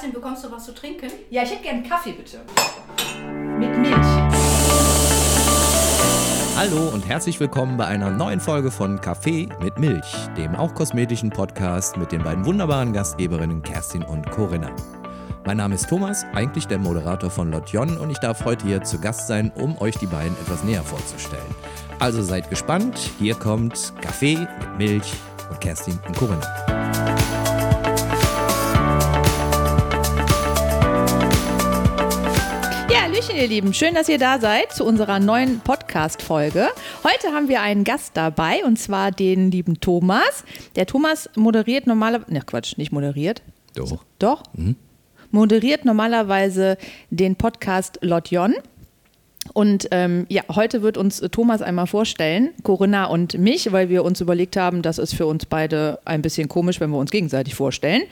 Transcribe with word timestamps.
Kerstin, 0.00 0.14
bekommst 0.14 0.42
du 0.42 0.50
was 0.50 0.64
zu 0.64 0.74
trinken? 0.74 1.10
Ja, 1.28 1.42
ich 1.42 1.50
hätte 1.50 1.62
gern 1.62 1.82
Kaffee, 1.82 2.12
bitte. 2.12 2.40
Mit 3.58 3.76
Milch. 3.76 3.94
Hallo 6.56 6.88
und 6.88 7.06
herzlich 7.06 7.38
willkommen 7.38 7.76
bei 7.76 7.84
einer 7.84 8.10
neuen 8.10 8.40
Folge 8.40 8.70
von 8.70 8.98
Kaffee 9.02 9.46
mit 9.60 9.78
Milch, 9.78 10.10
dem 10.38 10.54
auch 10.54 10.74
kosmetischen 10.74 11.28
Podcast 11.28 11.98
mit 11.98 12.12
den 12.12 12.22
beiden 12.22 12.46
wunderbaren 12.46 12.94
Gastgeberinnen 12.94 13.62
Kerstin 13.62 14.02
und 14.02 14.30
Corinna. 14.30 14.74
Mein 15.44 15.58
Name 15.58 15.74
ist 15.74 15.90
Thomas, 15.90 16.24
eigentlich 16.32 16.66
der 16.66 16.78
Moderator 16.78 17.28
von 17.28 17.50
Lotjon 17.50 17.98
und 17.98 18.08
ich 18.08 18.18
darf 18.20 18.46
heute 18.46 18.66
hier 18.66 18.82
zu 18.82 18.98
Gast 18.98 19.26
sein, 19.26 19.52
um 19.54 19.76
euch 19.82 19.98
die 19.98 20.06
beiden 20.06 20.32
etwas 20.40 20.64
näher 20.64 20.82
vorzustellen. 20.82 21.54
Also 21.98 22.22
seid 22.22 22.48
gespannt, 22.48 22.98
hier 23.18 23.34
kommt 23.34 23.92
Kaffee 24.00 24.38
mit 24.38 24.78
Milch 24.78 25.12
und 25.50 25.60
Kerstin 25.60 25.98
und 26.08 26.16
Corinna. 26.16 26.69
Ihr 33.40 33.48
Lieben. 33.48 33.72
Schön, 33.72 33.94
dass 33.94 34.10
ihr 34.10 34.18
da 34.18 34.38
seid 34.38 34.70
zu 34.70 34.84
unserer 34.84 35.18
neuen 35.18 35.60
Podcast-Folge. 35.60 36.68
Heute 37.02 37.34
haben 37.34 37.48
wir 37.48 37.62
einen 37.62 37.84
Gast 37.84 38.10
dabei 38.14 38.62
und 38.66 38.78
zwar 38.78 39.12
den 39.12 39.50
lieben 39.50 39.80
Thomas. 39.80 40.44
Der 40.76 40.84
Thomas 40.84 41.30
moderiert 41.36 41.86
normalerweise, 41.86 42.34
ne 42.34 42.42
Quatsch, 42.42 42.76
nicht 42.76 42.92
moderiert. 42.92 43.40
Doch. 43.74 44.04
Doch? 44.18 44.42
Moderiert 45.30 45.86
normalerweise 45.86 46.76
den 47.08 47.36
Podcast 47.36 47.98
Lotjon. 48.02 48.56
Und 49.54 49.88
ähm, 49.90 50.26
ja, 50.28 50.42
heute 50.54 50.82
wird 50.82 50.98
uns 50.98 51.20
Thomas 51.32 51.62
einmal 51.62 51.86
vorstellen, 51.86 52.50
Corinna 52.62 53.06
und 53.06 53.38
mich, 53.38 53.72
weil 53.72 53.88
wir 53.88 54.04
uns 54.04 54.20
überlegt 54.20 54.58
haben, 54.58 54.82
das 54.82 54.98
ist 54.98 55.14
für 55.14 55.26
uns 55.26 55.46
beide 55.46 55.98
ein 56.04 56.20
bisschen 56.20 56.48
komisch, 56.48 56.78
wenn 56.78 56.90
wir 56.90 56.98
uns 56.98 57.10
gegenseitig 57.10 57.54
vorstellen. 57.54 58.02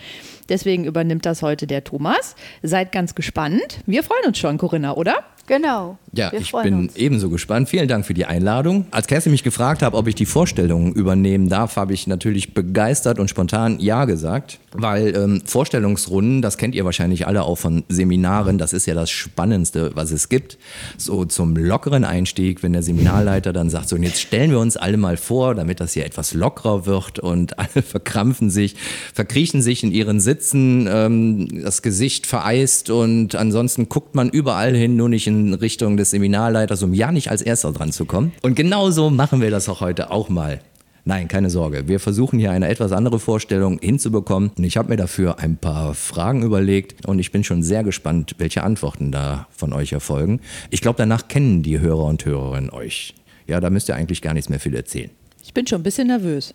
Deswegen 0.48 0.84
übernimmt 0.84 1.26
das 1.26 1.42
heute 1.42 1.66
der 1.66 1.84
Thomas. 1.84 2.34
Seid 2.62 2.92
ganz 2.92 3.14
gespannt. 3.14 3.80
Wir 3.86 4.02
freuen 4.02 4.26
uns 4.26 4.38
schon, 4.38 4.58
Corinna, 4.58 4.94
oder? 4.94 5.24
Genau. 5.46 5.98
Ja, 6.12 6.32
wir 6.32 6.40
ich 6.40 6.52
bin 6.52 6.74
uns. 6.74 6.96
ebenso 6.96 7.28
gespannt. 7.30 7.68
Vielen 7.68 7.88
Dank 7.88 8.06
für 8.06 8.14
die 8.14 8.24
Einladung. 8.24 8.86
Als 8.90 9.06
Kerstin 9.06 9.32
mich 9.32 9.42
gefragt 9.42 9.82
hat, 9.82 9.94
ob 9.94 10.06
ich 10.06 10.14
die 10.14 10.26
Vorstellung 10.26 10.92
übernehmen 10.94 11.48
darf, 11.48 11.76
habe 11.76 11.92
ich 11.92 12.06
natürlich 12.06 12.54
begeistert 12.54 13.18
und 13.18 13.28
spontan 13.28 13.78
Ja 13.78 14.04
gesagt, 14.04 14.58
weil 14.72 15.14
ähm, 15.14 15.42
Vorstellungsrunden, 15.44 16.42
das 16.42 16.56
kennt 16.56 16.74
ihr 16.74 16.84
wahrscheinlich 16.84 17.26
alle 17.26 17.42
auch 17.42 17.56
von 17.56 17.84
Seminaren, 17.88 18.58
das 18.58 18.72
ist 18.72 18.86
ja 18.86 18.94
das 18.94 19.10
Spannendste, 19.10 19.90
was 19.94 20.10
es 20.10 20.28
gibt. 20.28 20.58
So 20.96 21.24
zum 21.24 21.56
lockeren 21.56 22.04
Einstieg, 22.04 22.62
wenn 22.62 22.72
der 22.72 22.82
Seminarleiter 22.82 23.52
dann 23.52 23.68
sagt, 23.68 23.88
so 23.88 23.96
und 23.96 24.02
jetzt 24.02 24.20
stellen 24.20 24.50
wir 24.50 24.60
uns 24.60 24.76
alle 24.76 24.96
mal 24.96 25.16
vor, 25.16 25.54
damit 25.54 25.80
das 25.80 25.92
hier 25.92 26.06
etwas 26.06 26.32
lockerer 26.32 26.86
wird 26.86 27.18
und 27.18 27.58
alle 27.58 27.82
verkrampfen 27.82 28.50
sich, 28.50 28.76
verkriechen 29.12 29.60
sich 29.60 29.82
in 29.84 29.92
ihren 29.92 30.20
Sitzen, 30.20 30.88
ähm, 30.90 31.62
das 31.62 31.82
Gesicht 31.82 32.26
vereist 32.26 32.90
und 32.90 33.34
ansonsten 33.34 33.88
guckt 33.88 34.14
man 34.14 34.30
überall 34.30 34.74
hin, 34.74 34.96
nur 34.96 35.08
nicht 35.08 35.26
in 35.26 35.52
Richtung 35.52 35.97
des 35.98 36.10
Seminarleiters, 36.10 36.82
um 36.82 36.94
ja 36.94 37.12
nicht 37.12 37.30
als 37.30 37.42
Erster 37.42 37.72
dran 37.72 37.92
zu 37.92 38.06
kommen. 38.06 38.32
Und 38.42 38.54
genauso 38.54 39.10
machen 39.10 39.40
wir 39.40 39.50
das 39.50 39.68
auch 39.68 39.80
heute 39.80 40.10
auch 40.10 40.28
mal. 40.28 40.60
Nein, 41.04 41.26
keine 41.26 41.48
Sorge. 41.48 41.88
Wir 41.88 42.00
versuchen 42.00 42.38
hier 42.38 42.50
eine 42.50 42.68
etwas 42.68 42.92
andere 42.92 43.18
Vorstellung 43.18 43.78
hinzubekommen. 43.80 44.50
Und 44.58 44.64
ich 44.64 44.76
habe 44.76 44.90
mir 44.90 44.96
dafür 44.96 45.38
ein 45.38 45.56
paar 45.56 45.94
Fragen 45.94 46.42
überlegt 46.42 47.06
und 47.06 47.18
ich 47.18 47.32
bin 47.32 47.44
schon 47.44 47.62
sehr 47.62 47.82
gespannt, 47.82 48.34
welche 48.36 48.62
Antworten 48.62 49.10
da 49.10 49.46
von 49.50 49.72
euch 49.72 49.92
erfolgen. 49.92 50.40
Ich 50.68 50.82
glaube, 50.82 50.98
danach 50.98 51.28
kennen 51.28 51.62
die 51.62 51.80
Hörer 51.80 52.04
und 52.04 52.26
Hörerinnen 52.26 52.68
euch. 52.68 53.14
Ja, 53.46 53.58
da 53.58 53.70
müsst 53.70 53.88
ihr 53.88 53.94
eigentlich 53.94 54.20
gar 54.20 54.34
nichts 54.34 54.50
mehr 54.50 54.60
viel 54.60 54.74
erzählen. 54.74 55.10
Ich 55.42 55.54
bin 55.54 55.66
schon 55.66 55.80
ein 55.80 55.84
bisschen 55.84 56.08
nervös. 56.08 56.52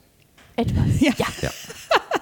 Etwas. 0.56 0.84
Ja. 1.00 1.14
Ja. 1.42 1.50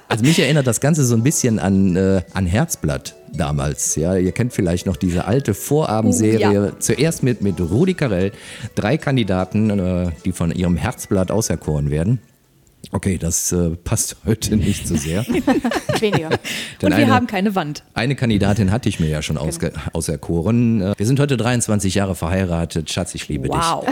Also 0.08 0.24
mich 0.24 0.40
erinnert 0.40 0.68
das 0.68 0.80
Ganze 0.80 1.06
so 1.06 1.16
ein 1.16 1.24
bisschen 1.24 1.60
an, 1.60 1.96
äh, 1.96 2.22
an 2.34 2.46
Herzblatt 2.46 3.16
damals. 3.34 3.96
Ja, 3.96 4.16
ihr 4.16 4.32
kennt 4.32 4.54
vielleicht 4.54 4.86
noch 4.86 4.98
diese 4.98 5.26
alte 5.26 5.54
Vorabendserie. 5.54 6.40
Ja. 6.54 6.80
Zuerst 6.80 7.24
mit, 7.24 7.42
mit 7.42 7.60
Rudi 7.60 7.94
Carell, 7.94 8.32
drei 8.76 8.98
Kandidaten, 8.98 9.70
äh, 9.80 10.12
die 10.26 10.32
von 10.32 10.52
ihrem 10.52 10.76
Herzblatt 10.78 11.31
auserkoren 11.31 11.90
werden. 11.92 12.19
Okay, 12.94 13.18
das 13.19 13.52
äh, 13.52 13.69
passt 13.84 14.18
heute 14.25 14.58
nicht 14.58 14.88
so 14.88 14.96
sehr. 14.97 15.24
Weniger. 16.00 16.30
Denn 16.81 16.92
Und 16.92 16.97
wir 16.97 17.06
eine- 17.06 17.14
haben 17.14 17.28
keine 17.28 17.53
Wand. 17.56 17.84
Eine 17.94 18.16
Kandidatin 18.16 18.72
hatte 18.72 18.90
ich 18.90 19.00
mir 19.00 19.08
ja 19.08 19.22
schon 19.22 19.38
ausge 19.38 19.72
auserkoren. 19.94 20.81
Äh, 20.81 20.94
Wir 20.98 21.06
sind 21.06 21.19
heute 21.19 21.38
23 21.38 21.94
Jahre 21.96 22.16
verheiratet. 22.16 22.90
Schatz, 22.92 23.13
ich 23.16 23.28
liebe 23.28 23.50
Wow. 23.50 23.86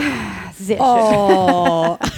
Sehr 0.58 0.76
schön. 0.76 0.84
Oh. 0.86 1.96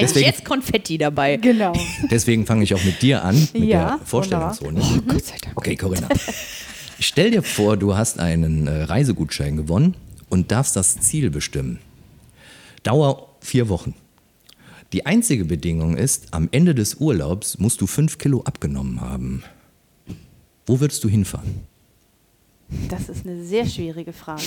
Hätte 0.00 0.06
ich 0.06 0.12
Deswegen- 0.24 0.26
jetzt 0.36 0.44
Konfetti 0.44 0.98
dabei. 0.98 1.36
Genau. 1.36 1.72
Deswegen 2.10 2.46
fange 2.46 2.64
ich 2.64 2.74
auch 2.74 2.82
mit 2.84 3.00
dir 3.02 3.24
an, 3.24 3.36
mit 3.52 3.64
Ja, 3.64 3.96
der 3.96 4.06
Vorstellungsrunde. 4.06 4.82
Gott 5.08 5.24
sei 5.24 5.36
Dank. 5.42 5.56
Okay, 5.56 5.76
Corinna. 5.76 6.08
Stell 6.98 7.30
dir 7.30 7.42
vor, 7.42 7.76
du 7.76 7.96
hast 7.96 8.18
einen 8.18 8.66
äh, 8.66 8.82
Reisegutschein 8.84 9.56
gewonnen 9.56 9.94
und 10.28 10.50
darfst 10.52 10.76
das 10.76 10.98
Ziel 11.00 11.30
bestimmen. 11.30 11.78
Dauer 12.82 13.28
vier 13.40 13.68
Wochen. 13.68 13.94
Die 14.92 15.06
einzige 15.06 15.44
Bedingung 15.44 15.96
ist, 15.96 16.34
am 16.34 16.48
Ende 16.52 16.74
des 16.74 16.96
Urlaubs 16.96 17.58
musst 17.58 17.80
du 17.80 17.86
fünf 17.86 18.18
Kilo 18.18 18.42
abgenommen 18.42 19.00
haben. 19.00 19.42
Wo 20.66 20.80
würdest 20.80 21.02
du 21.04 21.08
hinfahren? 21.08 21.60
Das 22.88 23.08
ist 23.08 23.24
eine 23.26 23.42
sehr 23.44 23.66
schwierige 23.66 24.12
Frage. 24.12 24.42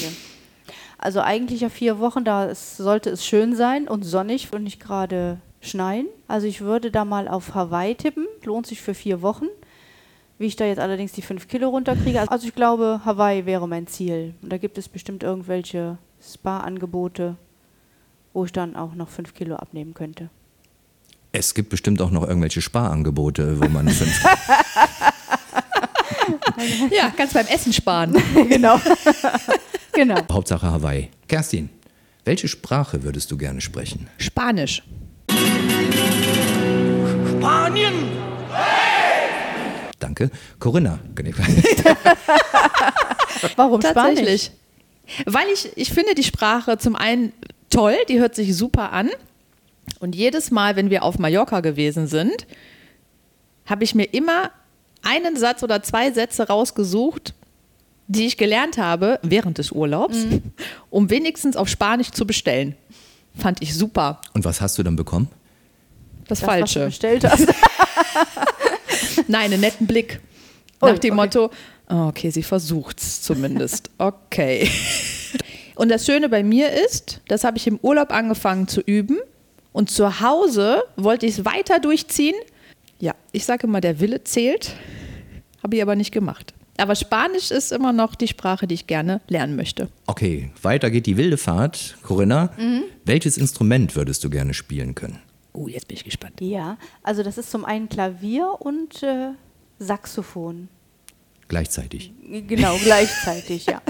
Also 1.04 1.20
eigentlich 1.20 1.60
ja 1.60 1.68
vier 1.68 2.00
Wochen, 2.00 2.24
da 2.24 2.56
sollte 2.56 3.10
es 3.10 3.26
schön 3.26 3.58
sein 3.58 3.90
und 3.90 4.04
sonnig 4.04 4.48
und 4.54 4.64
nicht 4.64 4.80
gerade 4.80 5.38
schneien. 5.60 6.08
Also 6.30 6.48
ich 6.48 6.62
würde 6.62 6.92
da 6.92 7.04
mal 7.04 7.28
auf 7.28 7.56
Hawaii 7.56 7.94
tippen. 7.94 8.26
Lohnt 8.46 8.68
sich 8.68 8.82
für 8.82 8.94
vier 8.94 9.22
Wochen. 9.22 9.48
Wie 10.38 10.46
ich 10.46 10.56
da 10.56 10.64
jetzt 10.64 10.80
allerdings 10.80 11.12
die 11.12 11.22
fünf 11.22 11.50
Kilo 11.50 11.68
runterkriege. 11.68 12.32
Also 12.32 12.48
ich 12.48 12.56
glaube, 12.56 13.02
Hawaii 13.04 13.46
wäre 13.46 13.68
mein 13.68 13.86
Ziel. 13.86 14.34
Und 14.42 14.54
da 14.54 14.58
gibt 14.58 14.78
es 14.78 14.88
bestimmt 14.88 15.24
irgendwelche 15.24 15.98
Spa-Angebote, 16.22 17.36
wo 18.32 18.46
ich 18.46 18.54
dann 18.54 18.78
auch 18.78 18.96
noch 18.96 19.10
fünf 19.10 19.34
Kilo 19.34 19.58
abnehmen 19.58 19.94
könnte. 19.94 20.30
Es 21.34 21.54
gibt 21.54 21.68
bestimmt 21.68 22.02
auch 22.02 22.12
noch 22.12 22.26
irgendwelche 22.26 22.62
Sparangebote, 22.62 23.60
wo 23.60 23.68
man 23.68 23.90
fünf. 23.90 24.24
Ja, 26.92 27.12
kannst 27.18 27.34
beim 27.34 27.48
Essen 27.48 27.74
sparen. 27.74 28.16
genau. 28.48 28.80
genau. 29.94 30.22
Hauptsache 30.32 30.68
Hawaii. 30.68 31.10
Kerstin, 31.28 31.70
welche 32.26 32.48
Sprache 32.48 33.04
würdest 33.04 33.32
du 33.32 33.38
gerne 33.38 33.62
sprechen? 33.62 34.08
Spanisch. 34.18 34.84
Danke. 40.00 40.30
Corinna. 40.60 41.00
Warum 43.56 43.82
Spanisch? 43.82 43.94
Tatsächlich. 43.94 44.52
Weil 45.26 45.48
ich, 45.54 45.70
ich 45.76 45.92
finde 45.92 46.16
die 46.16 46.24
Sprache 46.24 46.78
zum 46.78 46.96
einen 46.96 47.34
toll, 47.70 47.96
die 48.08 48.20
hört 48.20 48.36
sich 48.36 48.56
super 48.56 48.92
an. 48.92 49.10
Und 50.00 50.16
jedes 50.16 50.52
Mal, 50.52 50.76
wenn 50.76 50.90
wir 50.90 51.04
auf 51.04 51.20
Mallorca 51.20 51.60
gewesen 51.60 52.08
sind, 52.08 52.48
habe 53.66 53.84
ich 53.84 53.96
mir 53.96 54.06
immer 54.14 54.52
einen 55.02 55.36
Satz 55.36 55.64
oder 55.64 55.84
zwei 55.84 56.12
Sätze 56.12 56.48
rausgesucht, 56.48 57.34
die 58.14 58.26
ich 58.26 58.38
gelernt 58.38 58.78
habe 58.78 59.20
während 59.22 59.58
des 59.58 59.72
Urlaubs, 59.72 60.18
um 60.90 61.10
wenigstens 61.10 61.56
auf 61.56 61.68
Spanisch 61.68 62.12
zu 62.12 62.26
bestellen. 62.26 62.76
Fand 63.38 63.62
ich 63.62 63.74
super. 63.76 64.22
Und 64.34 64.46
was 64.46 64.62
hast 64.62 64.78
du 64.78 64.84
dann 64.84 64.96
bekommen? 64.96 65.28
Das, 66.28 66.40
Das, 66.40 66.48
was 66.48 66.56
du 66.56 66.60
Falsche. 66.60 66.86
bestellt 66.86 67.24
hast. 67.26 67.48
Nein, 69.28 69.52
einen 69.52 69.62
netten 69.62 69.88
Blick. 69.88 70.20
Ui, 70.82 70.92
Nach 70.92 71.00
dem 71.00 71.14
okay. 71.14 71.26
Motto, 71.26 71.52
oh, 71.90 72.08
okay, 72.08 72.30
sie 72.30 72.44
versucht's 72.44 73.22
zumindest. 73.22 73.90
Okay. 73.98 74.70
Und 75.76 75.90
das 75.90 76.06
Schöne 76.06 76.30
bei 76.30 76.44
mir 76.44 76.72
ist, 76.72 77.22
das 77.28 77.44
habe 77.44 77.58
ich 77.58 77.66
im 77.66 77.80
Urlaub 77.82 78.12
angefangen 78.12 78.68
zu 78.68 78.80
üben 78.82 79.18
und 79.72 79.90
zu 79.90 80.22
Hause 80.22 80.84
wollte 80.98 81.26
ich 81.26 81.40
es 81.40 81.46
weiter 81.46 81.80
durchziehen. 81.80 82.36
Ja, 83.00 83.16
ich 83.32 83.44
sage 83.46 83.66
immer, 83.66 83.82
der 83.82 84.00
Wille 84.00 84.24
zählt, 84.24 84.76
habe 85.64 85.76
ich 85.76 85.82
aber 85.82 85.96
nicht 85.96 86.12
gemacht. 86.12 86.54
Aber 86.78 86.96
Spanisch 86.96 87.52
ist 87.52 87.72
immer 87.72 87.94
noch 87.94 88.16
die 88.16 88.28
Sprache, 88.28 88.68
die 88.68 88.76
ich 88.76 88.88
gerne 88.88 89.22
lernen 89.28 89.56
möchte. 89.56 89.90
Okay, 90.08 90.52
weiter 90.62 90.90
geht 90.90 91.06
die 91.06 91.18
wilde 91.18 91.38
Fahrt. 91.38 91.98
Corinna, 92.04 92.52
welches 93.06 93.38
Instrument 93.38 93.96
würdest 93.96 94.24
du 94.24 94.30
gerne 94.30 94.54
spielen 94.54 94.96
können? 94.96 95.20
Oh, 95.54 95.68
jetzt 95.68 95.88
bin 95.88 95.98
ich 95.98 96.04
gespannt. 96.04 96.42
Ja, 96.42 96.78
also 97.04 97.22
das 97.22 97.38
ist 97.38 97.52
zum 97.52 97.64
einen 97.64 97.88
Klavier 97.88 98.56
und 98.60 99.04
äh, 99.04 99.30
Saxophon. 99.78 100.68
Gleichzeitig. 101.48 102.12
Genau, 102.48 102.76
gleichzeitig, 102.84 103.68
ja. 103.68 103.82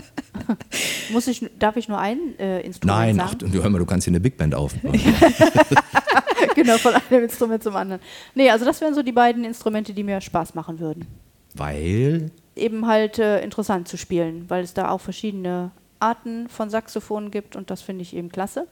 Muss 1.12 1.28
ich, 1.28 1.50
darf 1.57 1.78
ich 1.78 1.88
nur 1.88 2.00
ein 2.00 2.38
äh, 2.38 2.60
Instrument 2.62 3.00
Nein, 3.00 3.19
ach, 3.22 3.31
sagen? 3.31 3.52
du 3.52 3.63
hör 3.63 3.69
mal, 3.69 3.80
du 3.80 3.86
kannst 3.86 4.04
hier 4.06 4.12
eine 4.12 4.19
Big 4.19 4.36
Band 4.36 4.54
aufbauen. 4.56 5.00
genau, 6.56 6.78
von 6.78 6.94
einem 6.96 7.24
Instrument 7.24 7.63
zum 7.63 7.75
anderen. 7.78 8.02
Nee, 8.36 8.50
also 8.50 8.66
das 8.66 8.81
wären 8.81 8.94
so 8.94 9.04
die 9.04 9.12
beiden 9.13 9.46
Instrumente, 9.46 9.94
die 9.94 10.04
mir 10.04 10.19
Spaß 10.19 10.56
machen 10.56 10.80
würden. 10.80 11.06
Weil, 11.54 12.31
Eben 12.56 12.88
halt 12.88 13.20
äh, 13.20 13.42
interessant 13.42 13.88
zu 13.88 13.98
spielen, 13.98 14.50
weil 14.50 14.64
es 14.64 14.74
da 14.74 14.90
auch 14.90 15.02
verschiedene 15.02 15.72
Arten 16.00 16.50
von 16.50 16.70
Saxophonen 16.70 17.32
gibt 17.32 17.56
und 17.56 17.72
das 17.72 17.82
finde 17.82 18.02
ich 18.04 18.16
eben 18.16 18.30
klasse. 18.30 18.68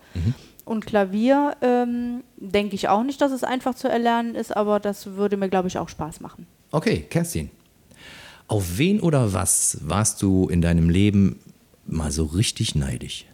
Und 0.65 0.85
Klavier 0.85 1.55
ähm, 1.61 2.23
denke 2.37 2.75
ich 2.75 2.89
auch 2.89 3.03
nicht, 3.03 3.21
dass 3.21 3.31
es 3.31 3.43
einfach 3.43 3.73
zu 3.73 3.87
erlernen 3.87 4.35
ist, 4.35 4.55
aber 4.55 4.79
das 4.79 5.15
würde 5.15 5.37
mir, 5.37 5.49
glaube 5.49 5.67
ich, 5.67 5.77
auch 5.77 5.89
Spaß 5.89 6.19
machen. 6.19 6.45
okay, 6.71 7.05
Kerstin. 7.09 7.49
Auf 8.47 8.77
wen 8.77 8.99
oder 8.99 9.33
was 9.33 9.77
warst 9.81 10.21
du 10.21 10.49
in 10.49 10.61
deinem 10.61 10.89
Leben 10.89 11.39
mal 11.85 12.11
so 12.11 12.25
richtig 12.25 12.75
neidisch? 12.75 13.25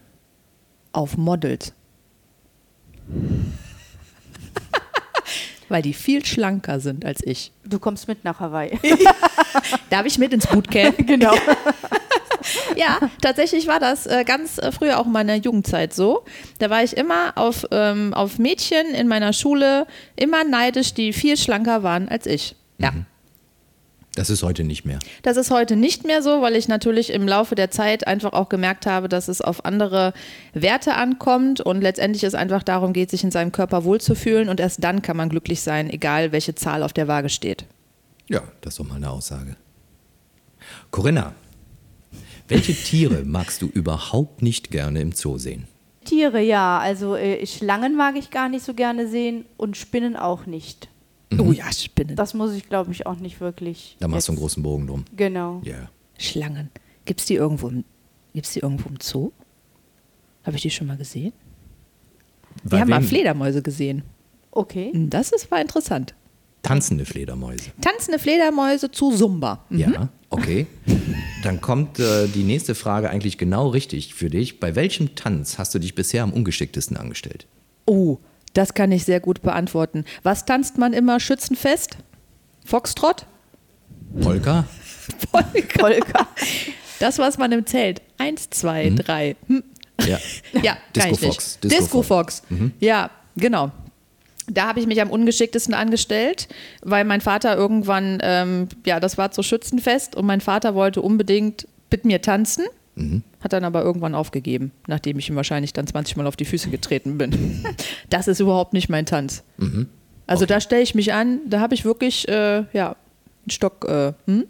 Auf 0.91 1.17
Models. 1.17 1.73
Weil 5.69 5.81
die 5.81 5.93
viel 5.93 6.23
schlanker 6.23 6.79
sind 6.79 7.03
als 7.03 7.21
ich. 7.23 7.51
Du 7.65 7.79
kommst 7.79 8.07
mit 8.07 8.23
nach 8.23 8.39
Hawaii. 8.39 8.79
Darf 9.89 10.05
ich 10.05 10.17
mit 10.17 10.33
ins 10.33 10.47
Bootcamp? 10.47 10.97
genau. 11.07 11.33
ja, 12.75 12.99
tatsächlich 13.21 13.67
war 13.67 13.79
das 13.79 14.05
äh, 14.05 14.23
ganz 14.25 14.57
äh, 14.57 14.71
früher 14.71 14.99
auch 14.99 15.05
in 15.05 15.11
meiner 15.11 15.35
Jugendzeit 15.35 15.93
so. 15.93 16.23
Da 16.59 16.69
war 16.69 16.83
ich 16.83 16.95
immer 16.97 17.33
auf, 17.35 17.65
ähm, 17.71 18.13
auf 18.13 18.39
Mädchen 18.39 18.87
in 18.93 19.07
meiner 19.07 19.33
Schule 19.33 19.87
immer 20.15 20.43
neidisch, 20.43 20.93
die 20.93 21.13
viel 21.13 21.37
schlanker 21.37 21.83
waren 21.83 22.09
als 22.09 22.25
ich. 22.25 22.55
Ja. 22.79 22.91
Das 24.17 24.31
ist 24.31 24.41
heute 24.41 24.63
nicht 24.63 24.83
mehr. 24.83 24.97
Das 25.21 25.37
ist 25.37 25.51
heute 25.51 25.75
nicht 25.75 26.03
mehr 26.03 26.23
so, 26.23 26.41
weil 26.41 26.55
ich 26.55 26.67
natürlich 26.67 27.13
im 27.13 27.27
Laufe 27.27 27.53
der 27.53 27.69
Zeit 27.69 28.07
einfach 28.07 28.33
auch 28.33 28.49
gemerkt 28.49 28.87
habe, 28.87 29.09
dass 29.09 29.27
es 29.27 29.41
auf 29.41 29.63
andere 29.63 30.11
Werte 30.53 30.95
ankommt 30.95 31.61
und 31.61 31.81
letztendlich 31.81 32.23
es 32.23 32.33
einfach 32.33 32.63
darum 32.63 32.93
geht, 32.93 33.11
sich 33.11 33.23
in 33.23 33.29
seinem 33.29 33.51
Körper 33.51 33.83
wohlzufühlen 33.83 34.49
und 34.49 34.59
erst 34.59 34.83
dann 34.83 35.03
kann 35.03 35.17
man 35.17 35.29
glücklich 35.29 35.61
sein, 35.61 35.87
egal 35.87 36.31
welche 36.31 36.55
Zahl 36.55 36.81
auf 36.81 36.93
der 36.93 37.07
Waage 37.07 37.29
steht. 37.29 37.65
Ja, 38.29 38.41
das 38.61 38.73
ist 38.73 38.79
doch 38.79 38.87
mal 38.87 38.95
eine 38.95 39.09
Aussage. 39.09 39.55
Corinna, 40.91 41.33
welche 42.47 42.73
Tiere 42.73 43.23
magst 43.25 43.61
du 43.61 43.67
überhaupt 43.67 44.41
nicht 44.41 44.71
gerne 44.71 45.01
im 45.01 45.11
Zoo 45.11 45.37
sehen? 45.37 45.67
Tiere, 46.05 46.41
ja. 46.41 46.79
Also 46.79 47.15
äh, 47.15 47.45
Schlangen 47.45 47.95
mag 47.95 48.15
ich 48.17 48.29
gar 48.31 48.49
nicht 48.49 48.63
so 48.63 48.73
gerne 48.73 49.07
sehen 49.07 49.45
und 49.57 49.77
Spinnen 49.77 50.15
auch 50.15 50.45
nicht. 50.45 50.89
Oh 51.37 51.51
ja, 51.51 51.71
Spinnen. 51.71 52.15
Das 52.15 52.33
muss 52.33 52.53
ich, 52.53 52.69
glaube 52.69 52.91
ich, 52.91 53.05
auch 53.05 53.17
nicht 53.17 53.41
wirklich. 53.41 53.97
Da 53.99 54.07
machst 54.07 54.27
du 54.27 54.31
einen 54.31 54.39
großen 54.39 54.63
Bogen 54.63 54.87
drum. 54.87 55.05
Genau. 55.15 55.61
Ja. 55.63 55.89
Schlangen. 56.17 56.69
Gibt 57.05 57.19
es 57.19 57.25
die 57.25 57.35
irgendwo 57.35 57.67
im, 57.67 57.83
gibt's 58.33 58.53
die 58.53 58.59
irgendwo 58.59 58.89
im 58.89 58.97
Zoo? 59.01 59.31
Habe 60.43 60.55
ich 60.55 60.61
die 60.61 60.69
schon 60.69 60.87
mal 60.87 60.97
gesehen? 60.97 61.33
Wir 62.63 62.71
Bei 62.71 62.79
haben 62.79 62.89
mal? 62.89 63.03
Fledermäuse 63.03 63.61
gesehen. 63.61 64.03
Okay. 64.51 64.91
Das 64.93 65.31
ist, 65.31 65.51
war 65.51 65.61
interessant. 65.61 66.15
Tanzende 66.67 67.05
Fledermäuse. 67.05 67.71
Tanzende 67.81 68.19
Fledermäuse 68.19 68.91
zu 68.91 69.15
Zumba. 69.15 69.65
Ja, 69.69 70.09
okay. 70.29 70.67
Dann 71.43 71.61
kommt 71.61 71.99
äh, 71.99 72.27
die 72.27 72.43
nächste 72.43 72.75
Frage 72.75 73.09
eigentlich 73.09 73.37
genau 73.37 73.69
richtig 73.69 74.13
für 74.13 74.29
dich. 74.29 74.59
Bei 74.59 74.75
welchem 74.75 75.15
Tanz 75.15 75.57
hast 75.57 75.73
du 75.73 75.79
dich 75.79 75.95
bisher 75.95 76.23
am 76.23 76.33
ungeschicktesten 76.33 76.97
angestellt? 76.97 77.47
Oh, 77.85 78.17
das 78.53 78.73
kann 78.73 78.91
ich 78.91 79.05
sehr 79.05 79.21
gut 79.21 79.41
beantworten. 79.41 80.03
Was 80.23 80.43
tanzt 80.43 80.77
man 80.77 80.91
immer 80.91 81.21
schützenfest? 81.21 81.97
Foxtrott? 82.65 83.25
Polka? 84.21 84.65
Polka. 85.31 85.79
Polka. 85.79 86.27
Das, 86.99 87.17
was 87.17 87.37
man 87.37 87.53
im 87.53 87.65
Zelt. 87.65 88.01
Eins, 88.17 88.49
zwei, 88.49 88.89
drei. 88.89 89.37
Hm. 89.47 89.63
Ja. 90.05 90.19
Ja, 90.61 90.77
Disco. 90.93 91.15
Fox, 91.15 91.59
Disco 91.59 91.79
Disco, 91.79 92.01
Fox. 92.01 92.43
Ja, 92.79 93.09
genau. 93.37 93.71
Da 94.49 94.67
habe 94.67 94.79
ich 94.79 94.87
mich 94.87 95.01
am 95.01 95.09
ungeschicktesten 95.09 95.73
angestellt, 95.73 96.47
weil 96.81 97.03
mein 97.03 97.21
Vater 97.21 97.55
irgendwann, 97.55 98.19
ähm, 98.21 98.69
ja, 98.85 98.99
das 98.99 99.17
war 99.17 99.31
zu 99.31 99.43
Schützenfest 99.43 100.15
und 100.15 100.25
mein 100.25 100.41
Vater 100.41 100.73
wollte 100.73 101.01
unbedingt 101.01 101.67
mit 101.91 102.05
mir 102.05 102.21
tanzen, 102.21 102.65
hat 103.41 103.53
dann 103.53 103.63
aber 103.63 103.83
irgendwann 103.83 104.15
aufgegeben, 104.15 104.71
nachdem 104.87 105.19
ich 105.19 105.29
ihm 105.29 105.35
wahrscheinlich 105.35 105.71
dann 105.73 105.85
20 105.85 106.17
Mal 106.17 106.25
auf 106.27 106.35
die 106.35 106.45
Füße 106.45 106.69
getreten 106.69 107.17
bin. 107.17 107.63
Das 108.09 108.27
ist 108.27 108.39
überhaupt 108.39 108.73
nicht 108.73 108.89
mein 108.89 109.05
Tanz. 109.05 109.43
Also 110.25 110.45
da 110.45 110.61
stelle 110.61 110.81
ich 110.81 110.95
mich 110.95 111.13
an, 111.13 111.41
da 111.45 111.59
habe 111.59 111.75
ich 111.75 111.83
wirklich, 111.85 112.27
äh, 112.27 112.63
ja, 112.73 112.95
einen 113.43 113.51
Stock 113.51 113.85
äh, 113.85 114.13
hm? 114.25 114.45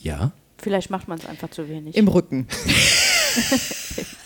Ja? 0.00 0.32
Vielleicht 0.58 0.90
macht 0.90 1.08
man 1.08 1.18
es 1.18 1.26
einfach 1.26 1.50
zu 1.50 1.68
wenig. 1.68 1.96
im 1.96 2.08
Rücken. 2.08 2.46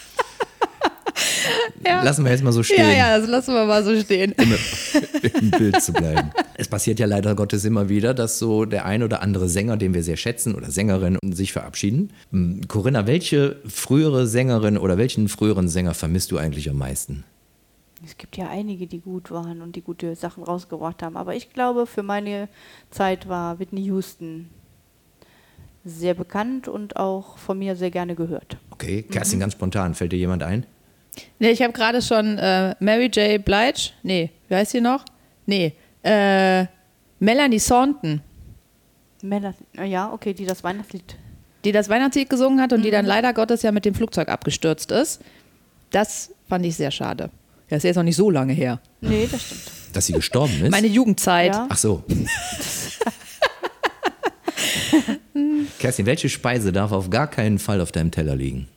Ja. 1.85 2.03
Lassen 2.03 2.25
wir 2.25 2.31
jetzt 2.31 2.45
mal 2.45 2.53
so 2.53 2.63
stehen, 2.63 2.79
Ja, 2.79 2.93
ja, 2.93 3.19
das 3.19 3.27
lassen 3.29 3.55
wir 3.55 3.65
mal 3.65 3.83
so 3.83 3.99
stehen. 3.99 4.35
um 4.39 4.55
im 5.41 5.51
Bild 5.51 5.81
zu 5.83 5.93
bleiben. 5.93 6.31
Es 6.57 6.69
passiert 6.69 7.01
ja 7.01 7.07
leider 7.07 7.35
Gottes 7.35 7.65
immer 7.65 7.89
wieder, 7.89 8.13
dass 8.13 8.39
so 8.39 8.67
der 8.67 8.85
ein 8.85 9.03
oder 9.03 9.23
andere 9.23 9.49
Sänger, 9.49 9.79
den 9.79 9.95
wir 9.95 10.03
sehr 10.03 10.19
schätzen, 10.19 10.55
oder 10.55 10.71
Sängerin 10.71 11.17
sich 11.33 11.53
verabschieden. 11.53 12.11
Hm, 12.33 12.69
Corinna, 12.69 13.07
welche 13.07 13.57
frühere 13.67 14.27
Sängerin 14.27 14.77
oder 14.77 14.99
welchen 14.99 15.29
früheren 15.29 15.69
Sänger 15.71 15.95
vermisst 15.95 16.31
du 16.33 16.37
eigentlich 16.37 16.69
am 16.69 16.77
meisten? 16.77 17.25
Es 18.05 18.19
gibt 18.19 18.37
ja 18.37 18.49
einige, 18.51 18.87
die 18.87 19.01
gut 19.01 19.31
waren 19.31 19.63
und 19.63 19.75
die 19.75 19.81
gute 19.83 20.15
Sachen 20.17 20.43
rausgebracht 20.45 21.03
haben. 21.03 21.17
Aber 21.17 21.35
ich 21.35 21.53
glaube, 21.53 21.87
für 21.87 22.03
meine 22.03 22.49
Zeit 22.91 23.27
war 23.29 23.59
Whitney 23.59 23.83
Houston 23.85 24.51
sehr 25.85 26.13
bekannt 26.15 26.69
und 26.69 26.97
auch 26.97 27.39
von 27.39 27.59
mir 27.59 27.75
sehr 27.77 27.91
gerne 27.91 28.15
gehört. 28.15 28.59
Okay, 28.71 29.03
Kerstin, 29.03 29.41
ganz 29.41 29.55
spontan, 29.55 29.95
fällt 29.95 30.13
dir 30.13 30.19
jemand 30.19 30.43
ein? 30.43 30.67
Nee, 31.39 31.51
ich 31.51 31.63
habe 31.63 31.73
gerade 31.73 32.01
schon 32.03 32.39
äh, 32.39 32.75
Mary 32.81 33.07
J. 33.07 33.45
Blige. 33.45 33.91
Nee, 34.03 34.31
wie 34.49 34.55
heißt 34.55 34.71
sie 34.73 34.81
noch? 34.81 35.05
Nee, 35.47 35.73
äh, 36.03 36.67
Melanie 37.19 37.59
Thornton, 37.61 38.21
Männer, 39.23 39.55
ja, 39.85 40.13
okay, 40.13 40.33
die 40.33 40.47
das 40.47 40.65
Weihnachtslied. 40.65 41.17
die 41.65 41.73
das 41.73 41.89
Weihnachtslied 41.89 42.31
gesungen 42.31 42.61
hat 42.61 42.73
und 42.73 42.83
die 42.83 42.91
dann 42.91 43.05
leider 43.05 43.35
Gottes 43.35 43.63
ja 43.63 43.73
mit 43.73 43.85
dem 43.85 43.95
Flugzeug 43.95 44.29
abgestürzt 44.29 44.91
ist. 44.93 45.21
Das 45.91 46.31
fand 46.49 46.65
ich 46.65 46.77
sehr 46.77 46.91
schade. 46.91 47.31
Das 47.69 47.79
ist 47.79 47.85
jetzt 47.85 47.97
noch 47.97 48.03
nicht 48.03 48.17
so 48.17 48.31
lange 48.31 48.53
her. 48.53 48.81
Nee, 49.01 49.29
das 49.31 49.43
stimmt. 49.43 49.63
Dass 49.93 50.07
sie 50.07 50.13
gestorben 50.13 50.63
ist? 50.63 50.71
Meine 50.71 50.87
Jugendzeit. 50.87 51.53
Ja. 51.53 51.67
Ach 51.69 51.77
so. 51.77 52.03
Kerstin, 55.79 56.07
welche 56.07 56.29
Speise 56.29 56.73
darf 56.73 56.93
auf 56.93 57.11
gar 57.11 57.29
keinen 57.29 57.59
Fall 57.59 57.81
auf 57.81 57.93
deinem 57.93 58.11
Teller 58.11 58.37
liegen? 58.37 58.69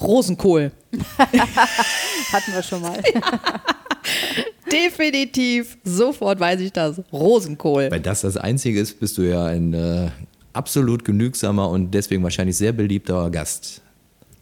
Rosenkohl. 0.00 0.72
Hatten 1.18 2.52
wir 2.52 2.62
schon 2.62 2.82
mal. 2.82 3.02
Definitiv. 4.72 5.78
Sofort 5.84 6.40
weiß 6.40 6.60
ich 6.60 6.72
das. 6.72 7.00
Rosenkohl. 7.12 7.90
Weil 7.90 8.00
das 8.00 8.22
das 8.22 8.36
Einzige 8.36 8.80
ist, 8.80 9.00
bist 9.00 9.18
du 9.18 9.22
ja 9.22 9.46
ein 9.46 9.74
äh, 9.74 10.10
absolut 10.52 11.04
genügsamer 11.04 11.68
und 11.68 11.92
deswegen 11.92 12.22
wahrscheinlich 12.22 12.56
sehr 12.56 12.72
beliebter 12.72 13.30
Gast. 13.30 13.82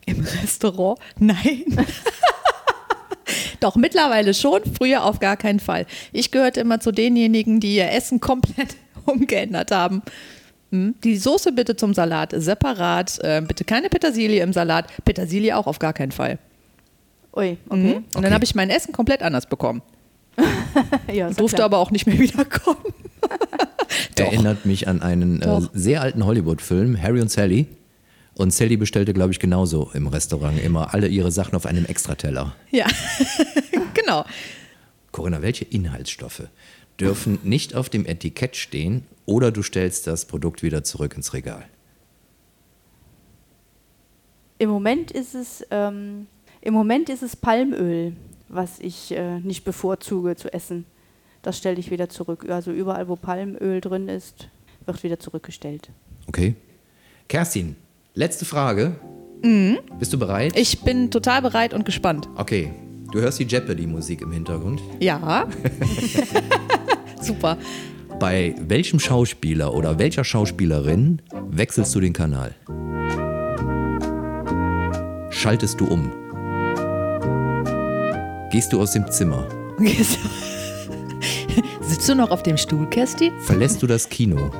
Im 0.06 0.20
Restaurant? 0.20 0.98
Nein. 1.18 1.64
Doch, 3.60 3.76
mittlerweile 3.76 4.34
schon, 4.34 4.60
früher 4.76 5.04
auf 5.04 5.18
gar 5.18 5.36
keinen 5.36 5.60
Fall. 5.60 5.86
Ich 6.12 6.30
gehörte 6.30 6.60
immer 6.60 6.80
zu 6.80 6.92
denjenigen, 6.92 7.60
die 7.60 7.74
ihr 7.74 7.90
Essen 7.90 8.20
komplett 8.20 8.76
umgeändert 9.04 9.70
haben. 9.70 10.02
Hm? 10.70 10.94
Die 11.02 11.16
Soße 11.16 11.52
bitte 11.52 11.76
zum 11.76 11.94
Salat 11.94 12.32
separat, 12.36 13.18
äh, 13.22 13.40
bitte 13.46 13.64
keine 13.64 13.88
Petersilie 13.88 14.42
im 14.42 14.52
Salat, 14.52 14.86
Petersilie 15.04 15.56
auch 15.56 15.66
auf 15.66 15.78
gar 15.78 15.92
keinen 15.92 16.12
Fall. 16.12 16.38
Ui, 17.36 17.52
Mhm. 17.52 17.56
okay. 17.68 17.94
Und 17.96 18.14
dann 18.16 18.24
Okay. 18.26 18.34
habe 18.34 18.44
ich 18.44 18.54
mein 18.54 18.70
Essen 18.70 18.92
komplett 18.92 19.22
anders 19.22 19.46
bekommen. 19.46 19.82
Ja, 21.12 21.30
Durfte 21.30 21.64
aber 21.64 21.78
auch 21.78 21.90
nicht 21.90 22.06
mehr 22.06 22.18
wiederkommen. 22.18 22.78
Erinnert 24.16 24.66
mich 24.66 24.86
an 24.88 25.02
einen 25.02 25.42
äh, 25.42 25.60
sehr 25.72 26.02
alten 26.02 26.24
Hollywood-Film, 26.24 27.00
Harry 27.00 27.20
und 27.20 27.30
Sally. 27.30 27.66
Und 28.34 28.52
Sally 28.52 28.76
bestellte, 28.76 29.14
glaube 29.14 29.32
ich, 29.32 29.40
genauso 29.40 29.90
im 29.94 30.06
Restaurant 30.06 30.62
immer 30.62 30.94
alle 30.94 31.08
ihre 31.08 31.32
Sachen 31.32 31.56
auf 31.56 31.66
einem 31.66 31.84
Extrateller. 31.86 32.54
Ja, 32.70 32.86
genau. 33.94 34.24
Corinna, 35.10 35.42
welche 35.42 35.64
Inhaltsstoffe 35.64 36.42
dürfen 37.00 37.38
nicht 37.42 37.74
auf 37.74 37.88
dem 37.88 38.06
Etikett 38.06 38.56
stehen 38.56 39.04
oder 39.26 39.50
du 39.50 39.62
stellst 39.62 40.06
das 40.06 40.26
Produkt 40.26 40.62
wieder 40.62 40.84
zurück 40.84 41.14
ins 41.16 41.32
Regal? 41.32 41.64
Im 44.58 44.70
Moment 44.70 45.10
ist 45.10 45.34
es, 45.34 45.64
ähm, 45.70 46.26
im 46.60 46.74
Moment 46.74 47.08
ist 47.08 47.22
es 47.22 47.36
Palmöl, 47.36 48.16
was 48.48 48.80
ich 48.80 49.12
äh, 49.12 49.38
nicht 49.40 49.64
bevorzuge 49.64 50.34
zu 50.34 50.52
essen. 50.52 50.84
Das 51.42 51.56
stelle 51.56 51.78
ich 51.78 51.90
wieder 51.90 52.08
zurück. 52.08 52.48
Also 52.48 52.72
überall, 52.72 53.08
wo 53.08 53.14
Palmöl 53.14 53.80
drin 53.80 54.08
ist, 54.08 54.48
wird 54.84 55.02
wieder 55.04 55.20
zurückgestellt. 55.20 55.90
Okay. 56.26 56.56
Kerstin, 57.28 57.76
letzte 58.14 58.44
Frage. 58.44 58.96
Bist 59.98 60.12
du 60.12 60.18
bereit? 60.18 60.56
Ich 60.56 60.80
bin 60.80 61.10
total 61.10 61.42
bereit 61.42 61.72
und 61.72 61.84
gespannt. 61.84 62.28
Okay. 62.36 62.72
Du 63.12 63.20
hörst 63.20 63.38
die 63.38 63.44
Jeopardy-Musik 63.44 64.20
im 64.20 64.32
Hintergrund. 64.32 64.82
Ja. 65.00 65.48
Super. 67.20 67.58
Bei 68.18 68.54
welchem 68.58 68.98
Schauspieler 68.98 69.74
oder 69.74 69.98
welcher 69.98 70.24
Schauspielerin 70.24 71.22
wechselst 71.50 71.94
du 71.94 72.00
den 72.00 72.12
Kanal? 72.12 72.54
Schaltest 75.30 75.80
du 75.80 75.86
um? 75.86 76.10
Gehst 78.50 78.72
du 78.72 78.80
aus 78.80 78.92
dem 78.92 79.08
Zimmer? 79.10 79.46
Sitzt 81.80 82.08
du 82.08 82.14
noch 82.14 82.30
auf 82.30 82.42
dem 82.42 82.56
Stuhl, 82.56 82.88
Kersti? 82.88 83.30
Verlässt 83.40 83.82
du 83.82 83.86
das 83.86 84.08
Kino? 84.08 84.50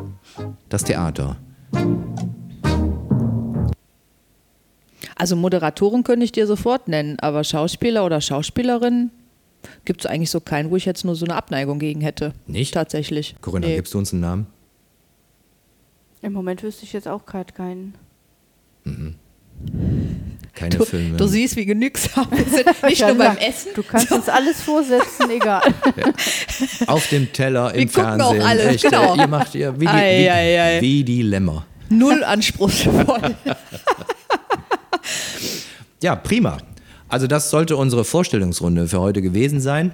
Das 0.68 0.84
Theater? 0.84 1.36
Also 5.16 5.34
Moderatoren 5.34 6.04
könnte 6.04 6.24
ich 6.24 6.32
dir 6.32 6.46
sofort 6.46 6.86
nennen, 6.86 7.18
aber 7.18 7.42
Schauspieler 7.42 8.04
oder 8.04 8.20
Schauspielerin 8.20 9.10
gibt 9.84 10.00
es 10.00 10.06
eigentlich 10.10 10.30
so 10.30 10.40
keinen, 10.40 10.70
wo 10.70 10.76
ich 10.76 10.84
jetzt 10.84 11.04
nur 11.04 11.14
so 11.14 11.25
eine 11.25 11.34
Abneigung 11.34 11.78
gegen 11.78 12.00
hätte. 12.00 12.32
Nicht? 12.46 12.75
Tatsächlich. 12.75 13.34
Corinna, 13.40 13.66
Nee. 13.68 13.76
gibst 13.76 13.94
du 13.94 13.98
uns 13.98 14.12
einen 14.12 14.20
Namen? 14.22 14.46
Im 16.22 16.32
Moment 16.32 16.62
wüsste 16.62 16.84
ich 16.84 16.92
jetzt 16.92 17.06
auch 17.08 17.25
gerade 17.26 17.52
keinen. 17.52 17.94
Keine 20.54 20.76
Du, 20.76 20.84
Filme. 20.84 21.16
du 21.16 21.26
siehst, 21.26 21.56
wie 21.56 21.64
genügsam 21.66 22.26
wir 22.30 22.44
sind. 22.44 22.82
Nicht 22.82 23.00
nur 23.02 23.14
beim 23.14 23.37
Essen. 23.37 23.70
Du 23.75 23.82
kannst 23.82 24.10
uns 24.10 24.28
alles 24.28 24.60
vorsetzen, 24.62 25.30
egal. 25.30 25.62
Auf 26.87 27.06
dem 27.08 27.32
Teller, 27.32 27.72
im 27.75 27.80
Wir 27.80 27.87
gucken 28.02 28.20
auch 28.20 28.30
Fernsehen. 28.34 28.42
alles, 28.42 28.66
Echt, 28.66 28.84
genau. 28.84 29.14
Ihr 29.16 29.26
macht 29.28 29.54
ihr 29.54 29.75
wie 29.78 29.84
die, 29.87 29.92
Ei, 29.92 30.18
wie, 30.25 30.30
ei, 30.30 30.62
ei. 30.76 30.80
wie 30.80 31.04
die 31.04 31.22
Lämmer. 31.22 31.66
Null 31.88 32.22
anspruchsvoll. 32.25 33.37
Ja, 36.02 36.14
prima. 36.14 36.58
Also 37.08 37.26
das 37.26 37.50
sollte 37.50 37.76
unsere 37.76 38.04
Vorstellungsrunde 38.04 38.88
für 38.88 39.00
heute 39.00 39.22
gewesen 39.22 39.60
sein. 39.60 39.92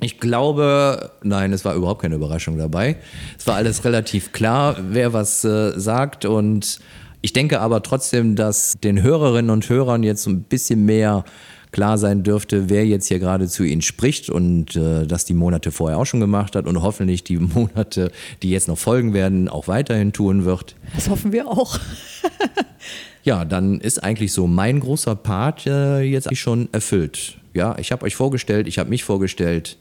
Ich 0.00 0.20
glaube, 0.20 1.10
nein, 1.22 1.52
es 1.52 1.64
war 1.64 1.74
überhaupt 1.74 2.02
keine 2.02 2.14
Überraschung 2.14 2.56
dabei. 2.56 2.96
Es 3.36 3.46
war 3.46 3.56
alles 3.56 3.84
relativ 3.84 4.32
klar, 4.32 4.76
wer 4.90 5.12
was 5.12 5.44
äh, 5.44 5.78
sagt 5.78 6.24
und 6.24 6.78
ich 7.20 7.32
denke 7.32 7.60
aber 7.60 7.82
trotzdem, 7.82 8.36
dass 8.36 8.78
den 8.82 9.02
Hörerinnen 9.02 9.50
und 9.50 9.68
Hörern 9.68 10.04
jetzt 10.04 10.26
ein 10.26 10.44
bisschen 10.44 10.84
mehr 10.84 11.24
klar 11.72 11.98
sein 11.98 12.22
dürfte, 12.22 12.70
wer 12.70 12.86
jetzt 12.86 13.08
hier 13.08 13.18
gerade 13.18 13.48
zu 13.48 13.64
ihnen 13.64 13.82
spricht 13.82 14.30
und 14.30 14.76
äh, 14.76 15.06
das 15.06 15.24
die 15.24 15.34
Monate 15.34 15.72
vorher 15.72 15.98
auch 15.98 16.06
schon 16.06 16.20
gemacht 16.20 16.54
hat 16.56 16.66
und 16.66 16.80
hoffentlich 16.80 17.24
die 17.24 17.36
Monate, 17.38 18.12
die 18.42 18.50
jetzt 18.50 18.68
noch 18.68 18.78
folgen 18.78 19.14
werden, 19.14 19.48
auch 19.48 19.68
weiterhin 19.68 20.12
tun 20.12 20.44
wird. 20.44 20.76
Das 20.94 21.10
hoffen 21.10 21.32
wir 21.32 21.48
auch. 21.48 21.78
Ja, 23.28 23.44
dann 23.44 23.78
ist 23.78 24.02
eigentlich 24.02 24.32
so 24.32 24.46
mein 24.46 24.80
großer 24.80 25.14
Part 25.14 25.66
äh, 25.66 26.00
jetzt 26.00 26.28
eigentlich 26.28 26.40
schon 26.40 26.70
erfüllt. 26.72 27.36
Ja, 27.52 27.76
ich 27.78 27.92
habe 27.92 28.06
euch 28.06 28.16
vorgestellt, 28.16 28.66
ich 28.66 28.78
habe 28.78 28.88
mich 28.88 29.04
vorgestellt. 29.04 29.76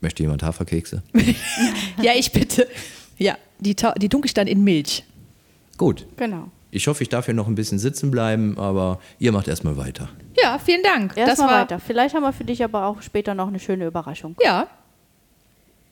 Möchte 0.00 0.22
jemand 0.22 0.42
Haferkekse? 0.42 1.02
Ja, 2.02 2.12
ich 2.16 2.32
bitte. 2.32 2.66
Ja, 3.18 3.36
die, 3.60 3.74
ta- 3.74 3.92
die 3.92 4.08
dann 4.08 4.46
in 4.46 4.64
Milch. 4.64 5.04
Gut. 5.76 6.06
Genau. 6.16 6.48
Ich 6.70 6.86
hoffe, 6.86 7.02
ich 7.02 7.10
darf 7.10 7.26
hier 7.26 7.34
noch 7.34 7.46
ein 7.46 7.54
bisschen 7.56 7.78
sitzen 7.78 8.10
bleiben, 8.10 8.56
aber 8.56 8.98
ihr 9.18 9.30
macht 9.30 9.46
erstmal 9.46 9.76
weiter. 9.76 10.08
Ja, 10.42 10.58
vielen 10.58 10.82
Dank. 10.82 11.14
das 11.14 11.28
Erstmal 11.28 11.48
war 11.50 11.60
weiter. 11.60 11.78
Vielleicht 11.78 12.14
haben 12.14 12.22
wir 12.22 12.32
für 12.32 12.44
dich 12.44 12.64
aber 12.64 12.86
auch 12.86 13.02
später 13.02 13.34
noch 13.34 13.48
eine 13.48 13.60
schöne 13.60 13.84
Überraschung. 13.86 14.34
Ja, 14.42 14.66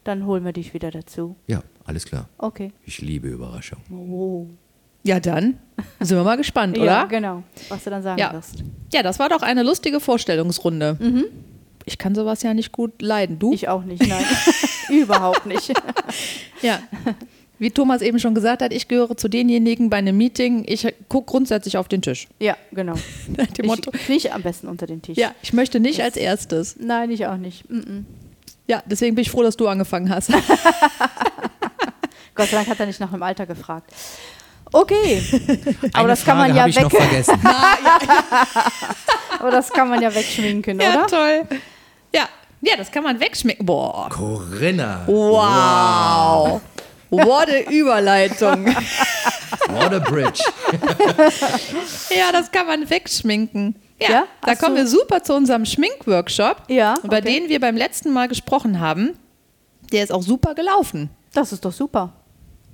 Dann 0.04 0.24
holen 0.24 0.46
wir 0.46 0.54
dich 0.54 0.72
wieder 0.72 0.90
dazu. 0.90 1.36
Ja, 1.46 1.62
alles 1.84 2.06
klar. 2.06 2.26
Okay. 2.38 2.72
Ich 2.86 3.02
liebe 3.02 3.28
Überraschungen. 3.28 3.84
Oh. 3.92 4.46
Ja 5.02 5.20
dann 5.20 5.58
sind 6.00 6.16
wir 6.16 6.24
mal 6.24 6.36
gespannt, 6.36 6.76
Ja, 6.76 6.82
oder? 6.82 7.06
genau. 7.08 7.42
Was 7.68 7.84
du 7.84 7.90
dann 7.90 8.02
sagen 8.02 8.18
Ja. 8.18 8.32
wirst. 8.32 8.62
Ja, 8.92 9.02
das 9.02 9.18
war 9.18 9.28
doch 9.28 9.42
eine 9.42 9.62
lustige 9.62 10.00
Vorstellungsrunde. 10.00 10.96
Ich 11.86 11.96
kann 11.98 12.14
sowas 12.14 12.42
ja 12.42 12.52
nicht 12.54 12.72
gut 12.72 13.00
leiden. 13.02 13.38
Du? 13.38 13.52
Ich 13.54 13.68
auch 13.68 13.82
nicht, 13.82 14.06
nein. 14.06 14.24
Überhaupt 14.88 15.46
nicht. 15.46 15.72
Ja. 16.62 16.78
Wie 17.58 17.70
Thomas 17.70 18.02
eben 18.02 18.18
schon 18.18 18.34
gesagt 18.34 18.60
hat, 18.62 18.70
ich 18.72 18.86
gehöre 18.88 19.16
zu 19.16 19.28
denjenigen 19.28 19.88
bei 19.88 19.96
einem 19.96 20.16
Meeting, 20.16 20.64
ich 20.66 20.86
gucke 21.08 21.30
grundsätzlich 21.30 21.78
auf 21.78 21.88
den 21.88 22.02
Tisch. 22.02 22.28
Ja, 22.38 22.56
genau. 22.72 22.94
Dem 23.58 23.66
Motto. 23.66 23.90
Ich 23.94 24.00
kriege 24.06 24.32
am 24.34 24.42
besten 24.42 24.68
unter 24.68 24.86
den 24.86 25.00
Tisch. 25.00 25.16
Ja, 25.16 25.32
ich 25.42 25.52
möchte 25.54 25.80
nicht 25.80 26.02
als 26.02 26.16
erstes. 26.18 26.76
Nein, 26.78 27.10
ich 27.10 27.26
auch 27.26 27.36
nicht. 27.38 27.68
Mm 27.70 27.78
-mm. 27.78 28.04
Ja, 28.66 28.82
deswegen 28.86 29.14
bin 29.14 29.22
ich 29.22 29.30
froh, 29.30 29.42
dass 29.42 29.56
du 29.56 29.68
angefangen 29.68 30.08
hast. 30.10 30.30
Gott 32.34 32.48
sei 32.48 32.56
Dank 32.56 32.68
hat 32.68 32.80
er 32.80 32.86
nicht 32.86 33.00
nach 33.00 33.10
dem 33.10 33.22
Alter 33.22 33.46
gefragt. 33.46 33.92
Okay. 34.72 35.22
Aber 35.92 35.98
Eine 35.98 36.08
das 36.08 36.24
kann 36.24 36.36
man 36.38 36.46
Frage 36.54 36.58
ja 36.58 36.66
ich 36.66 36.80
noch 36.80 36.92
weg. 36.92 37.00
vergessen. 37.02 37.40
Aber 39.38 39.50
das 39.50 39.70
kann 39.70 39.88
man 39.88 40.00
ja 40.02 40.14
wegschminken, 40.14 40.80
Ja, 40.80 40.90
oder? 40.90 41.06
toll. 41.06 41.42
Ja. 42.14 42.28
ja, 42.60 42.76
das 42.76 42.90
kann 42.90 43.02
man 43.04 43.18
wegschmecken. 43.18 43.64
Boah. 43.66 44.08
Corinna. 44.10 45.02
Wow. 45.06 46.60
What 47.10 47.48
a 47.48 47.70
Überleitung. 47.70 48.66
What 48.66 49.92
a 49.92 49.98
bridge. 49.98 50.42
Ja, 52.16 52.30
das 52.32 52.50
kann 52.50 52.66
man 52.66 52.88
wegschminken. 52.88 53.74
Ja, 54.00 54.10
Ja? 54.10 54.24
da 54.46 54.54
kommen 54.54 54.76
wir 54.76 54.86
super 54.86 55.22
zu 55.22 55.34
unserem 55.34 55.66
Schminkworkshop, 55.66 56.62
Ja, 56.68 56.94
über 57.02 57.18
okay. 57.18 57.40
den 57.40 57.48
wir 57.48 57.60
beim 57.60 57.76
letzten 57.76 58.12
Mal 58.12 58.28
gesprochen 58.28 58.80
haben. 58.80 59.18
Der 59.92 60.04
ist 60.04 60.12
auch 60.12 60.22
super 60.22 60.54
gelaufen. 60.54 61.10
Das 61.34 61.52
ist 61.52 61.64
doch 61.64 61.72
super. 61.72 62.12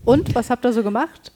Und 0.04 0.34
was 0.34 0.50
habt 0.50 0.64
ihr 0.64 0.72
so 0.72 0.82
gemacht? 0.82 1.32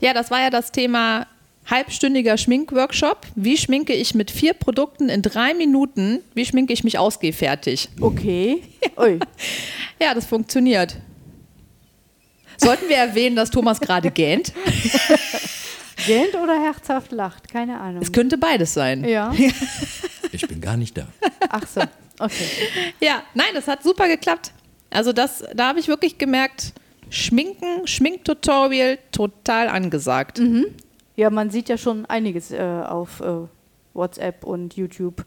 Ja, 0.00 0.12
das 0.14 0.30
war 0.30 0.40
ja 0.40 0.50
das 0.50 0.72
Thema 0.72 1.26
halbstündiger 1.68 2.36
Schminkworkshop. 2.36 3.26
Wie 3.34 3.56
schminke 3.56 3.92
ich 3.92 4.14
mit 4.14 4.30
vier 4.30 4.54
Produkten 4.54 5.08
in 5.08 5.22
drei 5.22 5.54
Minuten? 5.54 6.20
Wie 6.34 6.44
schminke 6.44 6.72
ich 6.72 6.84
mich 6.84 6.98
ausgehfertig? 6.98 7.88
Okay. 8.00 8.62
Ui. 8.98 9.18
Ja, 10.00 10.14
das 10.14 10.26
funktioniert. 10.26 10.96
Sollten 12.56 12.88
wir 12.88 12.96
erwähnen, 12.96 13.36
dass 13.36 13.50
Thomas 13.50 13.80
gerade 13.80 14.10
gähnt? 14.10 14.52
Gähnt 16.06 16.34
oder 16.34 16.60
herzhaft 16.62 17.12
lacht? 17.12 17.48
Keine 17.48 17.78
Ahnung. 17.78 18.02
Es 18.02 18.12
könnte 18.12 18.38
beides 18.38 18.74
sein. 18.74 19.04
Ja. 19.04 19.34
Ich 20.32 20.46
bin 20.46 20.60
gar 20.60 20.76
nicht 20.76 20.96
da. 20.96 21.08
Ach 21.48 21.66
so. 21.66 21.80
Okay. 22.20 22.44
Ja, 23.00 23.24
nein, 23.34 23.48
das 23.52 23.66
hat 23.66 23.82
super 23.82 24.06
geklappt. 24.06 24.52
Also 24.88 25.12
das, 25.12 25.42
da 25.54 25.66
habe 25.66 25.80
ich 25.80 25.88
wirklich 25.88 26.18
gemerkt, 26.18 26.72
Schminken, 27.10 27.86
Schminktutorial 27.86 28.98
total 29.12 29.68
angesagt. 29.68 30.40
Ja, 31.16 31.28
man 31.30 31.50
sieht 31.50 31.68
ja 31.68 31.76
schon 31.76 32.06
einiges 32.06 32.50
äh, 32.52 32.60
auf 32.60 33.20
äh, 33.20 33.46
WhatsApp 33.92 34.44
und 34.44 34.74
YouTube, 34.74 35.24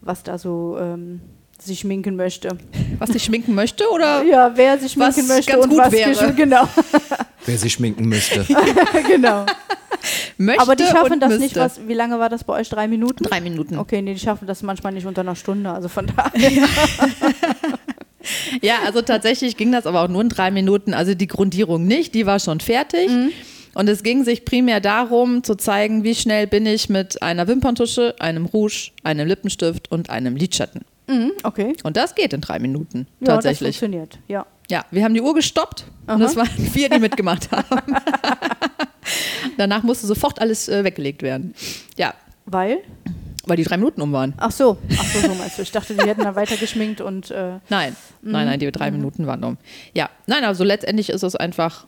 was 0.00 0.22
da 0.22 0.38
so 0.38 0.76
ähm, 0.78 1.20
sich 1.58 1.80
schminken 1.80 2.14
möchte. 2.16 2.48
Was 2.98 3.10
ich 3.10 3.24
schminken 3.24 3.54
möchte 3.54 3.88
oder? 3.90 4.22
Ja, 4.22 4.52
wer 4.54 4.78
sich 4.78 4.96
Was 4.98 5.14
schminken 5.14 5.34
möchte 5.34 5.52
ganz 5.52 5.64
und 5.64 5.70
gut 5.70 5.78
was 5.78 5.92
wäre. 5.92 6.32
Genau, 6.36 6.68
Wer 7.46 7.58
sich 7.58 7.72
schminken 7.72 8.06
müsste. 8.06 8.44
genau. 9.08 9.46
möchte 10.36 10.62
Aber 10.62 10.76
die 10.76 10.84
schaffen 10.84 11.20
das 11.20 11.30
müsste. 11.30 11.44
nicht. 11.44 11.56
Was, 11.56 11.86
wie 11.88 11.94
lange 11.94 12.18
war 12.18 12.28
das 12.28 12.44
bei 12.44 12.54
euch? 12.60 12.68
Drei 12.68 12.86
Minuten? 12.86 13.24
Drei 13.24 13.40
Minuten. 13.40 13.78
Okay, 13.78 14.02
nee, 14.02 14.14
die 14.14 14.20
schaffen 14.20 14.46
das 14.46 14.62
manchmal 14.62 14.92
nicht 14.92 15.06
unter 15.06 15.22
einer 15.22 15.34
Stunde. 15.36 15.70
Also 15.70 15.88
von 15.88 16.06
daher. 16.06 16.68
Ja, 18.62 18.76
also 18.84 19.02
tatsächlich 19.02 19.56
ging 19.56 19.72
das 19.72 19.86
aber 19.86 20.02
auch 20.02 20.08
nur 20.08 20.22
in 20.22 20.28
drei 20.28 20.50
Minuten. 20.50 20.94
Also 20.94 21.14
die 21.14 21.26
Grundierung 21.26 21.84
nicht, 21.86 22.14
die 22.14 22.26
war 22.26 22.38
schon 22.40 22.60
fertig. 22.60 23.10
Und 23.74 23.88
es 23.88 24.02
ging 24.02 24.22
sich 24.24 24.44
primär 24.44 24.80
darum, 24.80 25.42
zu 25.42 25.56
zeigen, 25.56 26.04
wie 26.04 26.14
schnell 26.14 26.46
bin 26.46 26.64
ich 26.66 26.88
mit 26.88 27.22
einer 27.22 27.48
Wimperntusche, 27.48 28.14
einem 28.20 28.46
Rouge, 28.46 28.90
einem 29.02 29.26
Lippenstift 29.26 29.90
und 29.90 30.10
einem 30.10 30.36
Lidschatten. 30.36 30.82
Mhm, 31.08 31.32
okay. 31.42 31.74
Und 31.82 31.96
das 31.96 32.14
geht 32.14 32.32
in 32.32 32.40
drei 32.40 32.58
Minuten 32.58 33.06
Ja, 33.20 33.26
tatsächlich. 33.34 33.70
das 33.76 33.78
funktioniert. 33.80 34.18
Ja. 34.28 34.46
Ja, 34.70 34.84
wir 34.90 35.04
haben 35.04 35.12
die 35.12 35.20
Uhr 35.20 35.34
gestoppt 35.34 35.84
und 36.06 36.14
Aha. 36.14 36.24
es 36.24 36.36
waren 36.36 36.48
vier, 36.72 36.88
die 36.88 36.98
mitgemacht 36.98 37.50
haben. 37.50 37.64
Danach 39.58 39.82
musste 39.82 40.06
sofort 40.06 40.40
alles 40.40 40.68
äh, 40.68 40.84
weggelegt 40.84 41.22
werden. 41.22 41.54
Ja, 41.96 42.14
Weil? 42.46 42.78
Weil 43.46 43.56
die 43.56 43.64
drei 43.64 43.76
Minuten 43.76 44.00
um 44.02 44.12
waren. 44.12 44.34
Ach 44.38 44.50
so, 44.50 44.76
ach 44.98 45.04
so, 45.04 45.20
so 45.28 45.34
meinst 45.34 45.58
du. 45.58 45.62
Ich 45.62 45.72
dachte, 45.72 45.94
die 45.94 46.06
hätten 46.06 46.22
da 46.22 46.34
weiter 46.34 46.56
geschminkt 46.56 47.00
und 47.00 47.30
äh, 47.30 47.58
Nein, 47.68 47.96
nein, 48.22 48.46
nein, 48.46 48.58
die 48.60 48.70
drei 48.72 48.90
Minuten 48.90 49.26
waren 49.26 49.42
um. 49.44 49.58
Ja, 49.94 50.08
nein, 50.26 50.44
also 50.44 50.64
letztendlich 50.64 51.10
ist 51.10 51.22
es 51.22 51.36
einfach 51.36 51.86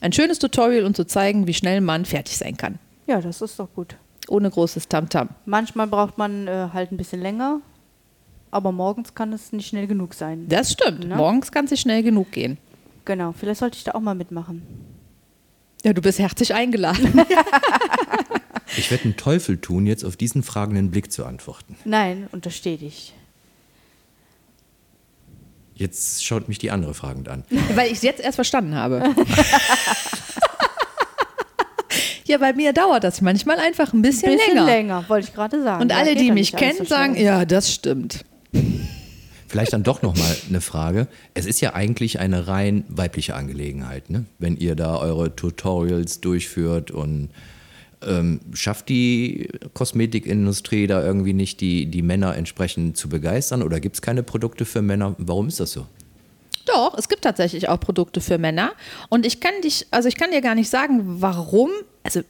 ein 0.00 0.12
schönes 0.12 0.38
Tutorial, 0.38 0.84
um 0.84 0.94
zu 0.94 1.06
zeigen, 1.06 1.46
wie 1.46 1.54
schnell 1.54 1.80
man 1.80 2.04
fertig 2.04 2.36
sein 2.36 2.56
kann. 2.56 2.78
ja, 3.06 3.20
das 3.20 3.40
ist 3.40 3.58
doch 3.58 3.68
gut. 3.74 3.96
Ohne 4.28 4.50
großes 4.50 4.88
Tamtam. 4.88 5.28
Manchmal 5.44 5.86
braucht 5.86 6.16
man 6.18 6.48
äh, 6.48 6.68
halt 6.72 6.90
ein 6.92 6.96
bisschen 6.96 7.20
länger, 7.20 7.60
aber 8.50 8.72
morgens 8.72 9.14
kann 9.14 9.32
es 9.34 9.52
nicht 9.52 9.66
schnell 9.68 9.86
genug 9.86 10.14
sein. 10.14 10.46
Das 10.48 10.72
stimmt. 10.72 11.04
Na? 11.08 11.16
Morgens 11.16 11.52
kann 11.52 11.66
es 11.70 11.78
schnell 11.78 12.02
genug 12.02 12.32
gehen. 12.32 12.56
Genau, 13.04 13.32
vielleicht 13.32 13.60
sollte 13.60 13.76
ich 13.76 13.84
da 13.84 13.92
auch 13.92 14.00
mal 14.00 14.14
mitmachen. 14.14 14.62
Ja, 15.84 15.92
du 15.92 16.00
bist 16.00 16.18
herzlich 16.18 16.54
eingeladen. 16.54 17.20
Ich 18.76 18.90
werde 18.90 19.04
einen 19.04 19.16
Teufel 19.16 19.58
tun, 19.58 19.86
jetzt 19.86 20.04
auf 20.04 20.16
diesen 20.16 20.42
fragenden 20.42 20.90
Blick 20.90 21.12
zu 21.12 21.24
antworten. 21.24 21.76
Nein, 21.84 22.28
untersteh 22.32 22.76
dich. 22.76 23.12
Jetzt 25.74 26.24
schaut 26.24 26.48
mich 26.48 26.58
die 26.58 26.70
andere 26.70 26.94
fragend 26.94 27.28
an. 27.28 27.44
weil 27.74 27.86
ich 27.88 27.94
es 27.94 28.02
jetzt 28.02 28.20
erst 28.20 28.36
verstanden 28.36 28.74
habe. 28.76 29.02
ja, 32.26 32.38
bei 32.38 32.52
mir 32.52 32.72
dauert 32.72 33.04
das 33.04 33.20
manchmal 33.20 33.58
einfach 33.58 33.92
ein 33.92 34.02
bisschen, 34.02 34.32
Bisschen 34.32 34.54
länger. 34.54 34.66
länger, 34.66 35.04
wollte 35.08 35.28
ich 35.28 35.34
gerade 35.34 35.62
sagen. 35.62 35.82
Und 35.82 35.90
Ja, 35.90 35.98
alle, 35.98 36.14
die 36.14 36.30
mich 36.30 36.52
kennen, 36.52 36.78
so 36.78 36.84
sagen, 36.84 37.16
ja, 37.16 37.44
das 37.44 37.72
stimmt. 37.72 38.24
Vielleicht 39.48 39.72
dann 39.72 39.82
doch 39.84 40.02
nochmal 40.02 40.36
eine 40.48 40.60
Frage. 40.60 41.06
Es 41.34 41.46
ist 41.46 41.60
ja 41.60 41.74
eigentlich 41.74 42.18
eine 42.18 42.46
rein 42.48 42.84
weibliche 42.88 43.34
Angelegenheit, 43.34 44.10
ne? 44.10 44.24
wenn 44.38 44.56
ihr 44.56 44.74
da 44.74 44.96
eure 44.96 45.34
Tutorials 45.36 46.20
durchführt 46.20 46.90
und 46.90 47.30
ähm, 48.06 48.40
schafft 48.52 48.88
die 48.88 49.48
Kosmetikindustrie 49.74 50.86
da 50.86 51.04
irgendwie 51.04 51.32
nicht, 51.32 51.60
die, 51.60 51.86
die 51.86 52.02
Männer 52.02 52.36
entsprechend 52.36 52.96
zu 52.96 53.08
begeistern 53.08 53.62
oder 53.62 53.80
gibt 53.80 53.96
es 53.96 54.02
keine 54.02 54.22
Produkte 54.22 54.64
für 54.64 54.82
Männer? 54.82 55.14
Warum 55.18 55.48
ist 55.48 55.60
das 55.60 55.72
so? 55.72 55.86
Doch, 56.66 56.96
es 56.96 57.08
gibt 57.08 57.22
tatsächlich 57.22 57.68
auch 57.68 57.78
Produkte 57.78 58.20
für 58.20 58.38
Männer. 58.38 58.72
Und 59.10 59.26
ich 59.26 59.40
kann 59.40 59.52
dich, 59.62 59.86
also 59.90 60.08
ich 60.08 60.16
kann 60.16 60.30
dir 60.30 60.40
gar 60.40 60.54
nicht 60.54 60.70
sagen, 60.70 61.20
warum, 61.20 61.70
also 62.02 62.20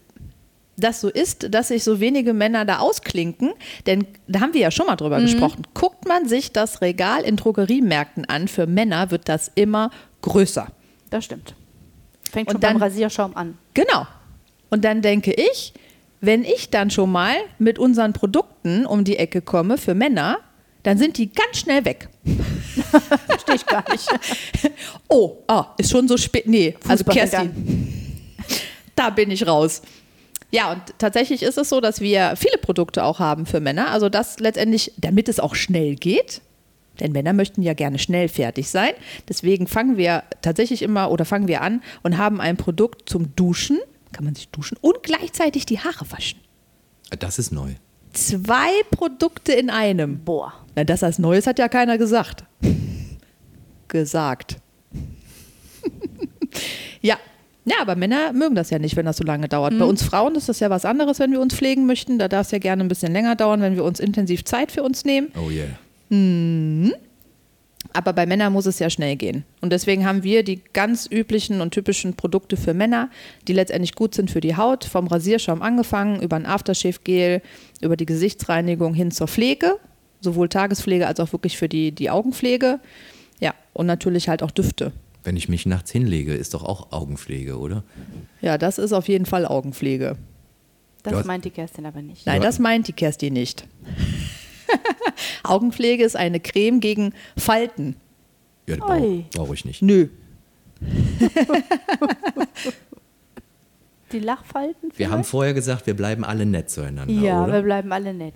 das 0.76 1.00
so 1.00 1.09
ist, 1.09 1.54
dass 1.54 1.69
sich 1.69 1.85
so 1.85 2.00
wenige 2.00 2.33
Männer 2.35 2.64
da 2.64 2.78
ausklinken. 2.78 3.52
Denn 3.87 4.07
da 4.26 4.40
haben 4.40 4.52
wir 4.52 4.61
ja 4.61 4.71
schon 4.73 4.87
mal 4.87 4.97
drüber 4.97 5.21
gesprochen. 5.21 5.62
Guckt 5.73 6.09
man 6.09 6.28
sich 6.28 6.50
das 6.50 6.81
Regal 6.81 7.23
in 7.23 7.37
Drogeriemärkten 7.37 8.25
an, 8.25 8.49
für 8.49 8.66
Männer 8.66 9.12
wird 9.12 9.28
das 9.28 9.52
immer 9.54 9.90
größer. 10.23 10.66
Das 11.11 11.25
stimmt. 11.26 11.54
Fängt 12.28 12.49
Und 12.49 12.54
schon 12.54 12.61
beim 12.61 12.73
dann- 12.73 12.83
Rasierschaum 12.83 13.37
an. 13.37 13.57
Genau. 13.75 14.04
Und 14.75 14.85
dann 14.85 15.02
denke 15.02 15.33
ich, 15.33 15.73
wenn 16.21 16.43
ich 16.43 16.69
dann 16.69 16.90
schon 16.90 17.12
mal 17.12 17.37
mit 17.61 17.78
unseren 17.78 18.12
Produkten 18.12 18.87
um 18.87 19.04
die 19.04 19.19
Ecke 19.19 19.40
komme 19.40 19.78
für 19.78 19.95
Männer, 19.95 20.38
dann 20.83 20.99
sind 20.99 21.16
die 21.16 21.31
ganz 21.31 21.59
schnell 21.59 21.85
weg. 21.85 22.09
Verstehe 23.28 23.54
ich 23.54 23.66
gar 23.66 23.85
nicht. 23.88 24.09
Oh, 25.09 25.37
ah, 25.47 25.66
ist 25.78 25.93
schon 25.93 26.09
so 26.09 26.16
spät. 26.16 26.49
Nee, 26.49 26.75
also 26.88 27.04
Kerstin, 27.04 27.52
da 28.97 29.11
bin 29.11 29.31
ich 29.31 29.47
raus. 29.47 29.81
Ja, 30.50 30.73
und 30.73 30.83
tatsächlich 30.99 31.45
ist 31.45 31.57
es 31.57 31.69
so, 31.69 31.81
dass 31.81 32.00
wir 32.00 32.35
viele 32.35 32.59
Produkte 32.59 33.04
auch 33.04 33.21
haben 33.21 33.47
für 33.47 33.61
Männer. 33.61 33.93
Also 33.93 34.09
das 34.09 34.40
letztendlich, 34.40 34.93
damit 34.97 35.28
es 35.28 35.38
auch 35.38 35.54
schnell 35.54 35.95
geht. 35.95 36.40
Denn 36.99 37.12
Männer 37.12 37.33
möchten 37.33 37.62
ja 37.62 37.75
gerne 37.75 38.00
schnell 38.00 38.26
fertig 38.26 38.71
sein. 38.71 38.90
Deswegen 39.28 39.69
fangen 39.69 39.97
wir 39.97 40.25
tatsächlich 40.43 40.83
immer 40.83 41.12
oder 41.12 41.25
fangen 41.25 41.47
wir 41.47 41.61
an 41.61 41.81
und 42.02 42.19
haben 42.19 42.40
ein 42.40 42.57
Produkt 42.57 43.09
zum 43.09 43.37
Duschen. 43.37 43.78
Kann 44.14 44.25
man 44.25 44.37
sich 44.37 44.49
duschen 44.49 44.78
und 44.80 45.02
gleichzeitig 45.02 45.66
die 45.66 45.80
Haare 45.80 46.09
waschen. 46.11 46.38
Das 47.18 47.40
ist 47.40 47.50
neu. 47.50 47.75
Zwei 48.12 48.71
Produkte 48.92 49.52
in 49.52 49.71
einem. 49.71 50.21
Boah. 50.25 50.52
Na, 50.76 50.85
das 50.85 51.02
als 51.02 51.18
Neues 51.18 51.49
hat 51.49 51.59
ja 51.59 51.68
keiner 51.68 51.99
gesagt. 51.99 52.44
gesagt. 53.88 54.59
ja. 57.00 57.16
Ja, 57.66 57.76
aber 57.80 57.97
Männer 57.97 58.33
mögen 58.33 58.54
das 58.54 58.71
ja 58.71 58.78
nicht, 58.78 58.94
wenn 58.94 59.06
das 59.06 59.16
so 59.16 59.25
lange 59.25 59.49
dauert. 59.49 59.76
Bei 59.78 59.87
uns 59.87 60.02
Frauen 60.02 60.35
ist 60.37 60.50
das 60.50 60.61
ja 60.61 60.68
was 60.68 60.85
anderes, 60.85 61.18
wenn 61.18 61.33
wir 61.33 61.40
uns 61.40 61.54
pflegen 61.54 61.87
möchten. 61.87 62.18
Da 62.18 62.28
darf 62.28 62.47
es 62.47 62.52
ja 62.52 62.59
gerne 62.59 62.85
ein 62.85 62.88
bisschen 62.88 63.11
länger 63.12 63.37
dauern, 63.37 63.62
wenn 63.62 63.75
wir 63.75 63.85
uns 63.85 64.00
intensiv 64.00 64.44
Zeit 64.44 64.71
für 64.71 64.83
uns 64.83 65.06
nehmen. 65.06 65.33
Oh 65.35 65.50
yeah. 65.50 65.71
Aber 67.93 68.12
bei 68.12 68.26
Männern 68.26 68.53
muss 68.53 68.67
es 68.67 68.79
ja 68.79 68.91
schnell 68.91 69.17
gehen. 69.17 69.45
Und 69.61 69.73
deswegen 69.73 70.05
haben 70.05 70.25
wir 70.25 70.43
die 70.43 70.61
ganz 70.73 71.09
üblichen 71.11 71.61
und 71.61 71.73
typischen 71.73 72.14
Produkte 72.14 72.57
für 72.57 72.75
Männer, 72.75 73.11
die 73.47 73.53
letztendlich 73.53 73.95
gut 73.95 74.14
sind 74.14 74.31
für 74.31 74.41
die 74.41 74.57
Haut, 74.57 74.85
vom 74.85 75.07
Rasierschaum 75.07 75.62
angefangen, 75.62 76.21
über 76.21 76.37
ein 76.37 76.47
Aftershave-Gel, 76.47 77.41
über 77.81 77.97
die 77.97 78.07
Gesichtsreinigung 78.07 78.95
hin 78.95 79.11
zur 79.11 79.29
Pflege, 79.29 79.79
sowohl 80.21 80.49
Tagespflege 80.49 81.07
als 81.07 81.21
auch 81.21 81.33
wirklich 81.33 81.57
für 81.57 81.69
die, 81.69 81.93
die 81.93 82.11
Augenpflege. 82.11 82.81
Ja, 83.38 83.55
und 83.73 83.87
natürlich 83.87 84.29
halt 84.29 84.43
auch 84.43 84.50
Düfte. 84.50 84.93
Wenn 85.23 85.37
ich 85.37 85.49
mich 85.49 85.64
nachts 85.64 85.91
hinlege, 85.91 86.35
ist 86.35 86.55
doch 86.55 86.64
auch 86.64 86.93
Augenpflege, 86.93 87.59
oder? 87.59 87.85
Ja, 88.41 88.59
das 88.59 88.79
ist 88.79 88.93
auf 88.93 89.09
jeden 89.09 89.26
Fall 89.26 89.47
Augenpflege. 89.47 90.17
Das 91.05 91.26
meint 91.26 91.45
die 91.45 91.50
Kerstin 91.50 91.87
aber 91.87 92.03
nicht. 92.03 92.26
Nein, 92.26 92.41
das 92.41 92.59
meint 92.59 92.88
die 92.88 92.93
Kerstin 92.93 93.35
nicht. 93.35 93.67
Augenpflege 95.45 96.04
ist 96.04 96.16
eine 96.16 96.40
Creme 96.40 96.81
gegen 96.81 97.12
Falten. 97.37 97.97
Ja, 98.66 98.76
brauche 98.76 99.25
brauch 99.35 99.52
ich 99.52 99.64
nicht. 99.64 99.83
Nö. 99.83 100.09
Die 104.12 104.19
Lachfalten? 104.21 104.90
Wir 104.97 105.11
haben 105.11 105.25
vorher 105.25 105.54
gesagt, 105.54 105.87
wir 105.87 105.95
bleiben 105.95 106.25
alle 106.25 106.47
nett 106.47 106.71
zueinander, 106.71 107.12
Ja, 107.12 107.40
wir 107.47 107.49
oder? 107.54 107.62
bleiben 107.62 107.93
alle 107.93 108.14
nett. 108.14 108.35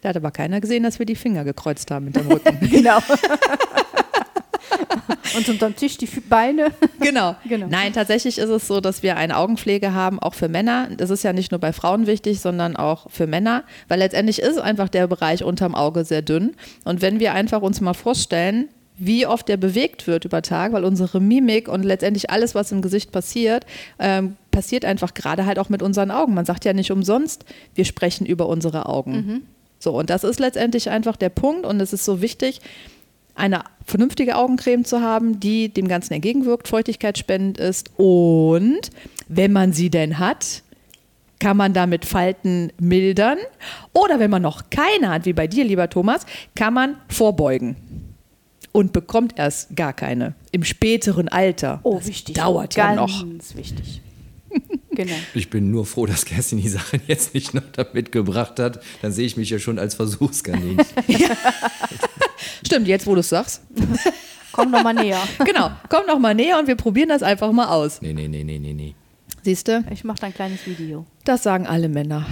Da 0.00 0.08
hat 0.10 0.16
aber 0.16 0.30
keiner 0.32 0.60
gesehen, 0.60 0.82
dass 0.82 0.98
wir 0.98 1.06
die 1.06 1.14
Finger 1.16 1.44
gekreuzt 1.44 1.90
haben 1.90 2.06
mit 2.06 2.16
dem 2.16 2.26
Rücken. 2.26 2.58
Genau. 2.70 2.98
Und 5.36 5.48
unterm 5.48 5.74
Tisch 5.76 5.96
die 5.98 6.06
Beine. 6.06 6.70
genau. 7.00 7.36
Genau. 7.48 7.66
Nein, 7.68 7.92
tatsächlich 7.92 8.38
ist 8.38 8.48
es 8.48 8.66
so, 8.66 8.80
dass 8.80 9.02
wir 9.02 9.16
eine 9.16 9.36
Augenpflege 9.36 9.92
haben, 9.92 10.18
auch 10.18 10.34
für 10.34 10.48
Männer. 10.48 10.88
Das 10.96 11.10
ist 11.10 11.24
ja 11.24 11.32
nicht 11.32 11.50
nur 11.50 11.60
bei 11.60 11.72
Frauen 11.72 12.06
wichtig, 12.06 12.40
sondern 12.40 12.76
auch 12.76 13.10
für 13.10 13.26
Männer, 13.26 13.64
weil 13.88 13.98
letztendlich 13.98 14.40
ist 14.40 14.58
einfach 14.58 14.88
der 14.88 15.06
Bereich 15.06 15.44
unterm 15.44 15.74
Auge 15.74 16.04
sehr 16.04 16.22
dünn. 16.22 16.54
Und 16.84 17.02
wenn 17.02 17.20
wir 17.20 17.32
einfach 17.32 17.62
uns 17.62 17.80
mal 17.80 17.94
vorstellen, 17.94 18.68
wie 18.96 19.26
oft 19.26 19.48
der 19.48 19.56
bewegt 19.56 20.06
wird 20.06 20.24
über 20.24 20.40
Tag, 20.40 20.72
weil 20.72 20.84
unsere 20.84 21.20
Mimik 21.20 21.68
und 21.68 21.82
letztendlich 21.82 22.30
alles, 22.30 22.54
was 22.54 22.70
im 22.70 22.80
Gesicht 22.80 23.10
passiert, 23.10 23.66
ähm, 23.98 24.36
passiert 24.52 24.84
einfach 24.84 25.14
gerade 25.14 25.46
halt 25.46 25.58
auch 25.58 25.68
mit 25.68 25.82
unseren 25.82 26.12
Augen. 26.12 26.34
Man 26.34 26.44
sagt 26.44 26.64
ja 26.64 26.72
nicht 26.72 26.92
umsonst, 26.92 27.44
wir 27.74 27.84
sprechen 27.84 28.24
über 28.24 28.46
unsere 28.48 28.86
Augen. 28.86 29.42
So, 29.80 29.98
und 29.98 30.10
das 30.10 30.22
ist 30.24 30.38
letztendlich 30.38 30.90
einfach 30.90 31.16
der 31.16 31.28
Punkt 31.28 31.66
und 31.66 31.80
es 31.80 31.92
ist 31.92 32.04
so 32.04 32.22
wichtig, 32.22 32.60
eine 33.34 33.62
vernünftige 33.84 34.36
Augencreme 34.36 34.84
zu 34.84 35.00
haben, 35.00 35.40
die 35.40 35.68
dem 35.68 35.88
Ganzen 35.88 36.14
entgegenwirkt, 36.14 36.68
feuchtigkeitsspendend 36.68 37.58
ist 37.58 37.90
und 37.96 38.90
wenn 39.28 39.52
man 39.52 39.72
sie 39.72 39.90
denn 39.90 40.18
hat, 40.18 40.62
kann 41.40 41.56
man 41.56 41.72
damit 41.74 42.04
Falten 42.04 42.72
mildern 42.78 43.38
oder 43.92 44.18
wenn 44.20 44.30
man 44.30 44.42
noch 44.42 44.70
keine 44.70 45.10
hat, 45.10 45.26
wie 45.26 45.32
bei 45.32 45.46
dir, 45.46 45.64
lieber 45.64 45.90
Thomas, 45.90 46.24
kann 46.54 46.72
man 46.74 46.96
vorbeugen 47.08 47.76
und 48.72 48.92
bekommt 48.92 49.38
erst 49.38 49.76
gar 49.76 49.92
keine 49.92 50.34
im 50.52 50.64
späteren 50.64 51.28
Alter. 51.28 51.80
Oh, 51.82 51.96
Das 51.96 52.06
wichtig. 52.06 52.34
Dauert 52.36 52.76
ja 52.76 52.94
Ganz 52.94 53.22
noch. 53.24 53.56
wichtig. 53.56 54.00
Genau. 54.94 55.14
Ich 55.34 55.50
bin 55.50 55.72
nur 55.72 55.86
froh, 55.86 56.06
dass 56.06 56.24
Kerstin 56.24 56.60
die 56.60 56.68
Sache 56.68 57.00
jetzt 57.08 57.34
nicht 57.34 57.52
noch 57.52 57.64
damit 57.72 58.12
gebracht 58.12 58.60
hat. 58.60 58.80
Dann 59.02 59.10
sehe 59.10 59.26
ich 59.26 59.36
mich 59.36 59.50
ja 59.50 59.58
schon 59.58 59.80
als 59.80 59.96
Versuchskaninchen. 59.96 60.86
Stimmt, 62.66 62.88
jetzt 62.88 63.06
wo 63.06 63.14
du 63.14 63.20
es 63.20 63.28
sagst. 63.28 63.62
Komm 64.52 64.70
noch 64.70 64.82
mal 64.82 64.94
näher. 64.94 65.18
Genau, 65.44 65.70
komm 65.88 66.06
noch 66.06 66.18
mal 66.20 66.32
näher 66.34 66.58
und 66.60 66.68
wir 66.68 66.76
probieren 66.76 67.08
das 67.08 67.24
einfach 67.24 67.50
mal 67.50 67.66
aus. 67.66 68.00
Nee, 68.00 68.12
nee, 68.12 68.28
nee, 68.28 68.44
nee, 68.44 68.58
nee, 68.60 68.72
nee. 68.72 68.94
Siehst 69.42 69.66
du? 69.66 69.84
Ich 69.90 70.04
mache 70.04 70.18
da 70.20 70.26
ein 70.28 70.34
kleines 70.34 70.64
Video. 70.64 71.06
Das 71.24 71.42
sagen 71.42 71.66
alle 71.66 71.88
Männer. 71.88 72.24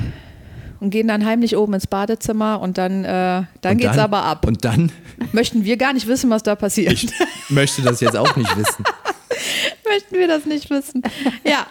Und 0.78 0.90
gehen 0.90 1.08
dann 1.08 1.26
heimlich 1.26 1.56
oben 1.56 1.74
ins 1.74 1.86
Badezimmer 1.88 2.60
und 2.60 2.78
dann, 2.78 3.04
äh, 3.04 3.08
dann 3.08 3.72
Und 3.72 3.76
geht's 3.78 3.92
dann- 3.96 4.00
aber 4.04 4.22
ab. 4.24 4.46
Und 4.46 4.64
dann, 4.64 4.92
Möchten 5.32 5.64
wir 5.64 5.76
gar 5.76 5.92
nicht 5.92 6.06
wissen, 6.06 6.30
was 6.30 6.42
da 6.44 6.54
passiert. 6.54 6.92
ich 6.92 7.08
möchte 7.48 7.82
das 7.82 8.00
jetzt 8.00 8.16
auch 8.16 8.34
nicht 8.36 8.56
wissen. 8.56 8.84
Möchten 9.88 10.14
wir 10.14 10.28
das 10.28 10.46
nicht 10.46 10.70
wissen. 10.70 11.02
Ja. 11.44 11.66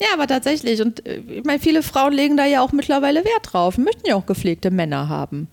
Ja, 0.00 0.08
aber 0.12 0.26
tatsächlich. 0.26 0.80
Und 0.82 1.04
äh, 1.06 1.16
ich 1.28 1.44
meine, 1.44 1.58
viele 1.60 1.82
Frauen 1.82 2.12
legen 2.12 2.36
da 2.36 2.44
ja 2.46 2.60
auch 2.62 2.72
mittlerweile 2.72 3.24
Wert 3.24 3.52
drauf, 3.52 3.76
möchten 3.78 4.06
ja 4.06 4.14
auch 4.16 4.26
gepflegte 4.26 4.70
Männer 4.70 5.08
haben. 5.08 5.48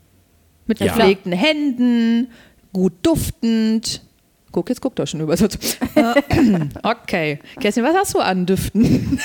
Mit 0.71 0.79
Ja. 0.79 0.85
gepflegten 0.95 1.33
Händen, 1.33 2.29
gut 2.71 2.93
duftend. 3.01 4.01
Guck, 4.53 4.69
jetzt 4.69 4.79
guckt 4.79 4.99
er 4.99 5.05
schon 5.05 5.19
über. 5.19 5.33
okay. 6.83 7.39
Kerstin, 7.59 7.83
was 7.83 7.93
hast 7.93 8.13
du 8.13 8.19
an 8.19 8.45
Düften? 8.45 9.19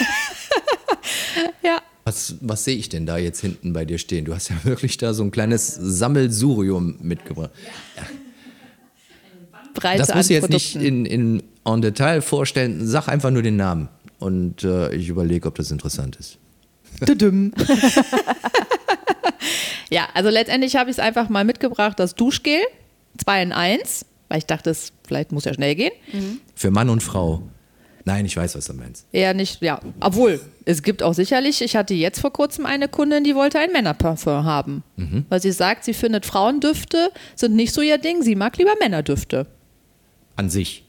ja. 1.63 1.81
Was, 2.03 2.35
was 2.41 2.65
sehe 2.65 2.75
ich 2.75 2.89
denn 2.89 3.07
da 3.07 3.17
jetzt 3.17 3.43
hinten 3.43 3.73
bei 3.73 3.85
dir 3.85 3.99
stehen? 3.99 4.25
Du 4.25 4.35
hast 4.35 4.49
ja 4.49 4.57
wirklich 4.65 4.97
da 4.97 5.15
so 5.15 5.23
ein 5.23 5.31
kleines 5.31 5.73
Sammelsurium 5.73 6.97
mitgebracht. 7.01 7.51
Breite 9.73 9.99
Das 9.99 10.17
musst 10.17 10.31
du 10.31 10.35
jetzt 10.35 10.51
nicht 10.51 10.75
in, 10.75 11.07
in 11.07 11.45
en 11.65 11.81
Detail 11.81 12.23
vorstellen. 12.23 12.85
Sag 12.89 13.07
einfach 13.07 13.31
nur 13.31 13.43
den 13.43 13.55
Namen. 13.55 13.89
Und 14.19 14.65
äh, 14.65 14.93
ich 14.97 15.09
überlege, 15.09 15.47
ob 15.47 15.55
das 15.55 15.71
interessant 15.71 16.17
ist. 16.17 16.39
Düdüm. 17.07 17.53
Ja, 19.90 20.09
also 20.14 20.31
letztendlich 20.31 20.77
habe 20.77 20.90
ich 20.90 20.96
es 20.96 21.01
einfach 21.01 21.29
mal 21.29 21.44
mitgebracht, 21.44 21.99
das 21.99 22.14
Duschgel, 22.14 22.59
2 23.18 23.42
in 23.42 23.53
1, 23.53 24.07
weil 24.29 24.38
ich 24.38 24.46
dachte, 24.46 24.70
es 24.70 24.92
vielleicht 25.07 25.33
muss 25.33 25.44
ja 25.44 25.55
schnell 25.55 25.75
gehen. 25.75 25.92
Für 26.55 26.70
Mann 26.70 26.88
und 26.90 27.03
Frau. 27.03 27.42
Nein, 28.05 28.25
ich 28.25 28.37
weiß, 28.37 28.55
was 28.55 28.66
du 28.66 28.72
meinst. 28.75 29.05
Eher 29.11 29.35
nicht, 29.35 29.61
ja, 29.62 29.81
obwohl, 29.99 30.40
es 30.64 30.83
gibt 30.85 31.03
auch 31.03 31.12
sicherlich, 31.14 31.61
ich 31.61 31.75
hatte 31.75 31.92
jetzt 31.94 32.20
vor 32.20 32.33
kurzem 32.33 32.64
eine 32.64 32.87
Kundin, 32.88 33.25
die 33.25 33.35
wollte 33.35 33.59
ein 33.59 33.72
Männerparfum 33.72 34.44
haben. 34.44 34.85
Weil 35.29 35.40
sie 35.42 35.51
sagt, 35.51 35.83
sie 35.85 35.92
findet 35.94 36.25
Frauendüfte 36.25 37.11
sind 37.35 37.57
nicht 37.57 37.72
so 37.75 37.81
ihr 37.81 37.99
Ding, 37.99 38.22
sie 38.22 38.37
mag 38.37 38.57
lieber 38.59 38.75
Männerdüfte. 38.81 39.46
An 40.37 40.51
sich. 40.51 40.85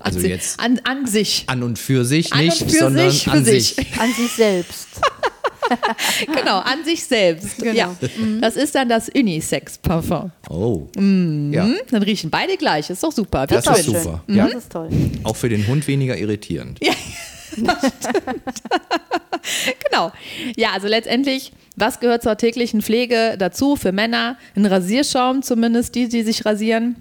Also 0.00 0.18
an, 0.18 0.22
si- 0.22 0.28
jetzt 0.28 0.60
An, 0.60 0.80
an 0.84 1.06
sich. 1.06 1.44
an 1.48 1.62
und 1.64 1.78
für 1.78 2.04
sich 2.04 2.32
An 2.32 2.40
und 2.40 2.44
nicht, 2.46 2.62
für 2.62 2.70
sondern 2.70 3.10
sich, 3.10 3.24
für 3.24 3.30
an 3.30 3.44
sich. 3.44 3.74
sich. 3.74 3.98
An 4.00 4.12
sich 4.12 4.32
selbst. 4.32 4.88
genau, 6.26 6.58
an 6.58 6.84
sich 6.84 7.04
selbst. 7.04 7.58
Genau. 7.58 7.74
Ja, 7.74 7.96
das 8.40 8.56
ist 8.56 8.74
dann 8.74 8.88
das 8.88 9.08
Unisex-Parfum. 9.08 10.30
Oh. 10.50 10.86
Ja, 10.96 11.64
Hm? 11.64 11.76
Dann 11.90 12.02
riechen 12.02 12.30
beide 12.30 12.56
gleich, 12.56 12.90
ist 12.90 13.02
doch 13.02 13.12
super. 13.12 13.46
Das 13.46 13.66
Wird 13.66 13.78
ist 13.78 13.86
super. 13.86 14.22
Schön. 14.26 14.36
Ja. 14.36 14.46
Das 14.46 14.54
ist 14.54 14.72
toll. 14.72 14.88
auch 15.24 15.36
für 15.36 15.48
den 15.48 15.66
Hund 15.66 15.86
weniger 15.86 16.16
irritierend. 16.16 16.80
Genau. 19.90 20.12
Ja, 20.56 20.70
also 20.72 20.86
letztendlich, 20.88 21.52
was 21.76 22.00
gehört 22.00 22.22
zur 22.22 22.36
täglichen 22.36 22.80
Pflege 22.80 23.34
dazu 23.38 23.76
für 23.76 23.92
Männer? 23.92 24.38
Ein 24.54 24.66
Rasierschaum 24.66 25.42
zumindest, 25.42 25.94
die, 25.94 26.08
die 26.08 26.22
sich 26.22 26.46
rasieren. 26.46 26.96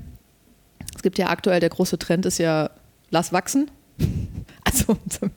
Es 0.95 1.03
gibt 1.03 1.17
ja 1.17 1.27
aktuell, 1.29 1.59
der 1.59 1.69
große 1.69 1.99
Trend 1.99 2.25
ist 2.25 2.37
ja, 2.39 2.71
lass 3.09 3.31
wachsen. 3.33 3.69
Also 4.63 4.95
zum 5.09 5.31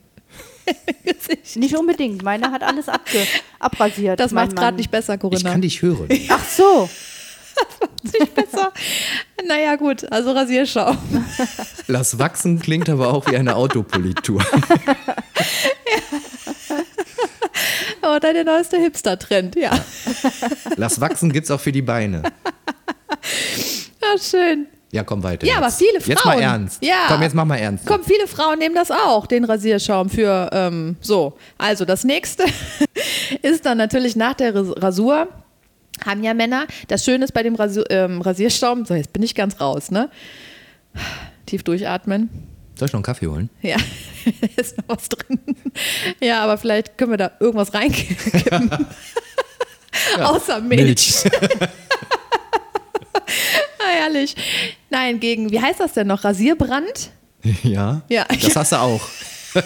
Gesicht. 1.05 1.57
Nicht 1.57 1.77
unbedingt. 1.77 2.23
Meiner 2.23 2.51
hat 2.53 2.63
alles 2.63 2.89
abge 2.89 3.19
abrasiert. 3.59 4.21
Das 4.21 4.33
macht 4.33 4.57
gerade 4.57 4.77
nicht 4.77 4.91
besser, 4.91 5.15
Ich 5.15 5.21
Corinna. 5.21 5.51
kann 5.51 5.61
dich 5.61 5.83
hören. 5.83 6.09
Ach 6.29 6.45
so. 6.45 6.89
nicht 8.03 8.35
besser. 8.35 8.73
Naja, 9.47 9.77
gut, 9.77 10.11
also 10.11 10.33
Rasierschaum. 10.33 10.99
Lass 11.87 12.19
wachsen 12.19 12.59
klingt 12.59 12.89
aber 12.89 13.13
auch 13.15 13.27
wie 13.31 13.37
eine 13.37 13.55
Autopolitur. 13.57 14.45
Aber 18.03 18.21
dann 18.21 18.35
der 18.35 18.45
neueste 18.45 18.77
Hipster-Trend, 18.77 19.57
ja. 19.57 19.71
Lass 20.77 21.01
wachsen 21.01 21.33
gibt's 21.33 21.51
auch 21.51 21.61
für 21.61 21.73
die 21.73 21.81
Beine. 21.81 22.23
Ja, 24.03 24.19
schön. 24.19 24.67
Ja, 24.95 25.03
komm 25.03 25.25
weiter. 25.25 25.45
Ja, 25.45 25.55
jetzt. 25.55 25.63
aber 25.63 25.71
viele 25.73 26.01
Frauen. 26.01 26.11
Jetzt 26.11 26.25
mal 26.25 26.41
ernst. 26.41 26.83
Ja. 26.85 26.95
Komm, 27.09 27.23
jetzt 27.23 27.35
mach 27.35 27.45
mal 27.45 27.57
ernst. 27.57 27.85
Komm, 27.85 28.05
viele 28.05 28.29
Frauen 28.29 28.61
nehmen 28.61 28.77
das 28.77 28.93
auch, 28.93 29.27
den 29.27 29.45
Rasierschaum 29.45 30.09
für 30.09 30.49
ähm, 30.53 30.97
so. 31.01 31.37
Also 31.59 31.85
das 31.85 32.05
nächste 32.05 32.45
ist 33.43 33.67
dann 33.67 33.77
natürlich 33.79 34.15
nach 34.15 34.35
der 34.35 34.55
Ras- 34.55 34.81
Rasur 34.81 35.27
haben 36.07 36.23
ja 36.23 36.33
Männer. 36.33 36.67
Das 36.87 37.05
Schöne 37.05 37.25
ist 37.25 37.33
bei 37.33 37.43
dem 37.43 37.57
Rasur, 37.57 37.85
ähm, 37.91 38.21
Rasierschaum, 38.21 38.85
so 38.85 38.95
jetzt 38.95 39.13
bin 39.13 39.25
ich 39.25 39.35
ganz 39.35 39.61
raus, 39.61 39.91
ne? 39.91 40.11
Tief 41.47 41.65
durchatmen. 41.65 42.29
Soll 42.77 42.87
ich 42.87 42.93
noch 42.93 42.99
einen 42.99 43.05
Kaffee 43.05 43.27
holen? 43.27 43.51
Ja, 43.63 43.77
ist 44.57 44.77
noch 44.79 44.85
was 44.97 45.09
drin. 45.09 45.41
Ja, 46.21 46.43
aber 46.45 46.57
vielleicht 46.57 46.97
können 46.99 47.11
wir 47.11 47.19
da 47.19 47.33
irgendwas 47.41 47.75
reinkippen. 47.75 48.71
Außer 50.23 50.61
Milch. 50.61 51.25
Ah, 51.33 51.69
herrlich. 54.01 54.35
Nein, 54.91 55.21
gegen, 55.21 55.51
wie 55.51 55.61
heißt 55.61 55.81
das 55.81 55.93
denn 55.93 56.07
noch? 56.07 56.25
Rasierbrand? 56.25 57.11
ja. 57.63 58.03
Ja. 58.09 58.27
Das 58.43 58.57
hast 58.57 58.73
du 58.73 58.77
auch. 58.77 59.03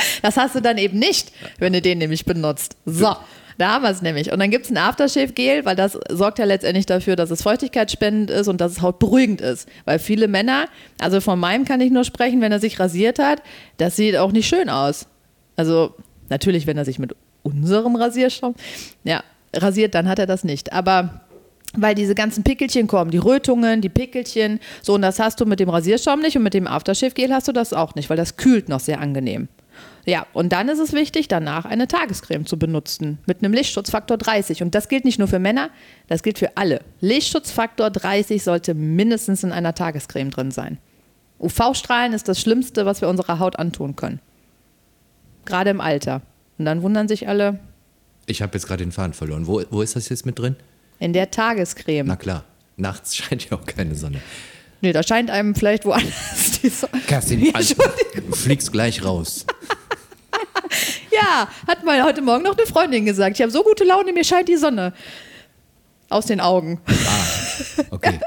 Das 0.22 0.36
hast 0.36 0.54
du 0.54 0.60
dann 0.60 0.78
eben 0.78 0.98
nicht, 0.98 1.32
wenn 1.58 1.72
du 1.72 1.80
den 1.80 1.98
nämlich 1.98 2.24
benutzt. 2.24 2.76
So, 2.84 3.14
da 3.58 3.74
haben 3.74 3.82
wir 3.82 3.90
es 3.90 4.02
nämlich. 4.02 4.32
Und 4.32 4.38
dann 4.38 4.50
gibt 4.50 4.66
es 4.66 4.70
ein 4.70 4.76
Aftershave-Gel, 4.76 5.64
weil 5.64 5.76
das 5.76 5.98
sorgt 6.08 6.38
ja 6.38 6.44
letztendlich 6.44 6.86
dafür, 6.86 7.16
dass 7.16 7.30
es 7.30 7.42
feuchtigkeitsspendend 7.42 8.30
ist 8.30 8.48
und 8.48 8.60
dass 8.60 8.72
es 8.72 8.82
hautberuhigend 8.82 9.40
ist. 9.40 9.68
Weil 9.84 9.98
viele 9.98 10.28
Männer, 10.28 10.66
also 10.98 11.20
von 11.20 11.38
meinem 11.38 11.64
kann 11.64 11.80
ich 11.80 11.90
nur 11.90 12.04
sprechen, 12.04 12.40
wenn 12.40 12.52
er 12.52 12.60
sich 12.60 12.78
rasiert 12.80 13.18
hat, 13.18 13.42
das 13.76 13.96
sieht 13.96 14.16
auch 14.16 14.32
nicht 14.32 14.48
schön 14.48 14.68
aus. 14.68 15.06
Also 15.56 15.94
natürlich, 16.28 16.66
wenn 16.66 16.78
er 16.78 16.84
sich 16.84 16.98
mit 16.98 17.14
unserem 17.42 17.96
Rasierschaum 17.96 18.54
ja, 19.04 19.22
rasiert, 19.54 19.94
dann 19.94 20.08
hat 20.08 20.18
er 20.18 20.26
das 20.26 20.44
nicht. 20.44 20.72
Aber 20.72 21.22
weil 21.76 21.94
diese 21.94 22.14
ganzen 22.14 22.42
Pickelchen 22.42 22.86
kommen, 22.86 23.10
die 23.10 23.18
Rötungen, 23.18 23.80
die 23.80 23.88
Pickelchen, 23.88 24.60
so 24.82 24.94
und 24.94 25.02
das 25.02 25.18
hast 25.18 25.40
du 25.40 25.46
mit 25.46 25.60
dem 25.60 25.68
Rasierschaum 25.68 26.20
nicht 26.20 26.36
und 26.36 26.42
mit 26.42 26.54
dem 26.54 26.66
Aftershave-Gel 26.66 27.32
hast 27.32 27.48
du 27.48 27.52
das 27.52 27.72
auch 27.72 27.94
nicht, 27.94 28.10
weil 28.10 28.16
das 28.16 28.36
kühlt 28.36 28.68
noch 28.68 28.80
sehr 28.80 29.00
angenehm. 29.00 29.48
Ja, 30.06 30.26
und 30.32 30.52
dann 30.52 30.68
ist 30.68 30.78
es 30.78 30.92
wichtig, 30.92 31.28
danach 31.28 31.66
eine 31.66 31.86
Tagescreme 31.86 32.46
zu 32.46 32.58
benutzen 32.58 33.18
mit 33.26 33.42
einem 33.42 33.52
Lichtschutzfaktor 33.52 34.16
30. 34.16 34.62
Und 34.62 34.74
das 34.74 34.88
gilt 34.88 35.04
nicht 35.04 35.18
nur 35.18 35.28
für 35.28 35.38
Männer, 35.38 35.70
das 36.08 36.22
gilt 36.22 36.38
für 36.38 36.56
alle. 36.56 36.80
Lichtschutzfaktor 37.00 37.90
30 37.90 38.42
sollte 38.42 38.74
mindestens 38.74 39.44
in 39.44 39.52
einer 39.52 39.74
Tagescreme 39.74 40.30
drin 40.30 40.50
sein. 40.50 40.78
UV-Strahlen 41.38 42.12
ist 42.12 42.28
das 42.28 42.40
Schlimmste, 42.40 42.86
was 42.86 43.00
wir 43.00 43.08
unserer 43.08 43.38
Haut 43.38 43.58
antun 43.58 43.94
können. 43.94 44.20
Gerade 45.44 45.70
im 45.70 45.80
Alter. 45.80 46.22
Und 46.58 46.64
dann 46.64 46.82
wundern 46.82 47.08
sich 47.08 47.28
alle, 47.28 47.60
Ich 48.26 48.42
habe 48.42 48.54
jetzt 48.54 48.66
gerade 48.66 48.84
den 48.84 48.92
Faden 48.92 49.14
verloren. 49.14 49.46
Wo, 49.46 49.62
wo 49.70 49.82
ist 49.82 49.96
das 49.96 50.08
jetzt 50.08 50.26
mit 50.26 50.38
drin? 50.38 50.56
In 51.00 51.12
der 51.12 51.30
Tagescreme. 51.32 52.06
Na 52.06 52.16
klar. 52.16 52.44
Nachts 52.76 53.16
scheint 53.16 53.50
ja 53.50 53.56
auch 53.56 53.66
keine 53.66 53.96
Sonne. 53.96 54.20
Nee, 54.82 54.92
da 54.92 55.02
scheint 55.02 55.30
einem 55.30 55.54
vielleicht 55.54 55.84
woanders 55.84 56.60
die 56.62 56.68
Sonne. 56.68 57.02
Kerstin, 57.06 57.50
also, 57.54 57.74
du 58.14 58.36
fliegst 58.36 58.70
gleich 58.70 59.04
raus. 59.04 59.44
Ja, 61.12 61.48
hat 61.66 61.84
mal 61.84 62.04
heute 62.04 62.22
Morgen 62.22 62.44
noch 62.44 62.56
eine 62.56 62.64
Freundin 62.66 63.04
gesagt. 63.04 63.36
Ich 63.36 63.42
habe 63.42 63.50
so 63.50 63.64
gute 63.64 63.82
Laune, 63.82 64.12
mir 64.12 64.24
scheint 64.24 64.48
die 64.48 64.56
Sonne 64.56 64.94
aus 66.08 66.26
den 66.26 66.40
Augen. 66.40 66.80
Okay. 67.90 68.20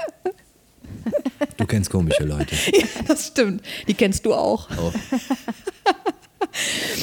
Du 1.56 1.66
kennst 1.66 1.90
komische 1.90 2.26
Leute. 2.26 2.54
Ja, 2.72 2.86
das 3.08 3.28
stimmt. 3.28 3.64
Die 3.88 3.94
kennst 3.94 4.26
du 4.26 4.34
auch. 4.34 4.70
Oh. 4.78 4.92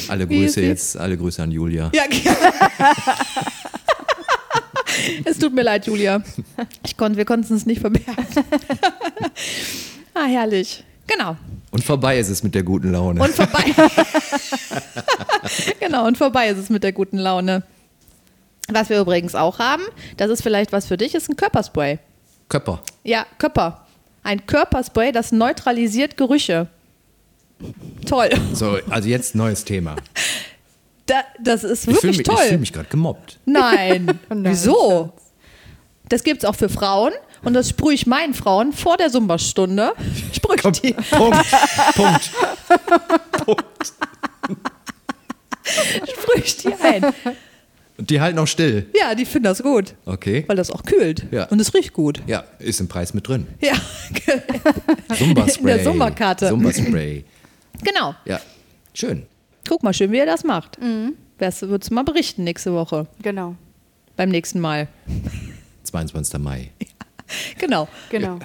Alle 0.08 0.26
Grüße 0.26 0.60
jetzt, 0.60 0.96
alle 0.98 1.16
Grüße 1.16 1.42
an 1.42 1.50
Julia. 1.50 1.90
Ja, 1.94 2.04
es 5.24 5.38
tut 5.38 5.54
mir 5.54 5.62
leid, 5.62 5.86
Julia. 5.86 6.22
Ich 6.84 6.96
konnt, 6.96 7.16
wir 7.16 7.24
konnten 7.24 7.54
es 7.54 7.66
nicht 7.66 7.80
verbergen. 7.80 8.14
ah, 10.14 10.26
herrlich. 10.26 10.84
Genau. 11.06 11.36
Und 11.70 11.84
vorbei 11.84 12.18
ist 12.18 12.28
es 12.28 12.42
mit 12.42 12.54
der 12.54 12.62
guten 12.62 12.92
Laune. 12.92 13.22
Und 13.22 13.34
vorbei. 13.34 13.64
genau, 15.80 16.06
und 16.06 16.18
vorbei 16.18 16.48
ist 16.48 16.58
es 16.58 16.70
mit 16.70 16.82
der 16.82 16.92
guten 16.92 17.18
Laune. 17.18 17.62
Was 18.68 18.88
wir 18.88 19.00
übrigens 19.00 19.34
auch 19.34 19.58
haben, 19.58 19.82
das 20.16 20.30
ist 20.30 20.42
vielleicht 20.42 20.72
was 20.72 20.86
für 20.86 20.96
dich, 20.96 21.14
ist 21.14 21.28
ein 21.28 21.36
Körperspray. 21.36 21.98
Köpper. 22.48 22.82
Ja, 23.04 23.26
Körper. 23.38 23.86
Ein 24.22 24.46
Körperspray, 24.46 25.12
das 25.12 25.32
neutralisiert 25.32 26.16
Gerüche. 26.16 26.68
Toll. 28.06 28.30
So, 28.52 28.78
also 28.88 29.08
jetzt 29.08 29.34
neues 29.34 29.64
Thema. 29.64 29.96
Da, 31.10 31.24
das 31.42 31.64
ist 31.64 31.80
Ich 31.80 31.84
fühle 31.84 31.94
wirklich 31.96 32.18
mich, 32.18 32.26
toll. 32.26 32.36
ich 32.44 32.48
fühl 32.50 32.58
mich 32.58 32.72
gerade 32.72 32.88
gemobbt. 32.88 33.38
Nein. 33.46 34.06
Nein, 34.28 34.44
Wieso? 34.44 35.12
Das 36.08 36.22
gibt 36.22 36.42
es 36.42 36.48
auch 36.48 36.54
für 36.54 36.68
Frauen 36.68 37.12
und 37.42 37.54
das 37.54 37.68
sprühe 37.70 37.94
ich 37.94 38.06
meinen 38.06 38.32
Frauen 38.34 38.72
vor 38.72 38.96
der 38.96 39.10
Sumba-Stunde. 39.10 39.92
Sprühe 40.32 40.56
ich 40.56 40.62
Komm, 40.62 40.72
die. 40.72 40.92
Punkt. 40.92 42.30
Punkt. 43.44 43.92
Sprühe 45.64 46.44
ich 46.44 46.56
die 46.58 46.72
ein. 46.74 47.04
Und 47.96 48.08
die 48.10 48.20
halten 48.20 48.38
auch 48.38 48.46
still. 48.46 48.86
Ja, 48.98 49.14
die 49.14 49.24
finden 49.26 49.44
das 49.44 49.62
gut, 49.62 49.94
Okay. 50.06 50.44
weil 50.46 50.56
das 50.56 50.70
auch 50.70 50.82
kühlt. 50.84 51.26
Ja. 51.30 51.44
Und 51.46 51.60
es 51.60 51.74
riecht 51.74 51.92
gut. 51.92 52.22
Ja, 52.26 52.44
ist 52.58 52.80
im 52.80 52.88
Preis 52.88 53.12
mit 53.14 53.28
drin. 53.28 53.46
Ja, 53.60 53.74
Zumba-Spray. 55.16 55.60
In 55.60 55.66
der 55.66 55.84
Zumba-Karte. 55.84 56.48
Zumba-Spray. 56.48 57.24
genau. 57.82 58.14
Ja, 58.24 58.40
schön. 58.94 59.26
Guck 59.68 59.82
mal 59.82 59.92
schön, 59.94 60.10
wie 60.12 60.18
er 60.18 60.26
das 60.26 60.44
macht. 60.44 60.80
Mhm. 60.80 61.14
Das 61.38 61.62
würdest 61.62 61.90
du 61.90 61.94
mal 61.94 62.04
berichten 62.04 62.44
nächste 62.44 62.72
Woche. 62.74 63.06
Genau, 63.22 63.54
Beim 64.16 64.28
nächsten 64.28 64.60
Mal. 64.60 64.88
22. 65.84 66.38
Mai. 66.40 66.70
Genau. 67.58 67.88
genau. 68.10 68.38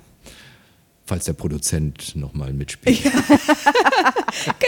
Falls 1.08 1.25
der 1.25 1.34
Produzent 1.34 2.15
nochmal 2.15 2.54
mitspielt. 2.54 3.01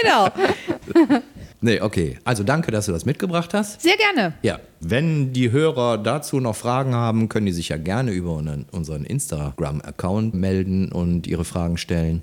Genau. 0.01 0.29
Nee, 1.59 1.81
okay. 1.81 2.19
Also 2.23 2.43
danke, 2.43 2.69
dass 2.71 2.85
du 2.85 2.91
das 2.91 3.03
mitgebracht 3.03 3.51
hast. 3.55 3.81
Sehr 3.81 3.97
gerne. 3.97 4.33
Ja, 4.43 4.59
wenn 4.79 5.33
die 5.33 5.49
Hörer 5.49 5.97
dazu 5.97 6.39
noch 6.39 6.55
Fragen 6.55 6.93
haben, 6.93 7.29
können 7.29 7.47
die 7.47 7.51
sich 7.51 7.69
ja 7.69 7.77
gerne 7.77 8.11
über 8.11 8.33
unseren- 8.33 8.67
unseren 8.71 9.03
Instagram-Account 9.05 10.35
melden 10.35 10.91
und 10.91 11.25
ihre 11.25 11.45
Fragen 11.45 11.77
stellen. 11.79 12.21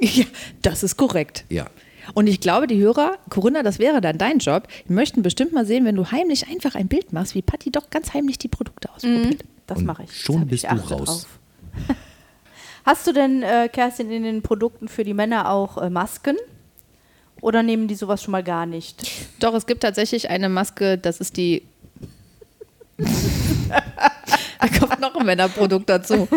Ja, 0.00 0.24
das 0.62 0.84
ist 0.84 0.96
korrekt. 0.96 1.44
Ja. 1.48 1.66
Und 2.14 2.26
ich 2.26 2.40
glaube, 2.40 2.66
die 2.66 2.78
Hörer, 2.80 3.16
Corinna, 3.30 3.62
das 3.62 3.78
wäre 3.78 4.00
dann 4.00 4.18
dein 4.18 4.38
Job, 4.38 4.68
die 4.88 4.92
möchten 4.92 5.22
bestimmt 5.22 5.52
mal 5.52 5.66
sehen, 5.66 5.84
wenn 5.84 5.96
du 5.96 6.10
heimlich 6.10 6.48
einfach 6.48 6.74
ein 6.74 6.88
Bild 6.88 7.12
machst, 7.12 7.34
wie 7.34 7.42
Patti 7.42 7.70
doch 7.70 7.90
ganz 7.90 8.14
heimlich 8.14 8.38
die 8.38 8.48
Produkte 8.48 8.90
ausprobiert. 8.92 9.44
Das 9.66 9.78
Und 9.78 9.86
mache 9.86 10.04
ich. 10.04 10.20
schon 10.20 10.42
Das 10.42 10.48
bist 10.48 10.64
ich 10.64 10.70
du 10.70 10.76
raus. 10.94 11.26
drauf. 11.26 11.26
Hast 12.84 13.06
du 13.06 13.12
denn, 13.12 13.42
äh, 13.42 13.68
Kerstin, 13.72 14.10
in 14.12 14.22
den 14.22 14.42
Produkten 14.42 14.86
für 14.88 15.02
die 15.02 15.14
Männer 15.14 15.50
auch 15.50 15.78
äh, 15.78 15.90
Masken? 15.90 16.36
Oder 17.40 17.62
nehmen 17.62 17.88
die 17.88 17.96
sowas 17.96 18.22
schon 18.22 18.32
mal 18.32 18.44
gar 18.44 18.64
nicht? 18.64 19.10
Doch, 19.40 19.52
es 19.54 19.66
gibt 19.66 19.82
tatsächlich 19.82 20.30
eine 20.30 20.48
Maske, 20.48 20.96
das 20.96 21.18
ist 21.20 21.36
die. 21.36 21.62
da 22.98 24.68
kommt 24.78 25.00
noch 25.00 25.14
ein 25.16 25.26
Männerprodukt 25.26 25.88
dazu. 25.88 26.28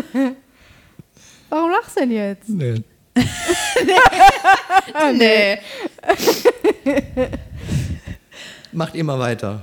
Warum 1.50 1.72
lachst 1.72 1.96
du 1.96 2.02
denn 2.02 2.12
jetzt? 2.12 2.50
Nee. 2.50 2.82
Nee. 5.13 5.58
Macht 8.72 8.95
immer 8.95 9.19
weiter. 9.19 9.62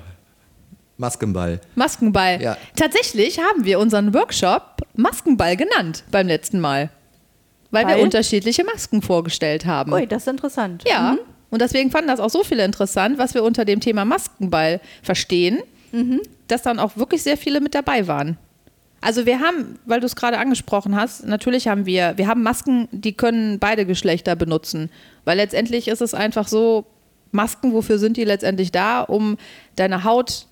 Maskenball. 0.97 1.61
Maskenball. 1.75 2.41
Ja. 2.43 2.57
Tatsächlich 2.75 3.39
haben 3.39 3.65
wir 3.65 3.79
unseren 3.79 4.15
Workshop 4.15 4.83
Maskenball 4.95 5.57
genannt 5.57 6.05
beim 6.11 6.27
letzten 6.27 6.61
Mal. 6.61 6.91
Weil, 7.71 7.87
wir 7.87 7.97
Weil? 7.97 8.03
unterschiedliche 8.03 8.65
Masken 8.65 9.03
vorgestellt 9.03 9.67
haben. 9.67 9.93
Ui, 9.93 10.07
das 10.07 10.23
ist 10.23 10.29
interessant. 10.29 10.85
Ja. 10.87 11.13
Mhm. 11.13 11.19
Und 11.51 11.63
deswegen 11.63 11.91
fanden 11.91 12.09
das 12.09 12.21
auch 12.21 12.31
so 12.31 12.45
viele 12.45 12.65
interessant, 12.65 13.19
was 13.19 13.35
wir 13.35 13.43
unter 13.45 13.65
dem 13.65 13.81
Thema 13.81 14.05
Maskenball 14.05 14.81
verstehen, 15.03 15.63
dass 16.49 16.63
dann 16.63 16.79
auch 16.79 16.97
wirklich 16.97 17.23
sehr 17.23 17.37
viele 17.37 17.61
mit 17.61 17.75
dabei 17.75 18.07
waren. 18.07 18.37
Also 19.01 19.27
wir 19.27 19.41
haben, 19.41 19.79
weil 19.85 20.01
du 20.01 20.07
es 20.07 20.17
gerade 20.17 20.39
angesprochen 20.39 20.97
hast, 20.97 21.27
natürlich 21.27 21.69
haben 21.69 21.87
wir, 21.87 22.15
wir 22.17 22.27
haben 22.27 22.43
Masken, 22.43 22.89
die 22.93 23.13
können 23.13 23.59
beide 23.59 23.87
Geschlechter 23.87 24.37
benutzen. 24.37 24.91
Weil 25.25 25.37
letztendlich 25.37 25.89
ist 25.89 26.01
es 26.01 26.15
einfach 26.15 26.49
so, 26.49 26.87
Masken, 27.31 27.73
wofür 27.73 27.99
sind 27.99 28.17
die 28.17 28.25
letztendlich 28.25 28.73
da? 28.73 29.03
Um 29.03 29.37
deine 29.77 30.05
Haut 30.05 30.47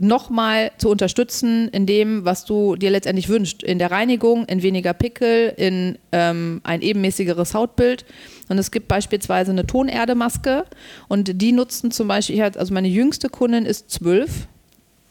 nochmal 0.00 0.72
zu 0.78 0.88
unterstützen 0.88 1.68
in 1.68 1.84
dem, 1.84 2.24
was 2.24 2.46
du 2.46 2.74
dir 2.74 2.90
letztendlich 2.90 3.28
wünschst. 3.28 3.62
In 3.62 3.78
der 3.78 3.90
Reinigung, 3.90 4.46
in 4.46 4.62
weniger 4.62 4.94
Pickel, 4.94 5.52
in 5.56 5.98
ähm, 6.10 6.62
ein 6.64 6.80
ebenmäßigeres 6.80 7.54
Hautbild. 7.54 8.06
Und 8.48 8.58
es 8.58 8.70
gibt 8.70 8.88
beispielsweise 8.88 9.52
eine 9.52 9.66
Tonerdemaske 9.66 10.64
und 11.08 11.42
die 11.42 11.52
nutzen 11.52 11.90
zum 11.90 12.08
Beispiel, 12.08 12.42
also 12.42 12.72
meine 12.72 12.88
jüngste 12.88 13.28
Kundin 13.28 13.66
ist 13.66 13.90
zwölf 13.90 14.48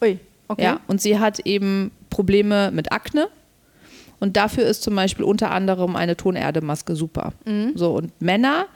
Ui, 0.02 0.18
okay. 0.48 0.62
ja, 0.62 0.80
und 0.88 1.00
sie 1.00 1.18
hat 1.18 1.38
eben 1.40 1.92
Probleme 2.10 2.70
mit 2.72 2.92
Akne. 2.92 3.28
Und 4.18 4.36
dafür 4.36 4.64
ist 4.64 4.82
zum 4.82 4.94
Beispiel 4.94 5.24
unter 5.24 5.50
anderem 5.50 5.96
eine 5.96 6.16
Tonerdemaske 6.16 6.94
super. 6.94 7.32
So, 7.74 7.94
und 7.94 8.20
Männer 8.20 8.66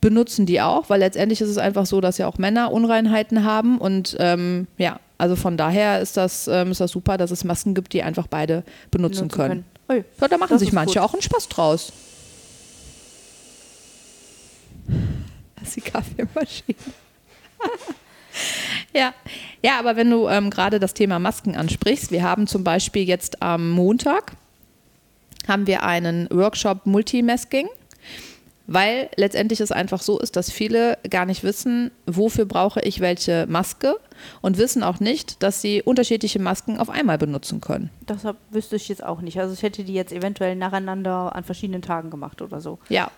benutzen 0.00 0.46
die 0.46 0.60
auch, 0.60 0.88
weil 0.88 1.00
letztendlich 1.00 1.40
ist 1.40 1.48
es 1.48 1.58
einfach 1.58 1.86
so, 1.86 2.00
dass 2.00 2.18
ja 2.18 2.28
auch 2.28 2.38
Männer 2.38 2.70
Unreinheiten 2.70 3.42
haben. 3.42 3.78
Und 3.78 4.16
ähm, 4.20 4.68
ja, 4.78 5.00
also 5.18 5.34
von 5.34 5.56
daher 5.56 6.00
ist 6.00 6.16
das, 6.16 6.46
ähm, 6.46 6.70
ist 6.70 6.80
das 6.80 6.92
super, 6.92 7.16
dass 7.16 7.32
es 7.32 7.42
Masken 7.42 7.74
gibt, 7.74 7.92
die 7.92 8.02
einfach 8.04 8.28
beide 8.28 8.62
benutzen 8.92 9.24
Nutzen 9.24 9.36
können. 9.36 9.64
können. 9.88 10.04
Ja, 10.20 10.28
da 10.28 10.36
machen 10.38 10.50
das 10.50 10.60
sich 10.60 10.72
manche 10.72 11.00
gut. 11.00 11.02
auch 11.02 11.12
einen 11.12 11.22
Spaß 11.22 11.48
draus. 11.48 11.92
Das 15.56 15.68
ist 15.68 15.76
die 15.76 15.80
Kaffeemaschine. 15.80 16.76
ja. 18.94 19.14
ja, 19.62 19.78
aber 19.78 19.96
wenn 19.96 20.10
du 20.10 20.28
ähm, 20.28 20.50
gerade 20.50 20.80
das 20.80 20.94
Thema 20.94 21.18
Masken 21.18 21.56
ansprichst, 21.56 22.10
wir 22.10 22.22
haben 22.22 22.46
zum 22.46 22.64
Beispiel 22.64 23.04
jetzt 23.04 23.42
am 23.42 23.70
Montag 23.70 24.32
haben 25.46 25.66
wir 25.66 25.82
einen 25.84 26.28
Workshop 26.30 26.86
Multimasking, 26.86 27.68
weil 28.66 29.08
letztendlich 29.16 29.60
es 29.60 29.70
einfach 29.70 30.02
so 30.02 30.18
ist, 30.18 30.34
dass 30.34 30.50
viele 30.50 30.98
gar 31.08 31.24
nicht 31.24 31.44
wissen, 31.44 31.92
wofür 32.06 32.46
brauche 32.46 32.80
ich 32.80 33.00
welche 33.00 33.46
Maske 33.48 33.96
und 34.40 34.58
wissen 34.58 34.82
auch 34.82 34.98
nicht, 34.98 35.42
dass 35.42 35.60
sie 35.60 35.82
unterschiedliche 35.82 36.40
Masken 36.40 36.78
auf 36.78 36.90
einmal 36.90 37.16
benutzen 37.16 37.60
können. 37.60 37.90
Das 38.06 38.24
hab, 38.24 38.36
wüsste 38.50 38.74
ich 38.76 38.88
jetzt 38.88 39.04
auch 39.04 39.20
nicht. 39.20 39.38
Also 39.38 39.54
ich 39.54 39.62
hätte 39.62 39.84
die 39.84 39.94
jetzt 39.94 40.12
eventuell 40.12 40.56
nacheinander 40.56 41.34
an 41.36 41.44
verschiedenen 41.44 41.82
Tagen 41.82 42.10
gemacht 42.10 42.42
oder 42.42 42.60
so. 42.60 42.78
Ja, 42.88 43.10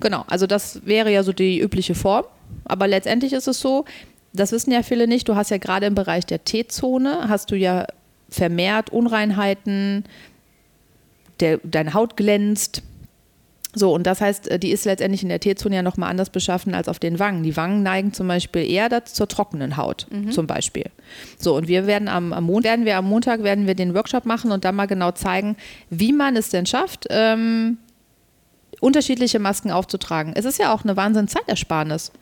genau. 0.00 0.24
Also 0.28 0.46
das 0.46 0.84
wäre 0.84 1.10
ja 1.10 1.22
so 1.22 1.32
die 1.32 1.60
übliche 1.60 1.94
Form. 1.94 2.24
Aber 2.64 2.88
letztendlich 2.88 3.32
ist 3.32 3.46
es 3.46 3.60
so, 3.60 3.84
das 4.32 4.52
wissen 4.52 4.72
ja 4.72 4.82
viele 4.82 5.06
nicht, 5.06 5.28
du 5.28 5.36
hast 5.36 5.50
ja 5.50 5.58
gerade 5.58 5.86
im 5.86 5.94
Bereich 5.94 6.26
der 6.26 6.44
T-Zone, 6.44 7.28
hast 7.28 7.50
du 7.50 7.56
ja 7.56 7.86
vermehrt 8.28 8.90
Unreinheiten, 8.90 10.04
der, 11.40 11.58
deine 11.64 11.94
Haut 11.94 12.16
glänzt. 12.16 12.82
So, 13.72 13.94
und 13.94 14.04
das 14.06 14.20
heißt, 14.20 14.48
äh, 14.48 14.58
die 14.58 14.70
ist 14.70 14.84
letztendlich 14.84 15.22
in 15.22 15.28
der 15.28 15.40
T-Zone 15.40 15.76
ja 15.76 15.82
nochmal 15.82 16.10
anders 16.10 16.30
beschaffen 16.30 16.74
als 16.74 16.88
auf 16.88 16.98
den 16.98 17.18
Wangen. 17.18 17.42
Die 17.42 17.56
Wangen 17.56 17.82
neigen 17.82 18.12
zum 18.12 18.26
Beispiel 18.26 18.68
eher 18.68 18.88
dazu, 18.88 19.14
zur 19.14 19.28
trockenen 19.28 19.76
Haut, 19.76 20.06
zum 20.30 20.46
Beispiel. 20.46 20.86
So, 21.38 21.56
und 21.56 21.68
wir 21.68 21.86
werden 21.86 22.08
am, 22.08 22.32
am, 22.32 22.44
Mon 22.44 22.64
werden 22.64 22.84
wir 22.84 22.96
am 22.96 23.08
Montag 23.08 23.42
werden 23.42 23.66
wir 23.66 23.74
den 23.74 23.94
Workshop 23.94 24.26
machen 24.26 24.50
und 24.50 24.64
dann 24.64 24.74
mal 24.74 24.86
genau 24.86 25.12
zeigen, 25.12 25.56
wie 25.88 26.12
man 26.12 26.36
es 26.36 26.50
denn 26.50 26.66
schafft, 26.66 27.06
ähm, 27.10 27.78
unterschiedliche 28.80 29.38
Masken 29.38 29.70
aufzutragen. 29.70 30.32
Es 30.34 30.44
ist 30.44 30.58
ja 30.58 30.72
auch 30.72 30.82
eine 30.82 30.96
Wahnsinn 30.96 31.28
Zeitersparnis. 31.28 32.12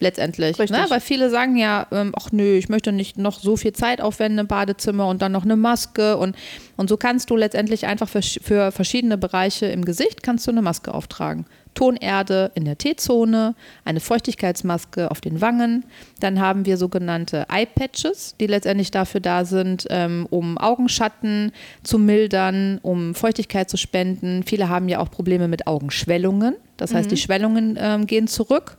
Letztendlich. 0.00 0.58
Richtig. 0.58 0.70
Ne? 0.70 0.86
Weil 0.88 1.00
viele 1.00 1.28
sagen 1.28 1.56
ja, 1.56 1.86
ähm, 1.90 2.12
ach 2.16 2.30
nö, 2.30 2.56
ich 2.56 2.68
möchte 2.68 2.92
nicht 2.92 3.18
noch 3.18 3.40
so 3.40 3.56
viel 3.56 3.72
Zeit 3.72 4.00
aufwenden 4.00 4.38
im 4.38 4.46
Badezimmer 4.46 5.08
und 5.08 5.22
dann 5.22 5.32
noch 5.32 5.44
eine 5.44 5.56
Maske. 5.56 6.16
Und, 6.16 6.36
und 6.76 6.88
so 6.88 6.96
kannst 6.96 7.30
du 7.30 7.36
letztendlich 7.36 7.86
einfach 7.86 8.08
für, 8.08 8.22
für 8.22 8.70
verschiedene 8.70 9.18
Bereiche 9.18 9.66
im 9.66 9.84
Gesicht 9.84 10.22
kannst 10.22 10.46
du 10.46 10.52
eine 10.52 10.62
Maske 10.62 10.94
auftragen. 10.94 11.46
Tonerde 11.74 12.50
in 12.54 12.64
der 12.64 12.78
T-Zone, 12.78 13.54
eine 13.84 14.00
Feuchtigkeitsmaske 14.00 15.10
auf 15.10 15.20
den 15.20 15.40
Wangen. 15.40 15.84
Dann 16.20 16.40
haben 16.40 16.64
wir 16.64 16.76
sogenannte 16.76 17.46
Eye-Patches, 17.48 18.36
die 18.40 18.46
letztendlich 18.46 18.90
dafür 18.90 19.20
da 19.20 19.44
sind, 19.44 19.86
ähm, 19.90 20.26
um 20.30 20.58
Augenschatten 20.58 21.52
zu 21.82 21.98
mildern, 21.98 22.78
um 22.82 23.14
Feuchtigkeit 23.14 23.68
zu 23.68 23.76
spenden. 23.76 24.42
Viele 24.44 24.68
haben 24.68 24.88
ja 24.88 25.00
auch 25.00 25.10
Probleme 25.10 25.48
mit 25.48 25.66
Augenschwellungen. 25.66 26.56
Das 26.76 26.94
heißt, 26.94 27.10
die 27.10 27.16
Schwellungen 27.16 27.76
ähm, 27.80 28.06
gehen 28.06 28.28
zurück. 28.28 28.78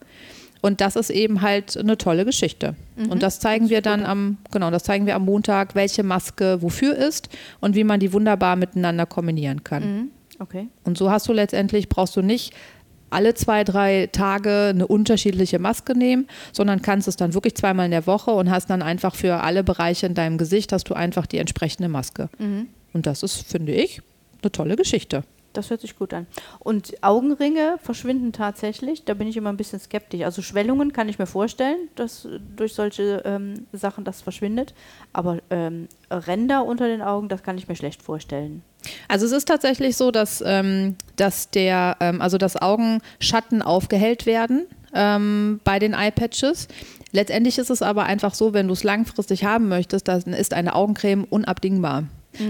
Und 0.61 0.81
das 0.81 0.95
ist 0.95 1.09
eben 1.09 1.41
halt 1.41 1.77
eine 1.77 1.97
tolle 1.97 2.25
Geschichte. 2.25 2.75
Und 3.09 3.23
das 3.23 3.39
zeigen 3.39 3.69
wir 3.69 3.81
dann 3.81 4.03
am, 4.03 4.37
genau, 4.51 4.71
das 4.71 4.83
zeigen 4.83 5.05
wir 5.05 5.15
am 5.15 5.23
Montag, 5.23 5.73
welche 5.73 6.03
Maske 6.03 6.61
wofür 6.61 6.95
ist 6.95 7.29
und 7.61 7.75
wie 7.75 7.85
man 7.85 8.01
die 8.01 8.11
wunderbar 8.11 8.57
miteinander 8.57 9.05
kombinieren 9.05 9.63
kann. 9.63 9.83
Mhm. 9.83 10.11
Okay. 10.39 10.67
Und 10.83 10.97
so 10.97 11.09
hast 11.09 11.27
du 11.29 11.33
letztendlich, 11.33 11.87
brauchst 11.87 12.15
du 12.17 12.21
nicht 12.21 12.53
alle 13.09 13.33
zwei, 13.33 13.63
drei 13.63 14.07
Tage 14.11 14.67
eine 14.69 14.85
unterschiedliche 14.85 15.59
Maske 15.59 15.97
nehmen, 15.97 16.27
sondern 16.51 16.81
kannst 16.81 17.07
es 17.07 17.15
dann 17.15 17.33
wirklich 17.33 17.55
zweimal 17.55 17.85
in 17.85 17.91
der 17.91 18.05
Woche 18.05 18.31
und 18.31 18.51
hast 18.51 18.69
dann 18.69 18.81
einfach 18.81 19.15
für 19.15 19.41
alle 19.41 19.63
Bereiche 19.63 20.05
in 20.05 20.13
deinem 20.13 20.37
Gesicht 20.37 20.71
hast 20.71 20.89
du 20.89 20.93
einfach 20.93 21.25
die 21.25 21.37
entsprechende 21.37 21.89
Maske. 21.89 22.29
Und 22.93 23.05
das 23.07 23.23
ist, 23.23 23.47
finde 23.49 23.71
ich, 23.73 24.01
eine 24.41 24.51
tolle 24.51 24.75
Geschichte. 24.75 25.23
Das 25.53 25.69
hört 25.69 25.81
sich 25.81 25.97
gut 25.97 26.13
an. 26.13 26.27
Und 26.59 27.03
Augenringe 27.03 27.77
verschwinden 27.81 28.31
tatsächlich. 28.33 29.05
Da 29.05 29.13
bin 29.13 29.27
ich 29.27 29.37
immer 29.37 29.49
ein 29.49 29.57
bisschen 29.57 29.79
skeptisch. 29.79 30.21
Also 30.21 30.41
Schwellungen 30.41 30.93
kann 30.93 31.09
ich 31.09 31.19
mir 31.19 31.25
vorstellen, 31.25 31.89
dass 31.95 32.27
durch 32.55 32.73
solche 32.73 33.23
ähm, 33.25 33.65
Sachen 33.73 34.03
das 34.03 34.21
verschwindet. 34.21 34.73
Aber 35.13 35.39
ähm, 35.49 35.87
Ränder 36.11 36.65
unter 36.65 36.87
den 36.87 37.01
Augen, 37.01 37.29
das 37.29 37.43
kann 37.43 37.57
ich 37.57 37.67
mir 37.67 37.75
schlecht 37.75 38.01
vorstellen. 38.01 38.63
Also 39.07 39.25
es 39.25 39.31
ist 39.31 39.47
tatsächlich 39.47 39.97
so, 39.97 40.11
dass, 40.11 40.43
ähm, 40.45 40.95
dass 41.15 41.49
der, 41.49 41.97
ähm, 41.99 42.21
also 42.21 42.37
dass 42.37 42.55
Augenschatten 42.55 43.61
aufgehellt 43.61 44.25
werden 44.25 44.67
ähm, 44.93 45.59
bei 45.63 45.79
den 45.79 45.93
Eye-Patches. 45.93 46.67
Letztendlich 47.11 47.57
ist 47.57 47.71
es 47.71 47.81
aber 47.81 48.03
einfach 48.03 48.33
so, 48.35 48.53
wenn 48.53 48.67
du 48.67 48.73
es 48.73 48.83
langfristig 48.83 49.43
haben 49.43 49.67
möchtest, 49.67 50.07
dann 50.07 50.33
ist 50.33 50.53
eine 50.53 50.75
Augencreme 50.75 51.23
unabdingbar. 51.23 52.03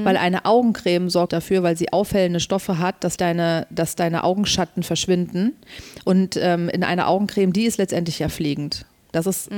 Weil 0.03 0.17
eine 0.17 0.45
Augencreme 0.45 1.09
sorgt 1.09 1.33
dafür, 1.33 1.63
weil 1.63 1.77
sie 1.77 1.91
aufhellende 1.91 2.39
Stoffe 2.39 2.77
hat, 2.79 3.03
dass 3.03 3.17
deine, 3.17 3.67
dass 3.69 3.95
deine 3.95 4.23
Augenschatten 4.23 4.83
verschwinden. 4.83 5.53
Und 6.05 6.37
ähm, 6.37 6.69
in 6.69 6.83
einer 6.83 7.07
Augencreme, 7.07 7.53
die 7.53 7.65
ist 7.65 7.77
letztendlich 7.77 8.19
ja 8.19 8.29
pflegend. 8.29 8.85
Das 9.11 9.25
ist 9.25 9.49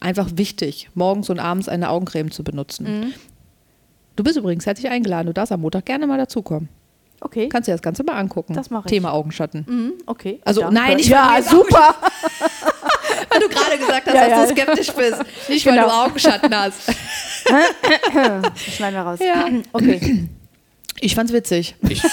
einfach 0.00 0.30
wichtig, 0.34 0.88
morgens 0.94 1.30
und 1.30 1.38
abends 1.38 1.68
eine 1.68 1.90
Augencreme 1.90 2.30
zu 2.30 2.44
benutzen. 2.44 3.12
Du 4.16 4.22
bist 4.22 4.36
übrigens 4.36 4.64
herzlich 4.66 4.90
eingeladen. 4.90 5.26
Du 5.26 5.32
darfst 5.32 5.52
am 5.52 5.60
Montag 5.60 5.86
gerne 5.86 6.06
mal 6.06 6.18
dazukommen. 6.18 6.68
Okay. 7.20 7.48
Kannst 7.48 7.68
dir 7.68 7.72
das 7.72 7.82
Ganze 7.82 8.04
mal 8.04 8.14
angucken. 8.14 8.52
Das 8.54 8.70
mach 8.70 8.84
ich. 8.84 8.90
Thema 8.90 9.12
Augenschatten. 9.12 9.64
Mhm, 9.66 9.92
okay. 10.06 10.40
Also, 10.44 10.60
Danke. 10.60 10.74
nein, 10.74 10.98
ich 10.98 11.08
Ja, 11.08 11.38
super. 11.42 11.94
Weil 13.28 13.40
du 13.40 13.48
gerade 13.48 13.78
gesagt 13.78 14.06
hast, 14.06 14.14
Ja, 14.14 14.28
dass 14.28 14.38
ja. 14.38 14.46
du 14.46 14.52
skeptisch 14.52 14.92
bist. 14.92 15.22
Nicht, 15.48 15.66
weil 15.66 15.74
Genau. 15.74 15.86
du 15.88 15.92
Augenschatten 15.94 16.54
hast. 16.56 16.80
Schneiden 18.76 18.94
wir 18.94 19.02
raus. 19.02 19.18
Ja. 19.20 19.46
Okay. 19.72 20.28
Ich 21.00 21.14
fand's 21.14 21.32
witzig. 21.32 21.74
Ich, 21.88 22.02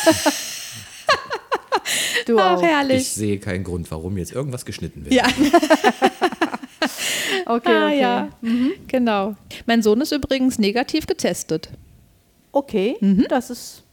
Du 2.26 2.38
Ach, 2.40 2.58
auch. 2.58 2.62
herrlich. 2.62 3.02
ich 3.02 3.10
sehe 3.10 3.40
keinen 3.40 3.64
Grund, 3.64 3.90
warum 3.92 4.18
jetzt 4.18 4.32
irgendwas 4.32 4.66
geschnitten 4.66 5.04
wird. 5.06 5.14
Ja, 5.14 5.24
Okay, 7.46 7.72
ah, 7.74 7.86
okay. 7.88 8.00
ja. 8.00 8.28
genau. 8.88 9.36
Mein 9.66 9.82
Sohn 9.82 10.02
ist 10.02 10.12
übrigens 10.12 10.58
negativ 10.60 11.08
getestet. 11.08 11.70
Okay, 12.52 12.98
Mhm. 13.02 13.26
das 13.30 13.50
ist 13.50 13.84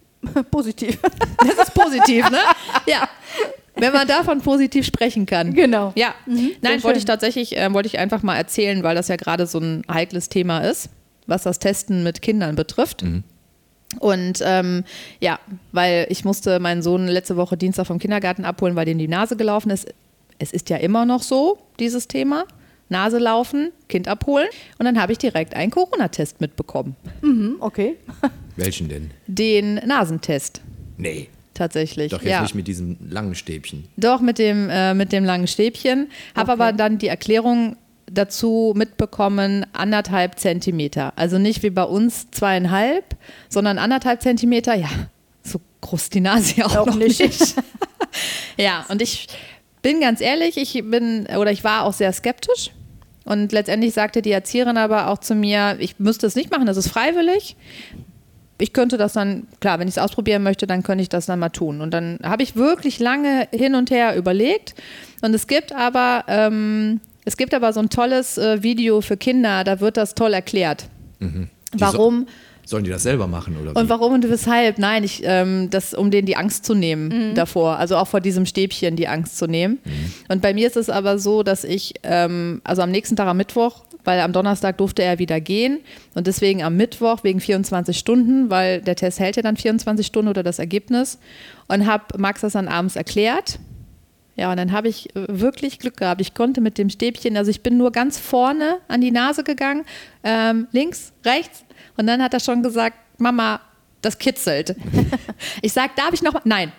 positiv. 0.51 0.99
Das 1.39 1.67
ist 1.69 1.75
positiv, 1.75 2.29
ne? 2.31 2.39
Ja. 2.87 3.09
Wenn 3.79 3.93
man 3.93 4.07
davon 4.09 4.41
positiv 4.41 4.87
sprechen 4.87 5.27
kann. 5.27 5.55
genau. 5.55 5.93
Ja, 5.95 6.15
nein, 6.27 6.57
sehr 6.63 6.83
wollte 6.85 6.99
ich 6.99 7.05
tatsächlich, 7.05 7.57
äh, 7.57 7.73
wollte 7.73 7.87
ich 7.87 7.99
einfach 7.99 8.23
mal 8.23 8.37
erzählen, 8.37 8.83
weil 8.83 8.95
das 8.95 9.09
ja 9.09 9.17
gerade 9.17 9.47
so 9.47 9.59
ein 9.59 9.83
heikles 9.91 10.29
Thema 10.29 10.61
ist, 10.61 10.91
was 11.27 11.43
das 11.45 11.59
Testen 11.59 12.03
mit 12.03 12.23
Kindern 12.23 12.57
betrifft. 12.57 13.05
Und 14.01 14.43
ähm, 14.45 14.85
ja, 15.21 15.39
weil 15.73 16.07
ich 16.11 16.25
musste 16.25 16.61
meinen 16.61 16.83
Sohn 16.83 17.07
letzte 17.07 17.37
Woche 17.37 17.57
Dienstag 17.57 17.87
vom 17.87 17.99
Kindergarten 17.99 18.45
abholen, 18.45 18.77
weil 18.77 18.85
dem 18.85 18.99
die 18.99 19.09
Nase 19.09 19.37
gelaufen 19.37 19.71
ist. 19.71 19.87
Es 20.39 20.53
ist 20.53 20.71
ja 20.71 20.77
immer 20.77 21.05
noch 21.05 21.23
so, 21.23 21.59
dieses 21.81 22.07
Thema. 22.07 22.45
Nase 22.91 23.19
laufen, 23.19 23.71
Kind 23.89 24.09
abholen. 24.09 24.49
Und 24.79 24.87
dann 24.87 25.01
habe 25.01 25.13
ich 25.13 25.19
direkt 25.19 25.55
einen 25.55 25.71
Corona-Test 25.71 26.41
mitbekommen. 26.41 26.97
Mhm, 27.23 27.57
okay. 27.61 27.97
Welchen 28.57 28.89
denn? 28.89 29.11
Den 29.27 29.75
Nasentest 29.75 30.63
Nee, 30.97 31.29
tatsächlich. 31.59 32.11
doch 32.11 32.23
jetzt 32.23 32.31
ja. 32.31 32.43
nicht 32.43 32.55
mit 32.55 32.67
diesem 32.67 32.97
langen 33.11 33.35
Stäbchen. 33.35 33.85
Doch, 33.97 34.21
mit 34.21 34.39
dem, 34.39 34.71
äh, 34.71 34.95
mit 34.95 35.13
dem 35.13 35.25
langen 35.25 35.47
Stäbchen. 35.47 36.09
Habe 36.35 36.53
Okay. 36.53 36.63
aber 36.63 36.73
dann 36.73 36.99
die 36.99 37.09
Erklärung 37.09 37.77
dazu 38.11 38.73
mitbekommen, 38.77 39.67
anderthalb 39.73 40.39
Zentimeter. 40.39 41.13
Also 41.17 41.39
nicht 41.39 41.63
wie 41.63 41.71
bei 41.71 41.83
uns 41.83 42.31
zweieinhalb, 42.31 43.05
sondern 43.49 43.79
anderthalb 43.79 44.23
Zentimeter. 44.23 44.75
Ja, 44.75 44.89
so 45.43 45.61
groß 45.83 46.11
die 46.11 46.21
Nase 46.21 46.55
ja 46.57 46.67
auch, 46.67 46.77
Auch 46.77 46.87
noch 46.87 46.97
nicht. 46.97 47.21
nicht. 47.21 47.55
ja, 48.57 48.87
und 48.89 49.03
ich 49.03 49.29
bin 49.83 50.01
ganz 50.01 50.21
ehrlich, 50.21 50.57
ich 50.57 50.73
bin 50.91 51.27
oder 51.39 51.53
ich 51.53 51.65
war 51.65 51.85
auch 51.85 51.93
sehr 51.93 52.13
skeptisch. 52.13 52.71
Und 53.25 53.53
letztendlich 53.53 53.93
sagte 53.93 54.23
die 54.23 54.31
Erzieherin 54.31 54.79
aber 54.79 55.09
auch 55.09 55.19
zu 55.19 55.35
mir, 55.35 55.77
ich 55.81 55.99
müsste 55.99 56.27
es 56.27 56.35
nicht 56.35 56.51
machen, 56.51 56.65
das 56.65 56.79
ist 56.79 56.89
freiwillig 56.89 57.57
ich 58.59 58.73
könnte 58.73 58.97
das 58.97 59.13
dann, 59.13 59.47
klar, 59.61 59.79
wenn 59.79 59.89
ich 59.89 59.95
es 59.95 60.03
ausprobieren 60.03 60.43
möchte, 60.43 60.67
dann 60.67 60.83
könnte 60.83 61.03
ich 61.03 61.09
das 61.09 61.27
dann 61.27 61.39
mal 61.39 61.49
tun. 61.51 61.81
Und 61.81 61.93
dann 61.93 62.19
habe 62.23 62.43
ich 62.43 62.57
wirklich 62.57 62.99
lange 62.99 63.49
hin 63.53 63.75
und 63.75 63.91
her 63.91 64.17
überlegt. 64.17 64.75
Und 65.23 65.35
es 65.35 65.47
gibt 65.47 65.73
aber, 65.73 66.25
ähm, 66.29 67.01
es 67.25 67.37
gibt 67.37 67.55
aber 67.55 67.73
so 67.73 67.81
ein 67.81 67.89
tolles 67.91 68.39
äh, 68.39 68.63
Video 68.63 69.01
für 69.01 69.17
Kinder, 69.17 69.65
da 69.65 69.81
wird 69.81 69.97
das 69.97 70.15
toll 70.15 70.33
erklärt. 70.33 70.89
Die 71.21 71.81
Warum 71.81 72.27
Sollen 72.69 72.85
die 72.85 72.91
das 72.91 73.03
selber 73.03 73.27
machen 73.27 73.57
oder 73.57 73.75
und 73.75 73.87
wie? 73.87 73.89
warum 73.89 74.13
und 74.13 74.29
weshalb? 74.29 74.79
Nein, 74.79 75.03
ich, 75.03 75.23
ähm, 75.25 75.71
das, 75.71 75.95
um 75.95 76.11
denen 76.11 76.27
die 76.27 76.37
Angst 76.37 76.67
zu 76.67 76.75
nehmen 76.75 77.35
davor, 77.35 77.79
also 77.79 77.97
auch 77.97 78.07
vor 78.09 78.21
diesem 78.21 78.45
Stäbchen 78.45 78.95
die 78.95 79.09
Angst 79.09 79.39
zu 79.39 79.47
nehmen. 79.47 79.79
Und 80.29 80.43
bei 80.43 80.53
mir 80.53 80.67
ist 80.67 80.77
es 80.77 80.91
aber 80.91 81.19
so, 81.19 81.43
dass 81.43 81.65
ich, 81.65 81.95
ähm, 82.03 82.61
also 82.65 82.83
am 82.83 82.91
nächsten 82.91 83.17
Tag 83.17 83.27
am 83.27 83.39
Mittwoch, 83.39 83.85
weil 84.05 84.21
am 84.21 84.33
Donnerstag 84.33 84.79
durfte 84.79 85.03
er 85.03 85.19
wieder 85.19 85.41
gehen 85.41 85.81
und 86.15 86.27
deswegen 86.27 86.63
am 86.63 86.77
Mittwoch 86.77 87.25
wegen 87.25 87.41
24 87.41 87.99
Stunden, 87.99 88.51
weil 88.51 88.81
der 88.81 88.97
Test 88.97 89.21
hält 89.21 89.37
ja 89.37 89.43
dann 89.43 89.57
24 89.57 90.07
Stunden 90.07 90.29
oder 90.29 90.43
das 90.43 90.59
Ergebnis 90.59 91.19
und 91.69 91.87
habe 91.87 92.19
Max 92.19 92.41
das 92.41 92.55
dann 92.55 92.69
abends 92.69 92.97
erklärt. 92.97 93.59
Ja, 94.37 94.51
und 94.53 94.57
dann 94.57 94.71
habe 94.71 94.89
ich 94.89 95.15
äh, 95.17 95.27
wirklich 95.29 95.81
Glück 95.81 95.97
gehabt. 95.97 96.21
Ich 96.21 96.33
konnte 96.33 96.61
mit 96.61 96.79
dem 96.79 96.91
Stäbchen, 96.91 97.37
also 97.37 97.51
ich 97.51 97.63
bin 97.63 97.77
nur 97.77 97.91
ganz 97.91 98.19
vorne 98.19 98.79
an 98.87 99.01
die 99.01 99.11
Nase 99.11 99.43
gegangen, 99.43 99.85
ähm, 100.23 100.69
links, 100.71 101.13
rechts. 101.25 101.65
Und 101.97 102.07
dann 102.07 102.23
hat 102.23 102.35
er 102.35 102.41
schon 102.41 102.63
gesagt, 102.63 102.97
Mama, 103.19 103.61
Das 104.01 104.17
kitzelt. 104.17 104.77
Ich 105.63 105.73
sage, 105.73 105.91
darf 105.97 106.13
ich 106.13 106.23
noch 106.23 106.33
mal? 106.33 106.43
Nein. 106.45 106.73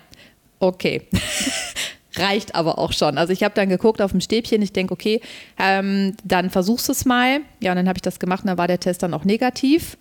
Okay. 0.58 1.02
Reicht 2.16 2.54
aber 2.54 2.78
auch 2.78 2.92
schon. 2.92 3.18
Also 3.18 3.32
ich 3.32 3.42
habe 3.42 3.54
dann 3.54 3.68
geguckt 3.68 4.02
auf 4.02 4.10
dem 4.10 4.20
Stäbchen, 4.20 4.62
ich 4.62 4.72
denke, 4.72 4.92
okay, 4.92 5.20
ähm, 5.58 6.16
dann 6.24 6.50
versuchst 6.50 6.88
du 6.88 6.92
es 6.92 7.04
mal. 7.04 7.40
Ja, 7.60 7.72
und 7.72 7.76
dann 7.76 7.88
habe 7.88 7.98
ich 7.98 8.02
das 8.02 8.18
gemacht 8.18 8.42
und 8.42 8.48
dann 8.48 8.58
war 8.58 8.68
der 8.68 8.80
Test 8.80 9.02
dann 9.02 9.14
auch 9.14 9.24
negativ. 9.24 9.96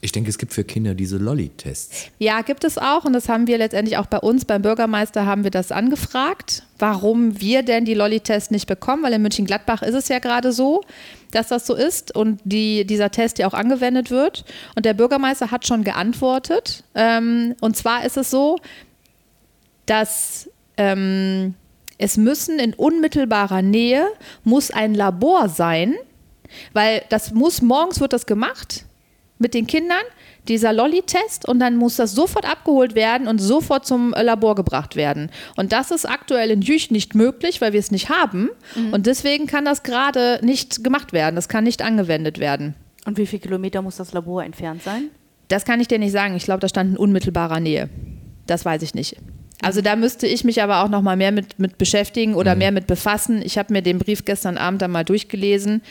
Ich 0.00 0.12
denke, 0.12 0.28
es 0.28 0.36
gibt 0.36 0.52
für 0.52 0.64
Kinder 0.64 0.94
diese 0.94 1.16
Lolli-Tests. 1.16 2.10
Ja, 2.18 2.42
gibt 2.42 2.64
es 2.64 2.76
auch. 2.76 3.06
Und 3.06 3.14
das 3.14 3.30
haben 3.30 3.46
wir 3.46 3.56
letztendlich 3.56 3.96
auch 3.96 4.04
bei 4.04 4.18
uns, 4.18 4.44
beim 4.44 4.60
Bürgermeister, 4.60 5.24
haben 5.24 5.44
wir 5.44 5.50
das 5.50 5.72
angefragt, 5.72 6.64
warum 6.78 7.40
wir 7.40 7.62
denn 7.62 7.86
die 7.86 7.94
Lolli-Tests 7.94 8.50
nicht 8.50 8.66
bekommen. 8.66 9.02
Weil 9.02 9.14
in 9.14 9.22
München-Gladbach 9.22 9.80
ist 9.80 9.94
es 9.94 10.08
ja 10.08 10.18
gerade 10.18 10.52
so, 10.52 10.82
dass 11.30 11.48
das 11.48 11.66
so 11.66 11.74
ist 11.74 12.14
und 12.14 12.40
die, 12.44 12.84
dieser 12.84 13.10
Test 13.12 13.38
ja 13.38 13.46
auch 13.46 13.54
angewendet 13.54 14.10
wird. 14.10 14.44
Und 14.74 14.84
der 14.84 14.92
Bürgermeister 14.92 15.50
hat 15.50 15.66
schon 15.66 15.84
geantwortet. 15.84 16.84
Ähm, 16.94 17.54
und 17.62 17.74
zwar 17.74 18.04
ist 18.04 18.18
es 18.18 18.30
so, 18.30 18.58
dass 19.86 20.50
ähm, 20.76 21.54
es 21.98 22.16
müssen 22.16 22.58
in 22.58 22.74
unmittelbarer 22.74 23.62
Nähe 23.62 24.08
muss 24.42 24.70
ein 24.70 24.94
Labor 24.94 25.48
sein, 25.48 25.94
weil 26.72 27.02
das 27.08 27.32
muss 27.32 27.62
morgens 27.62 28.00
wird 28.00 28.12
das 28.12 28.26
gemacht 28.26 28.84
mit 29.38 29.54
den 29.54 29.66
Kindern 29.66 30.02
dieser 30.48 30.72
Lolli-Test 30.72 31.48
und 31.48 31.58
dann 31.58 31.76
muss 31.76 31.96
das 31.96 32.12
sofort 32.12 32.48
abgeholt 32.48 32.94
werden 32.94 33.28
und 33.28 33.38
sofort 33.38 33.86
zum 33.86 34.10
Labor 34.10 34.54
gebracht 34.54 34.94
werden. 34.94 35.30
Und 35.56 35.72
das 35.72 35.90
ist 35.90 36.08
aktuell 36.08 36.50
in 36.50 36.60
Jüch 36.60 36.90
nicht 36.90 37.14
möglich, 37.14 37.60
weil 37.60 37.72
wir 37.72 37.80
es 37.80 37.90
nicht 37.90 38.10
haben. 38.10 38.50
Mhm. 38.74 38.92
Und 38.92 39.06
deswegen 39.06 39.46
kann 39.46 39.64
das 39.64 39.82
gerade 39.82 40.40
nicht 40.42 40.84
gemacht 40.84 41.12
werden. 41.12 41.34
Das 41.34 41.48
kann 41.48 41.64
nicht 41.64 41.82
angewendet 41.82 42.38
werden. 42.38 42.74
Und 43.06 43.18
wie 43.18 43.26
viele 43.26 43.40
Kilometer 43.40 43.82
muss 43.82 43.96
das 43.96 44.12
Labor 44.12 44.44
entfernt 44.44 44.82
sein? 44.82 45.10
Das 45.48 45.64
kann 45.64 45.80
ich 45.80 45.88
dir 45.88 45.98
nicht 45.98 46.12
sagen. 46.12 46.36
Ich 46.36 46.44
glaube, 46.44 46.60
da 46.60 46.68
stand 46.68 46.92
in 46.92 46.96
unmittelbarer 46.96 47.60
Nähe. 47.60 47.88
Das 48.46 48.64
weiß 48.64 48.82
ich 48.82 48.94
nicht. 48.94 49.16
Also 49.64 49.80
da 49.80 49.96
müsste 49.96 50.26
ich 50.26 50.44
mich 50.44 50.62
aber 50.62 50.84
auch 50.84 50.88
noch 50.88 51.02
mal 51.02 51.16
mehr 51.16 51.32
mit, 51.32 51.58
mit 51.58 51.78
beschäftigen 51.78 52.34
oder 52.34 52.54
mhm. 52.54 52.58
mehr 52.58 52.72
mit 52.72 52.86
befassen. 52.86 53.40
Ich 53.42 53.56
habe 53.58 53.72
mir 53.72 53.82
den 53.82 53.98
Brief 53.98 54.24
gestern 54.24 54.58
Abend 54.58 54.82
dann 54.82 54.90
mal 54.90 55.04
durchgelesen 55.04 55.82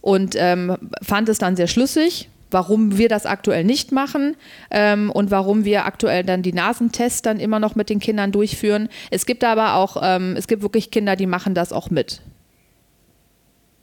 und 0.00 0.34
ähm, 0.36 0.76
fand 1.02 1.28
es 1.28 1.38
dann 1.38 1.54
sehr 1.54 1.66
schlüssig, 1.66 2.30
warum 2.50 2.96
wir 2.96 3.08
das 3.08 3.26
aktuell 3.26 3.64
nicht 3.64 3.92
machen 3.92 4.36
ähm, 4.70 5.10
und 5.10 5.30
warum 5.30 5.64
wir 5.64 5.84
aktuell 5.84 6.24
dann 6.24 6.42
die 6.42 6.52
Nasentests 6.52 7.22
dann 7.22 7.38
immer 7.38 7.58
noch 7.58 7.74
mit 7.74 7.90
den 7.90 8.00
Kindern 8.00 8.32
durchführen. 8.32 8.88
Es 9.10 9.26
gibt 9.26 9.44
aber 9.44 9.74
auch, 9.74 10.00
ähm, 10.02 10.34
es 10.36 10.46
gibt 10.46 10.62
wirklich 10.62 10.90
Kinder, 10.90 11.14
die 11.14 11.26
machen 11.26 11.54
das 11.54 11.72
auch 11.72 11.90
mit. 11.90 12.22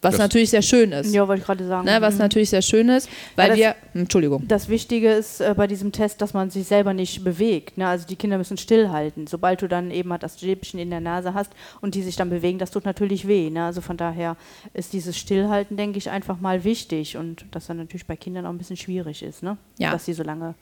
Was 0.06 0.14
das 0.14 0.20
natürlich 0.20 0.50
sehr 0.50 0.62
schön 0.62 0.92
ist. 0.92 1.14
Ja, 1.14 1.28
wollte 1.28 1.42
ich 1.42 1.46
gerade 1.46 1.66
sagen. 1.66 1.86
Ne, 1.86 1.98
was 2.02 2.16
mhm. 2.16 2.22
natürlich 2.22 2.50
sehr 2.50 2.62
schön 2.62 2.90
ist, 2.90 3.10
weil 3.36 3.58
ja, 3.58 3.74
das, 3.74 3.94
wir, 3.94 4.02
Entschuldigung. 4.02 4.48
Das 4.48 4.70
Wichtige 4.70 5.12
ist 5.12 5.42
äh, 5.42 5.54
bei 5.56 5.68
diesem 5.68 5.92
Test, 5.92 6.22
dass 6.22 6.34
man 6.34 6.50
sich 6.50 6.68
selber 6.68 6.94
nicht 6.94 7.24
bewegt. 7.24 7.78
Ne? 7.78 7.88
Also 7.88 8.08
die 8.08 8.16
Kinder 8.16 8.38
müssen 8.38 8.58
stillhalten. 8.58 9.28
Sobald 9.28 9.62
du 9.62 9.68
dann 9.68 9.92
eben 9.92 10.12
halt 10.12 10.24
das 10.24 10.38
Stäbchen 10.38 10.80
in 10.80 10.90
der 10.90 11.02
Nase 11.02 11.34
hast 11.34 11.52
und 11.82 11.96
die 11.96 12.04
sich 12.04 12.16
dann 12.16 12.30
bewegen, 12.30 12.60
das 12.60 12.72
tut 12.72 12.86
natürlich 12.86 13.28
weh. 13.28 13.50
Ne? 13.50 13.66
Also 13.66 13.82
von 13.82 13.98
daher 13.98 14.38
ist 14.74 14.94
dieses 14.94 15.18
Stillhalten, 15.18 15.78
denke 15.78 15.98
ich, 15.98 16.10
einfach 16.10 16.40
mal 16.40 16.64
wichtig 16.64 17.18
und 17.18 17.46
das 17.52 17.68
dann 17.68 17.78
natürlich 17.78 18.06
bei 18.06 18.16
Kindern 18.16 18.46
auch 18.46 18.52
ein 18.52 18.58
bisschen 18.58 18.78
schwierig 18.78 19.24
ist, 19.24 19.44
ne? 19.44 19.58
Ja. 19.78 19.92
dass 19.92 20.06
sie 20.06 20.14
so 20.14 20.24
lange 20.24 20.56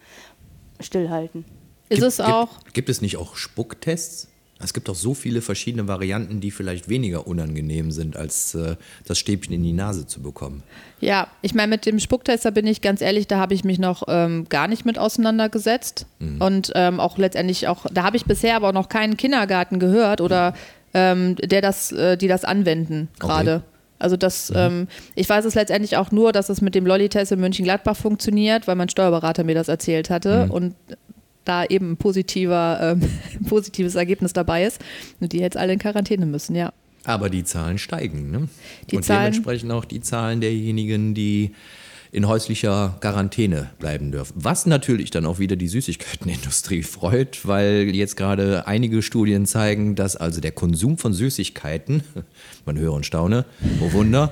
stillhalten. 0.80 1.46
Ist 1.90 2.00
gibt, 2.00 2.08
es 2.08 2.20
auch. 2.20 2.60
Gibt, 2.60 2.74
gibt 2.74 2.90
es 2.90 3.02
nicht 3.02 3.18
auch 3.18 3.36
Spucktests? 3.36 4.30
Es 4.64 4.74
gibt 4.74 4.90
auch 4.90 4.96
so 4.96 5.14
viele 5.14 5.42
verschiedene 5.42 5.88
Varianten, 5.88 6.40
die 6.40 6.52
vielleicht 6.52 6.90
weniger 6.90 7.28
unangenehm 7.28 7.92
sind, 7.92 8.18
als 8.18 8.56
äh, 8.56 8.76
das 9.06 9.20
Stäbchen 9.20 9.54
in 9.54 9.64
die 9.64 9.74
Nase 9.74 10.08
zu 10.08 10.22
bekommen. 10.22 10.64
Ja, 11.00 11.28
ich 11.42 11.54
meine, 11.54 11.70
mit 11.70 11.86
dem 11.86 12.00
Spucktester 12.00 12.52
bin 12.52 12.66
ich 12.66 12.82
ganz 12.82 13.02
ehrlich, 13.02 13.28
da 13.28 13.38
habe 13.38 13.54
ich 13.54 13.64
mich 13.64 13.80
noch 13.80 14.04
ähm, 14.08 14.46
gar 14.50 14.68
nicht 14.68 14.86
mit 14.86 14.98
auseinandergesetzt. 14.98 16.06
Mhm. 16.20 16.42
Und 16.42 16.72
ähm, 16.76 17.00
auch 17.00 17.18
letztendlich 17.18 17.68
auch, 17.68 17.86
da 17.92 18.04
habe 18.04 18.18
ich 18.18 18.26
bisher 18.26 18.56
aber 18.56 18.70
auch 18.70 18.74
noch 18.74 18.90
keinen 18.90 19.18
Kindergarten 19.18 19.80
gehört 19.80 20.22
oder 20.22 20.54
ähm, 20.94 21.36
der 21.36 21.62
das, 21.62 21.92
äh, 21.92 22.18
die 22.18 22.28
das 22.28 22.46
anwenden 22.46 23.10
gerade. 23.20 23.56
Okay. 23.56 23.66
Also 24.04 24.18
das, 24.18 24.50
mhm. 24.50 24.58
ähm, 24.58 24.88
ich 25.16 25.30
weiß 25.30 25.46
es 25.46 25.56
letztendlich 25.56 25.96
auch 25.96 26.12
nur, 26.12 26.34
dass 26.34 26.50
es 26.50 26.60
mit 26.60 26.76
dem 26.76 26.86
Lolli-Test 26.86 27.32
in 27.32 27.40
München-Gladbach 27.40 27.96
funktioniert, 27.96 28.68
weil 28.68 28.76
mein 28.76 28.90
Steuerberater 28.90 29.46
mir 29.46 29.56
das 29.56 29.70
erzählt 29.70 30.10
hatte. 30.10 30.46
Mhm. 30.46 30.52
Und 30.52 30.76
da 31.46 31.66
eben 31.66 31.92
ein 31.92 31.98
positiver, 31.98 32.80
ähm, 32.82 33.02
positives 33.48 33.96
Ergebnis 33.96 34.34
dabei 34.34 34.66
ist 34.66 34.82
und 35.20 35.34
die 35.34 35.40
jetzt 35.40 35.58
alle 35.58 35.74
in 35.74 35.80
Quarantäne 35.80 36.26
müssen, 36.26 36.56
ja. 36.56 36.74
Aber 37.06 37.30
die 37.30 37.44
Zahlen 37.44 37.78
steigen, 37.78 38.32
ne? 38.32 38.48
Die 38.90 38.96
und 38.96 39.04
Zahlen, 39.04 39.32
dementsprechend 39.32 39.72
auch 39.72 39.86
die 39.86 40.02
Zahlen 40.02 40.40
derjenigen, 40.40 41.14
die 41.14 41.52
in 42.14 42.28
häuslicher 42.28 42.96
Quarantäne 43.02 43.72
bleiben 43.80 44.12
dürfen. 44.12 44.34
Was 44.36 44.68
natürlich 44.68 45.10
dann 45.10 45.26
auch 45.26 45.40
wieder 45.40 45.56
die 45.56 45.68
Süßigkeitenindustrie 45.68 46.84
freut, 46.84 47.46
weil 47.48 47.90
jetzt 47.94 48.16
gerade 48.16 48.68
einige 48.68 49.02
Studien 49.02 49.48
zeigen, 49.48 49.96
dass 49.96 50.16
also 50.16 50.40
der 50.40 50.52
Konsum 50.52 51.00
von 51.00 51.12
Süßigkeiten, 51.12 52.04
man 52.68 52.78
höre 52.78 52.94
und 52.94 53.08
staune, 53.08 53.46
oh 53.82 53.94
Wunder, 53.94 54.32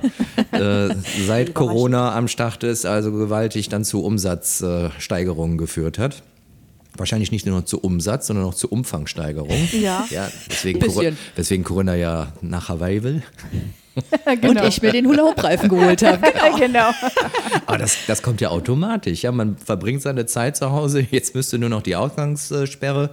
äh, 0.52 0.94
seit 1.26 1.54
Corona 1.54 2.14
am 2.14 2.28
Start 2.28 2.62
ist, 2.62 2.86
also 2.86 3.10
gewaltig 3.10 3.68
dann 3.68 3.84
zu 3.84 4.04
Umsatzsteigerungen 4.04 5.58
geführt 5.58 5.98
hat. 5.98 6.22
Wahrscheinlich 6.96 7.32
nicht 7.32 7.46
nur 7.46 7.64
zu 7.64 7.80
Umsatz, 7.80 8.26
sondern 8.26 8.44
auch 8.44 8.54
zur 8.54 8.72
Umfangsteigerung. 8.72 9.68
Ja. 9.72 10.06
ja 10.10 10.30
deswegen, 10.48 11.16
deswegen 11.36 11.64
Corinna 11.64 11.94
ja 11.94 12.32
nach 12.40 12.68
Hawaii 12.68 13.02
will. 13.02 13.22
genau. 14.40 14.62
Und 14.62 14.68
ich 14.68 14.80
mir 14.80 14.92
den 14.92 15.06
Hula-Hoop-Reifen 15.06 15.68
geholt 15.68 16.02
habe. 16.02 16.20
Genau. 16.32 16.56
genau. 16.56 16.90
Aber 17.66 17.78
das, 17.78 17.96
das 18.06 18.22
kommt 18.22 18.40
ja 18.40 18.48
automatisch. 18.48 19.22
Ja, 19.22 19.32
man 19.32 19.56
verbringt 19.56 20.02
seine 20.02 20.26
Zeit 20.26 20.56
zu 20.56 20.70
Hause. 20.70 21.06
Jetzt 21.10 21.34
müsste 21.34 21.58
nur 21.58 21.68
noch 21.68 21.82
die 21.82 21.96
Ausgangssperre. 21.96 23.10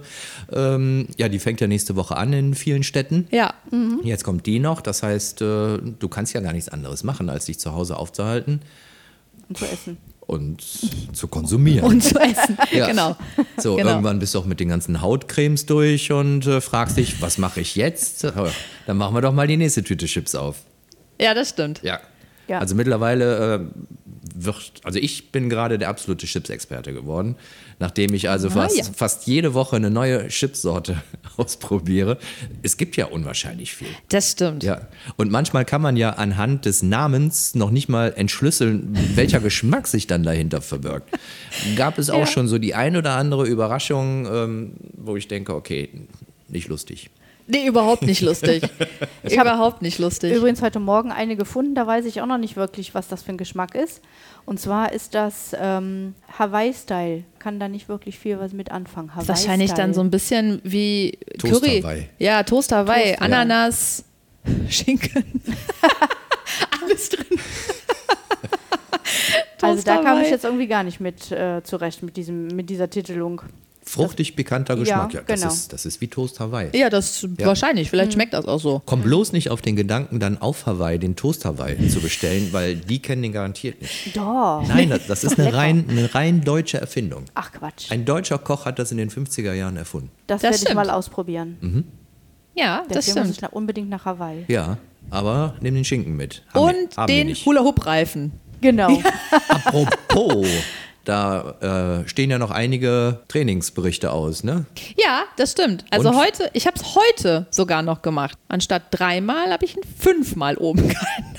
Ähm, 0.52 1.08
ja, 1.16 1.28
die 1.28 1.38
fängt 1.38 1.60
ja 1.60 1.66
nächste 1.66 1.96
Woche 1.96 2.16
an 2.16 2.32
in 2.32 2.54
vielen 2.54 2.82
Städten. 2.82 3.26
Ja. 3.30 3.54
Mhm. 3.70 4.00
Jetzt 4.04 4.24
kommt 4.24 4.46
die 4.46 4.58
noch. 4.58 4.80
Das 4.80 5.02
heißt, 5.02 5.42
äh, 5.42 5.78
du 5.78 6.08
kannst 6.08 6.34
ja 6.34 6.40
gar 6.40 6.52
nichts 6.52 6.68
anderes 6.68 7.04
machen, 7.04 7.28
als 7.28 7.46
dich 7.46 7.58
zu 7.58 7.72
Hause 7.72 7.96
aufzuhalten. 7.96 8.60
Und 9.48 9.58
zu 9.58 9.64
essen 9.64 9.96
und 10.30 10.62
zu 11.12 11.26
konsumieren. 11.28 11.84
Und 11.84 12.02
zu 12.02 12.18
essen, 12.18 12.56
ja. 12.72 12.86
genau. 12.86 13.16
So, 13.56 13.74
genau. 13.74 13.90
irgendwann 13.90 14.20
bist 14.20 14.34
du 14.34 14.38
auch 14.38 14.46
mit 14.46 14.60
den 14.60 14.68
ganzen 14.68 15.00
Hautcremes 15.00 15.66
durch 15.66 16.12
und 16.12 16.46
äh, 16.46 16.60
fragst 16.60 16.96
dich, 16.96 17.20
was 17.20 17.36
mache 17.36 17.60
ich 17.60 17.74
jetzt? 17.74 18.24
Dann 18.86 18.96
machen 18.96 19.14
wir 19.14 19.20
doch 19.22 19.32
mal 19.32 19.48
die 19.48 19.56
nächste 19.56 19.82
Tüte 19.82 20.06
Chips 20.06 20.34
auf. 20.34 20.56
Ja, 21.20 21.34
das 21.34 21.50
stimmt. 21.50 21.80
Ja. 21.82 22.00
ja. 22.46 22.60
Also 22.60 22.74
mittlerweile 22.74 23.54
äh, 23.54 23.60
wird, 24.44 24.72
also 24.84 24.98
ich 24.98 25.32
bin 25.32 25.48
gerade 25.48 25.78
der 25.78 25.88
absolute 25.88 26.26
Chips-Experte 26.26 26.92
geworden, 26.92 27.36
nachdem 27.78 28.14
ich 28.14 28.28
also 28.28 28.48
ah, 28.48 28.52
fast, 28.52 28.76
ja. 28.76 28.84
fast 28.84 29.26
jede 29.26 29.54
Woche 29.54 29.76
eine 29.76 29.90
neue 29.90 30.28
Chipsorte 30.28 31.02
ausprobiere. 31.36 32.18
Es 32.62 32.76
gibt 32.76 32.96
ja 32.96 33.06
unwahrscheinlich 33.06 33.74
viel. 33.74 33.88
Das 34.08 34.32
stimmt. 34.32 34.62
Ja. 34.62 34.88
Und 35.16 35.30
manchmal 35.30 35.64
kann 35.64 35.82
man 35.82 35.96
ja 35.96 36.10
anhand 36.10 36.64
des 36.64 36.82
Namens 36.82 37.54
noch 37.54 37.70
nicht 37.70 37.88
mal 37.88 38.12
entschlüsseln, 38.16 38.96
welcher 39.14 39.40
Geschmack 39.40 39.86
sich 39.86 40.06
dann 40.06 40.22
dahinter 40.22 40.60
verbirgt. 40.60 41.10
Gab 41.76 41.98
es 41.98 42.10
auch 42.10 42.20
ja. 42.20 42.26
schon 42.26 42.48
so 42.48 42.58
die 42.58 42.74
ein 42.74 42.96
oder 42.96 43.12
andere 43.12 43.46
Überraschung, 43.46 44.26
ähm, 44.26 44.72
wo 44.96 45.16
ich 45.16 45.28
denke, 45.28 45.54
okay, 45.54 45.88
nicht 46.48 46.68
lustig. 46.68 47.10
Nee, 47.50 47.66
überhaupt 47.66 48.02
nicht 48.02 48.20
lustig. 48.20 48.62
ich 49.22 49.38
habe 49.38 49.50
überhaupt 49.50 49.82
nicht 49.82 49.98
lustig. 49.98 50.34
Übrigens 50.34 50.62
heute 50.62 50.78
Morgen 50.78 51.10
eine 51.10 51.36
gefunden, 51.36 51.74
da 51.74 51.86
weiß 51.86 52.04
ich 52.04 52.20
auch 52.20 52.26
noch 52.26 52.38
nicht 52.38 52.56
wirklich, 52.56 52.94
was 52.94 53.08
das 53.08 53.22
für 53.22 53.32
ein 53.32 53.38
Geschmack 53.38 53.74
ist. 53.74 54.00
Und 54.46 54.60
zwar 54.60 54.92
ist 54.92 55.14
das 55.14 55.54
ähm, 55.58 56.14
Hawaii-Style. 56.38 57.24
Kann 57.38 57.58
da 57.58 57.68
nicht 57.68 57.88
wirklich 57.88 58.18
viel 58.18 58.38
was 58.38 58.52
mit 58.52 58.70
anfangen. 58.70 59.14
Hawaii 59.14 59.28
Wahrscheinlich 59.28 59.72
dann 59.72 59.94
so 59.94 60.00
ein 60.00 60.10
bisschen 60.10 60.60
wie 60.64 61.18
Toast 61.38 61.62
Curry. 61.62 61.80
Hawaii. 61.82 62.08
Ja, 62.18 62.42
Toast 62.42 62.72
Hawaii, 62.72 63.10
Toast, 63.10 63.22
Ananas, 63.22 64.04
ja. 64.44 64.52
Schinken. 64.70 65.42
Alles 66.82 67.08
drin. 67.08 67.26
also 69.62 69.82
da 69.82 70.02
kam 70.02 70.22
ich 70.22 70.30
jetzt 70.30 70.44
irgendwie 70.44 70.66
gar 70.66 70.84
nicht 70.84 71.00
mit 71.00 71.30
äh, 71.32 71.62
zurecht 71.62 72.02
mit, 72.02 72.16
diesem, 72.16 72.48
mit 72.48 72.70
dieser 72.70 72.90
Titelung. 72.90 73.42
Fruchtig 73.90 74.36
pikanter 74.36 74.76
Geschmack, 74.76 75.12
ja, 75.12 75.20
ja 75.20 75.24
das, 75.26 75.40
genau. 75.40 75.52
ist, 75.52 75.72
das 75.72 75.84
ist 75.84 76.00
wie 76.00 76.06
Toast 76.06 76.38
Hawaii. 76.38 76.70
Ja, 76.78 76.90
das 76.90 77.22
ja. 77.22 77.46
wahrscheinlich. 77.46 77.90
Vielleicht 77.90 78.10
mhm. 78.10 78.14
schmeckt 78.14 78.34
das 78.34 78.46
auch 78.46 78.60
so. 78.60 78.80
Komm 78.86 79.02
bloß 79.02 79.32
nicht 79.32 79.50
auf 79.50 79.62
den 79.62 79.74
Gedanken, 79.74 80.20
dann 80.20 80.40
auf 80.40 80.66
Hawaii 80.66 80.98
den 81.00 81.16
Toast 81.16 81.44
Hawaii 81.44 81.88
zu 81.88 82.00
bestellen, 82.00 82.52
weil 82.52 82.76
die 82.76 83.02
kennen 83.02 83.22
den 83.22 83.32
garantiert 83.32 83.82
nicht. 83.82 84.16
Doch. 84.16 84.62
Nein, 84.68 84.90
das, 84.90 85.08
das 85.08 85.24
ist 85.24 85.40
eine 85.40 85.52
rein, 85.52 85.86
eine 85.88 86.14
rein 86.14 86.42
deutsche 86.42 86.78
Erfindung. 86.80 87.24
Ach 87.34 87.50
Quatsch. 87.50 87.90
Ein 87.90 88.04
deutscher 88.04 88.38
Koch 88.38 88.64
hat 88.64 88.78
das 88.78 88.92
in 88.92 88.98
den 88.98 89.10
50er 89.10 89.54
Jahren 89.54 89.76
erfunden. 89.76 90.10
Das, 90.28 90.42
das 90.42 90.60
werde 90.60 90.70
ich 90.70 90.74
mal 90.76 90.90
ausprobieren. 90.90 91.56
Mhm. 91.60 91.84
Ja, 92.54 92.82
Deswegen 92.82 92.94
das 92.94 93.04
stimmt. 93.06 93.26
muss 93.26 93.38
ich 93.38 93.52
unbedingt 93.52 93.88
nach 93.88 94.04
Hawaii. 94.04 94.44
Ja, 94.46 94.78
aber 95.10 95.54
nimm 95.60 95.74
den 95.74 95.84
Schinken 95.84 96.16
mit. 96.16 96.44
Haben 96.54 96.76
Und 96.76 96.96
wir, 96.96 97.06
den 97.06 97.34
Hula-Hoop-Reifen. 97.34 98.32
Genau. 98.60 99.00
Apropos. 99.48 100.46
Da 101.04 102.02
äh, 102.04 102.08
stehen 102.08 102.30
ja 102.30 102.38
noch 102.38 102.50
einige 102.50 103.20
Trainingsberichte 103.28 104.12
aus, 104.12 104.44
ne? 104.44 104.66
Ja, 104.96 105.24
das 105.36 105.52
stimmt. 105.52 105.84
Also 105.90 106.10
Und? 106.10 106.16
heute, 106.16 106.50
ich 106.52 106.66
habe 106.66 106.76
es 106.76 106.94
heute 106.94 107.46
sogar 107.50 107.82
noch 107.82 108.02
gemacht. 108.02 108.36
Anstatt 108.48 108.82
dreimal 108.90 109.50
habe 109.50 109.64
ich 109.64 109.76
ihn 109.76 109.82
fünfmal 109.98 110.56
oben 110.56 110.88
gehalten. 110.88 111.34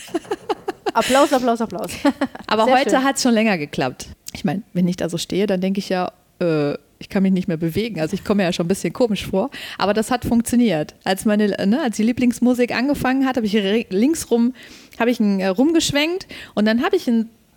Applaus, 0.93 1.31
Applaus, 1.31 1.61
Applaus. 1.61 1.91
Aber 2.47 2.65
Sehr 2.65 2.79
heute 2.79 3.03
hat 3.03 3.17
es 3.17 3.21
schon 3.23 3.33
länger 3.33 3.57
geklappt. 3.57 4.07
Ich 4.33 4.43
meine, 4.43 4.63
wenn 4.73 4.87
ich 4.87 4.97
da 4.97 5.09
so 5.09 5.17
stehe, 5.17 5.45
dann 5.47 5.61
denke 5.61 5.79
ich 5.79 5.89
ja, 5.89 6.11
äh, 6.39 6.73
ich 6.99 7.09
kann 7.09 7.23
mich 7.23 7.31
nicht 7.31 7.47
mehr 7.47 7.57
bewegen. 7.57 7.99
Also 7.99 8.13
ich 8.13 8.23
komme 8.23 8.37
mir 8.37 8.43
ja 8.43 8.53
schon 8.53 8.65
ein 8.65 8.69
bisschen 8.69 8.93
komisch 8.93 9.25
vor. 9.25 9.49
Aber 9.77 9.93
das 9.93 10.11
hat 10.11 10.23
funktioniert. 10.23 10.95
Als 11.03 11.25
meine, 11.25 11.47
ne, 11.65 11.81
als 11.81 11.97
die 11.97 12.03
Lieblingsmusik 12.03 12.73
angefangen 12.75 13.25
hat, 13.25 13.37
habe 13.37 13.45
ich 13.45 13.53
links 13.89 14.29
rum, 14.29 14.53
habe 14.99 15.09
ich 15.09 15.19
ihn 15.19 15.39
äh, 15.39 15.47
rumgeschwenkt 15.47 16.27
und 16.53 16.65
dann 16.65 16.83
habe 16.83 16.95
ich 16.95 17.07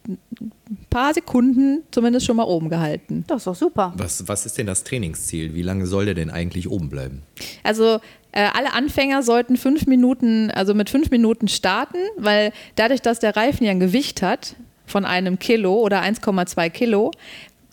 ein 0.07 0.87
paar 0.91 1.15
Sekunden 1.15 1.83
zumindest 1.91 2.27
schon 2.27 2.37
mal 2.37 2.45
oben 2.45 2.69
gehalten. 2.69 3.25
Das 3.27 3.39
ist 3.39 3.47
doch 3.47 3.55
super. 3.55 3.93
Was, 3.97 4.27
was 4.29 4.47
ist 4.47 4.59
denn 4.59 4.67
das 4.67 4.85
Trainingsziel? 4.85 5.55
Wie 5.55 5.63
lange 5.63 5.87
soll 5.87 6.05
der 6.05 6.15
denn 6.15 6.31
eigentlich 6.31 6.69
oben 6.71 6.89
bleiben? 6.89 7.23
Also 7.63 8.01
äh, 8.33 8.49
alle 8.53 8.73
Anfänger 8.75 9.23
sollten 9.23 9.57
fünf 9.57 9.87
Minuten, 9.87 10.51
also 10.51 10.75
mit 10.75 10.91
fünf 10.91 11.11
Minuten 11.11 11.49
starten, 11.49 11.99
weil 12.17 12.53
dadurch, 12.77 13.01
dass 13.01 13.19
der 13.19 13.37
Reifen 13.37 13.65
ja 13.65 13.71
ein 13.71 13.81
Gewicht 13.81 14.23
hat 14.23 14.57
von 14.87 15.05
einem 15.05 15.39
Kilo 15.39 15.75
oder 15.75 16.03
1,2 16.03 16.71
Kilo, 16.71 17.11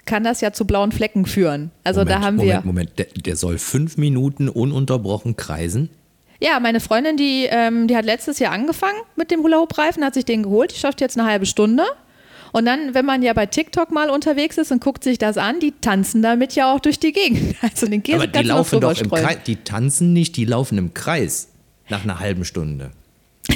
kann 0.05 0.23
das 0.23 0.41
ja 0.41 0.53
zu 0.53 0.65
blauen 0.65 0.91
Flecken 0.91 1.25
führen. 1.25 1.71
Also 1.83 2.01
Moment, 2.01 2.15
da 2.15 2.25
haben 2.25 2.35
Moment, 2.37 2.63
wir. 2.63 2.65
Moment, 2.65 2.99
der, 2.99 3.05
der 3.05 3.35
soll 3.35 3.57
fünf 3.57 3.97
Minuten 3.97 4.49
ununterbrochen 4.49 5.35
kreisen? 5.35 5.89
Ja, 6.39 6.59
meine 6.59 6.79
Freundin, 6.79 7.17
die, 7.17 7.47
ähm, 7.49 7.87
die 7.87 7.95
hat 7.95 8.05
letztes 8.05 8.39
Jahr 8.39 8.51
angefangen 8.51 8.97
mit 9.15 9.29
dem 9.29 9.43
Hula-Hoop-Reifen, 9.43 10.03
hat 10.03 10.15
sich 10.15 10.25
den 10.25 10.41
geholt, 10.41 10.73
die 10.73 10.79
schafft 10.79 10.99
jetzt 10.99 11.17
eine 11.17 11.27
halbe 11.29 11.45
Stunde. 11.45 11.83
Und 12.51 12.65
dann, 12.65 12.93
wenn 12.93 13.05
man 13.05 13.21
ja 13.21 13.33
bei 13.33 13.45
TikTok 13.45 13.91
mal 13.91 14.09
unterwegs 14.09 14.57
ist 14.57 14.71
und 14.71 14.83
guckt 14.83 15.03
sich 15.03 15.17
das 15.17 15.37
an, 15.37 15.59
die 15.59 15.73
tanzen 15.79 16.21
damit 16.21 16.53
ja 16.53 16.73
auch 16.73 16.79
durch 16.79 16.99
die 16.99 17.11
Gegend. 17.11 17.55
Also 17.61 17.87
den 17.87 18.03
Käse 18.03 18.17
Aber 18.17 18.27
die 18.27 18.43
laufen 18.43 18.81
doch 18.81 18.99
im. 18.99 19.09
Kreis. 19.09 19.37
Die 19.45 19.57
tanzen 19.57 20.13
nicht, 20.13 20.35
die 20.35 20.45
laufen 20.45 20.77
im 20.77 20.93
Kreis. 20.93 21.49
Nach 21.89 22.03
einer 22.03 22.19
halben 22.19 22.45
Stunde. 22.45 22.91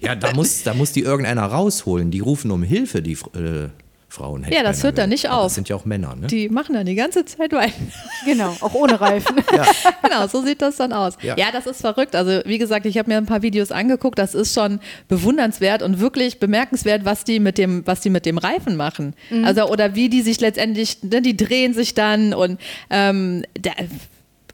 ja, 0.00 0.14
da 0.14 0.32
muss, 0.32 0.62
da 0.62 0.74
muss 0.74 0.92
die 0.92 1.00
irgendeiner 1.00 1.44
rausholen. 1.44 2.10
Die 2.10 2.20
rufen 2.20 2.50
um 2.50 2.62
Hilfe, 2.62 3.02
die 3.02 3.12
äh, 3.12 3.68
Frauen. 4.08 4.44
hätte 4.44 4.56
Ja, 4.56 4.62
das 4.62 4.82
hört 4.82 4.98
da 4.98 5.06
nicht 5.06 5.28
auf. 5.28 5.44
Das 5.44 5.54
sind 5.56 5.68
ja 5.68 5.76
auch 5.76 5.84
Männer, 5.84 6.14
ne? 6.14 6.26
Die 6.28 6.48
machen 6.48 6.74
dann 6.74 6.86
die 6.86 6.94
ganze 6.94 7.24
Zeit 7.24 7.52
weiter. 7.52 7.74
Genau, 8.24 8.56
auch 8.60 8.74
ohne 8.74 9.00
Reifen. 9.00 9.36
genau, 10.02 10.26
so 10.26 10.42
sieht 10.42 10.62
das 10.62 10.76
dann 10.76 10.92
aus. 10.92 11.14
Ja. 11.22 11.36
Ja, 11.36 11.46
das 11.52 11.66
ist 11.66 11.80
verrückt. 11.80 12.14
Also 12.14 12.40
wie 12.44 12.58
gesagt, 12.58 12.86
ich 12.86 12.98
habe 12.98 13.10
mir 13.10 13.16
ein 13.16 13.26
paar 13.26 13.42
Videos 13.42 13.72
angeguckt. 13.72 14.18
Das 14.18 14.34
ist 14.34 14.54
schon 14.54 14.80
bewundernswert 15.08 15.82
und 15.82 16.00
wirklich 16.00 16.38
bemerkenswert, 16.38 17.04
was 17.04 17.24
die 17.24 17.40
mit 17.40 17.58
dem, 17.58 17.86
was 17.86 18.00
die 18.00 18.10
mit 18.10 18.26
dem 18.26 18.38
Reifen 18.38 18.76
machen. 18.76 19.14
Also 19.44 19.68
oder 19.68 19.94
wie 19.94 20.08
die 20.08 20.22
sich 20.22 20.40
letztendlich, 20.40 21.02
ne, 21.02 21.20
die 21.20 21.36
drehen 21.36 21.74
sich 21.74 21.94
dann 21.94 22.32
und 22.32 22.60
ähm, 22.90 23.44
da, 23.60 23.72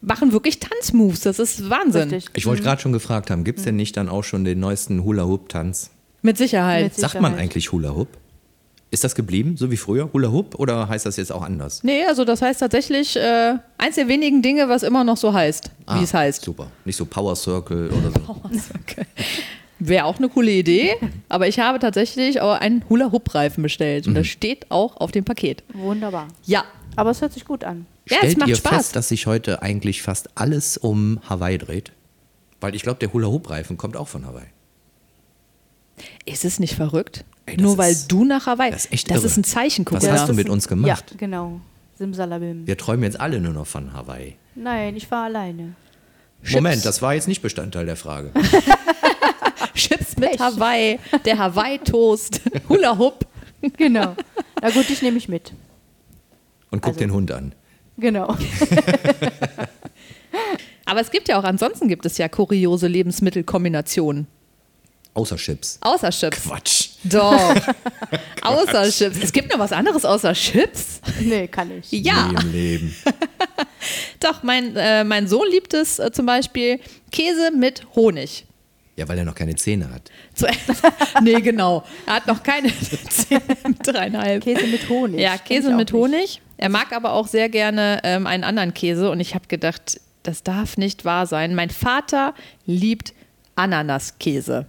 machen 0.03 0.31
wirklich 0.31 0.59
Tanzmoves. 0.59 1.21
Das 1.21 1.39
ist 1.39 1.69
Wahnsinn. 1.69 2.09
Richtig. 2.09 2.31
Ich 2.35 2.45
wollte 2.45 2.63
gerade 2.63 2.81
schon 2.81 2.91
gefragt 2.91 3.29
haben, 3.29 3.43
gibt 3.43 3.59
es 3.59 3.65
denn 3.65 3.75
nicht 3.75 3.97
dann 3.97 4.09
auch 4.09 4.23
schon 4.23 4.43
den 4.43 4.59
neuesten 4.59 5.03
Hula-Hoop-Tanz? 5.03 5.91
Mit 6.21 6.37
Sicherheit. 6.37 6.83
Mit 6.83 6.95
Sagt 6.95 7.15
man 7.15 7.31
Sicherheit. 7.31 7.43
eigentlich 7.43 7.71
Hula-Hoop? 7.71 8.07
Ist 8.93 9.03
das 9.03 9.15
geblieben, 9.15 9.57
so 9.57 9.71
wie 9.71 9.77
früher, 9.77 10.07
Hula-Hoop? 10.13 10.53
Oder 10.59 10.87
heißt 10.87 11.07
das 11.07 11.17
jetzt 11.17 11.31
auch 11.31 11.41
anders? 11.41 11.81
Nee, 11.83 12.05
also 12.05 12.25
das 12.25 12.43
heißt 12.43 12.59
tatsächlich 12.59 13.15
äh, 13.15 13.55
eins 13.79 13.95
der 13.95 14.07
wenigen 14.07 14.43
Dinge, 14.43 14.69
was 14.69 14.83
immer 14.83 15.03
noch 15.03 15.17
so 15.17 15.33
heißt, 15.33 15.71
Ah, 15.87 15.99
wie 15.99 16.03
es 16.03 16.13
heißt. 16.13 16.43
Super. 16.43 16.67
Nicht 16.85 16.95
so 16.97 17.05
Power 17.05 17.35
Circle 17.35 17.89
oder 17.89 18.11
so. 18.11 18.35
Okay. 18.83 19.07
Wäre 19.79 20.05
auch 20.05 20.19
eine 20.19 20.29
coole 20.29 20.51
Idee, 20.51 20.93
aber 21.27 21.47
ich 21.47 21.57
habe 21.59 21.79
tatsächlich 21.79 22.39
auch 22.39 22.53
einen 22.59 22.87
Hula-Hoop-Reifen 22.87 23.63
bestellt 23.63 24.05
und 24.07 24.13
das 24.13 24.27
steht 24.27 24.69
auch 24.69 24.95
auf 24.97 25.11
dem 25.11 25.25
Paket. 25.25 25.63
Wunderbar. 25.73 26.27
Ja, 26.45 26.63
Aber 26.95 27.09
es 27.09 27.19
hört 27.21 27.33
sich 27.33 27.45
gut 27.45 27.63
an. 27.63 27.87
Ja, 28.07 28.17
es 28.17 28.25
Stellt 28.25 28.37
macht 28.37 28.49
ihr 28.49 28.55
Spaß. 28.57 28.75
fest, 28.75 28.95
dass 28.95 29.09
sich 29.09 29.25
heute 29.25 29.63
eigentlich 29.63 30.03
fast 30.03 30.29
alles 30.35 30.77
um 30.77 31.19
Hawaii 31.27 31.57
dreht? 31.57 31.91
Weil 32.61 32.75
ich 32.75 32.83
glaube, 32.83 32.99
der 32.99 33.11
Hula-Hoop-Reifen 33.11 33.75
kommt 33.75 33.97
auch 33.97 34.07
von 34.07 34.25
Hawaii. 34.27 34.45
ist 36.25 36.45
es 36.45 36.59
nicht 36.59 36.75
verrückt? 36.75 37.25
Ey, 37.45 37.57
Nur 37.57 37.77
weil 37.77 37.91
ist- 37.91 38.11
du 38.11 38.23
nach 38.23 38.45
Hawaii. 38.47 38.71
das 38.71 38.85
ist 38.85 38.93
echt 38.93 39.09
das 39.09 39.17
irre. 39.17 39.25
ist 39.27 39.37
ein 39.37 39.43
Zeichen, 39.43 39.83
guck 39.85 39.97
Was 40.01 40.09
hast 40.09 40.29
du 40.29 40.33
mit 40.33 40.49
uns 40.49 40.67
gemacht? 40.67 40.87
Ja, 41.11 41.17
genau. 41.17 41.59
Simsalabim. 41.97 42.65
Wir 42.65 42.77
träumen 42.77 43.03
jetzt 43.03 43.19
alle 43.19 43.39
nur 43.39 43.53
noch 43.53 43.67
von 43.67 43.93
Hawaii. 43.93 44.35
Nein, 44.55 44.95
ich 44.95 45.09
war 45.11 45.25
alleine. 45.25 45.73
Chips. 46.41 46.55
Moment, 46.55 46.85
das 46.85 47.01
war 47.01 47.13
jetzt 47.13 47.27
nicht 47.27 47.41
Bestandteil 47.41 47.85
der 47.85 47.95
Frage. 47.95 48.31
Chips 49.75 50.17
mit 50.17 50.31
Pech. 50.31 50.39
Hawaii, 50.39 50.99
der 51.25 51.37
Hawaii-Toast, 51.37 52.41
Hula 52.69 52.97
Hoop. 52.97 53.25
Genau. 53.77 54.15
Na 54.61 54.69
gut, 54.71 54.89
dich 54.89 55.01
nehme 55.01 55.17
ich 55.17 55.27
mit. 55.29 55.53
Und 56.71 56.81
guck 56.81 56.89
Also- 56.93 56.99
den 56.99 57.11
Hund 57.13 57.31
an. 57.31 57.53
Genau. 57.97 58.35
Aber 60.85 60.99
es 60.99 61.11
gibt 61.11 61.27
ja 61.29 61.39
auch, 61.39 61.43
ansonsten 61.43 61.87
gibt 61.87 62.05
es 62.05 62.17
ja 62.17 62.27
kuriose 62.27 62.87
Lebensmittelkombinationen. 62.87 64.27
Außer 65.15 65.35
Chips. 65.37 65.77
Außer 65.81 66.09
Chips. 66.09 66.43
Quatsch. 66.43 66.89
Doch. 67.03 67.55
außer 68.41 68.89
Chips. 68.89 69.17
Es 69.21 69.31
gibt 69.31 69.51
noch 69.51 69.59
was 69.59 69.71
anderes 69.71 70.05
außer 70.05 70.33
Chips? 70.33 71.01
Nee, 71.19 71.47
kann 71.47 71.71
ich. 71.71 71.91
Ja. 72.03 72.27
Nie 72.27 72.35
im 72.41 72.51
Leben. 72.51 72.95
Doch, 74.19 74.43
mein, 74.43 74.75
äh, 74.75 75.03
mein 75.03 75.27
Sohn 75.27 75.47
liebt 75.49 75.73
es 75.73 75.99
äh, 75.99 76.11
zum 76.11 76.25
Beispiel 76.25 76.79
Käse 77.11 77.51
mit 77.51 77.85
Honig. 77.95 78.45
Ja, 78.95 79.07
weil 79.07 79.17
er 79.17 79.25
noch 79.25 79.35
keine 79.35 79.55
Zähne 79.55 79.89
hat. 79.91 80.11
Zu 80.33 80.47
nee, 81.23 81.41
genau. 81.41 81.83
Er 82.05 82.15
hat 82.15 82.27
noch 82.27 82.43
keine 82.43 82.71
Zähne 83.09 83.41
mit 83.67 83.85
dreieinhalb. 83.85 84.43
Käse 84.43 84.67
mit 84.67 84.87
Honig. 84.89 85.19
Ja, 85.19 85.37
Käse 85.37 85.69
mit 85.71 85.91
nicht. 85.91 85.93
Honig. 85.93 86.41
Er 86.57 86.69
mag 86.69 86.93
aber 86.93 87.13
auch 87.13 87.27
sehr 87.27 87.49
gerne 87.49 88.01
ähm, 88.03 88.27
einen 88.27 88.43
anderen 88.43 88.73
Käse 88.73 89.09
und 89.09 89.19
ich 89.19 89.33
habe 89.33 89.47
gedacht, 89.47 89.99
das 90.21 90.43
darf 90.43 90.77
nicht 90.77 91.05
wahr 91.05 91.25
sein. 91.25 91.55
Mein 91.55 91.71
Vater 91.71 92.33
liebt 92.65 93.13
Ananaskäse 93.55 94.67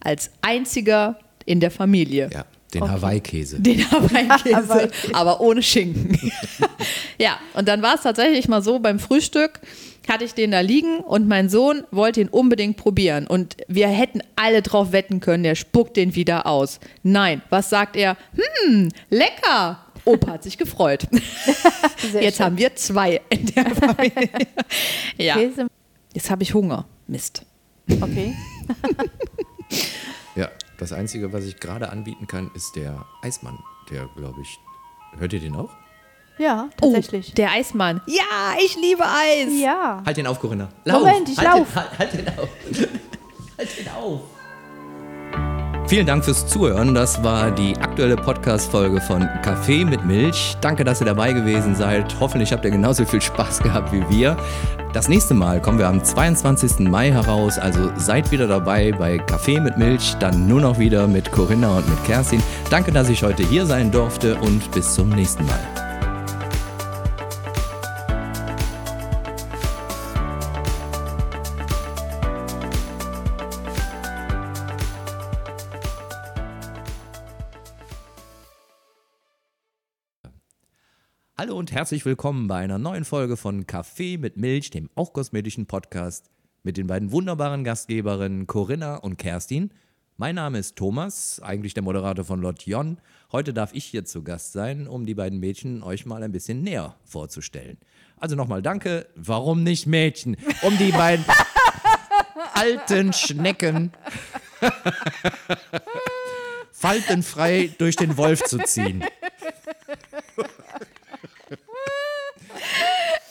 als 0.00 0.30
einziger 0.42 1.18
in 1.44 1.60
der 1.60 1.70
Familie. 1.70 2.30
Ja, 2.32 2.44
den 2.74 2.90
Hawaii-Käse. 2.90 3.60
Den 3.60 3.80
Hawaii-Käse, 3.90 4.90
aber 5.12 5.40
ohne 5.40 5.62
Schinken. 5.62 6.18
ja, 7.18 7.38
und 7.54 7.68
dann 7.68 7.82
war 7.82 7.94
es 7.96 8.02
tatsächlich 8.02 8.48
mal 8.48 8.62
so, 8.62 8.78
beim 8.78 8.98
Frühstück 8.98 9.60
hatte 10.08 10.24
ich 10.24 10.34
den 10.34 10.50
da 10.50 10.60
liegen 10.60 10.98
und 10.98 11.28
mein 11.28 11.48
Sohn 11.48 11.84
wollte 11.90 12.20
ihn 12.20 12.28
unbedingt 12.28 12.76
probieren. 12.76 13.26
Und 13.26 13.56
wir 13.68 13.88
hätten 13.88 14.20
alle 14.36 14.62
drauf 14.62 14.92
wetten 14.92 15.20
können, 15.20 15.44
der 15.44 15.54
spuckt 15.54 15.96
den 15.96 16.14
wieder 16.16 16.46
aus. 16.46 16.80
Nein, 17.02 17.42
was 17.50 17.70
sagt 17.70 17.96
er? 17.96 18.16
Hm, 18.66 18.88
lecker. 19.10 19.78
Opa 20.04 20.32
hat 20.32 20.42
sich 20.42 20.58
gefreut. 20.58 21.06
Sehr 22.12 22.22
Jetzt 22.22 22.38
schön. 22.38 22.46
haben 22.46 22.58
wir 22.58 22.74
zwei 22.74 23.20
in 23.28 23.46
der 23.46 23.66
Familie. 23.74 24.28
ja, 25.18 25.34
Käse. 25.34 25.68
jetzt 26.12 26.30
habe 26.30 26.42
ich 26.42 26.52
Hunger. 26.52 26.86
Mist. 27.06 27.44
Okay. 28.00 28.34
Ja, 30.34 30.50
das 30.78 30.92
Einzige, 30.92 31.32
was 31.32 31.44
ich 31.44 31.60
gerade 31.60 31.90
anbieten 31.90 32.26
kann, 32.26 32.50
ist 32.54 32.76
der 32.76 33.04
Eismann. 33.22 33.58
Der, 33.90 34.06
glaube 34.16 34.40
ich. 34.40 34.58
Hört 35.18 35.32
ihr 35.32 35.40
den 35.40 35.54
auch? 35.54 35.70
Ja, 36.38 36.70
tatsächlich. 36.76 37.30
Oh, 37.30 37.34
der 37.36 37.50
Eismann. 37.50 38.00
Ja, 38.06 38.56
ich 38.64 38.76
liebe 38.76 39.04
Eis. 39.04 39.48
ja. 39.60 40.02
Halt 40.04 40.16
den 40.16 40.26
auf, 40.26 40.40
Corinna. 40.40 40.68
Moment, 40.86 41.28
ich 41.28 41.38
halt 41.38 41.58
lauf. 41.58 41.68
Den, 41.68 41.76
halt, 41.76 41.98
halt 41.98 42.12
den 42.14 42.28
auf. 42.28 42.48
halt 43.58 43.78
den 43.78 43.88
auf. 43.88 44.20
Vielen 45.92 46.06
Dank 46.06 46.24
fürs 46.24 46.46
Zuhören. 46.46 46.94
Das 46.94 47.22
war 47.22 47.50
die 47.50 47.76
aktuelle 47.76 48.16
Podcast-Folge 48.16 48.98
von 49.02 49.28
Kaffee 49.42 49.84
mit 49.84 50.06
Milch. 50.06 50.56
Danke, 50.62 50.84
dass 50.84 51.02
ihr 51.02 51.04
dabei 51.04 51.34
gewesen 51.34 51.74
seid. 51.74 52.16
Hoffentlich 52.18 52.50
habt 52.50 52.64
ihr 52.64 52.70
genauso 52.70 53.04
viel 53.04 53.20
Spaß 53.20 53.58
gehabt 53.62 53.92
wie 53.92 54.02
wir. 54.08 54.34
Das 54.94 55.10
nächste 55.10 55.34
Mal 55.34 55.60
kommen 55.60 55.78
wir 55.78 55.88
am 55.88 56.02
22. 56.02 56.88
Mai 56.88 57.10
heraus. 57.10 57.58
Also 57.58 57.90
seid 57.96 58.32
wieder 58.32 58.46
dabei 58.46 58.92
bei 58.92 59.18
Kaffee 59.18 59.60
mit 59.60 59.76
Milch. 59.76 60.16
Dann 60.18 60.48
nur 60.48 60.62
noch 60.62 60.78
wieder 60.78 61.06
mit 61.06 61.30
Corinna 61.30 61.76
und 61.76 61.86
mit 61.86 62.02
Kerstin. 62.04 62.42
Danke, 62.70 62.90
dass 62.90 63.10
ich 63.10 63.22
heute 63.22 63.42
hier 63.42 63.66
sein 63.66 63.90
durfte 63.90 64.36
und 64.36 64.70
bis 64.70 64.94
zum 64.94 65.10
nächsten 65.10 65.44
Mal. 65.44 65.71
Und 81.62 81.70
herzlich 81.70 82.04
willkommen 82.04 82.48
bei 82.48 82.56
einer 82.56 82.78
neuen 82.78 83.04
Folge 83.04 83.36
von 83.36 83.68
Kaffee 83.68 84.18
mit 84.18 84.36
Milch, 84.36 84.70
dem 84.70 84.90
auch 84.96 85.12
kosmetischen 85.12 85.66
Podcast 85.66 86.28
mit 86.64 86.76
den 86.76 86.88
beiden 86.88 87.12
wunderbaren 87.12 87.62
Gastgeberinnen 87.62 88.48
Corinna 88.48 88.96
und 88.96 89.16
Kerstin. 89.16 89.72
Mein 90.16 90.34
Name 90.34 90.58
ist 90.58 90.74
Thomas, 90.74 91.40
eigentlich 91.40 91.72
der 91.72 91.84
Moderator 91.84 92.24
von 92.24 92.40
Lotjon. 92.40 92.98
Heute 93.30 93.54
darf 93.54 93.74
ich 93.74 93.84
hier 93.84 94.04
zu 94.04 94.24
Gast 94.24 94.52
sein, 94.52 94.88
um 94.88 95.06
die 95.06 95.14
beiden 95.14 95.38
Mädchen 95.38 95.84
euch 95.84 96.04
mal 96.04 96.24
ein 96.24 96.32
bisschen 96.32 96.62
näher 96.62 96.96
vorzustellen. 97.04 97.78
Also 98.16 98.34
nochmal 98.34 98.60
danke. 98.60 99.06
Warum 99.14 99.62
nicht 99.62 99.86
Mädchen? 99.86 100.36
Um 100.62 100.76
die 100.78 100.90
beiden 100.90 101.24
alten 102.54 103.12
Schnecken 103.12 103.92
faltenfrei 106.72 107.70
durch 107.78 107.94
den 107.94 108.16
Wolf 108.16 108.42
zu 108.42 108.58
ziehen. 108.58 109.04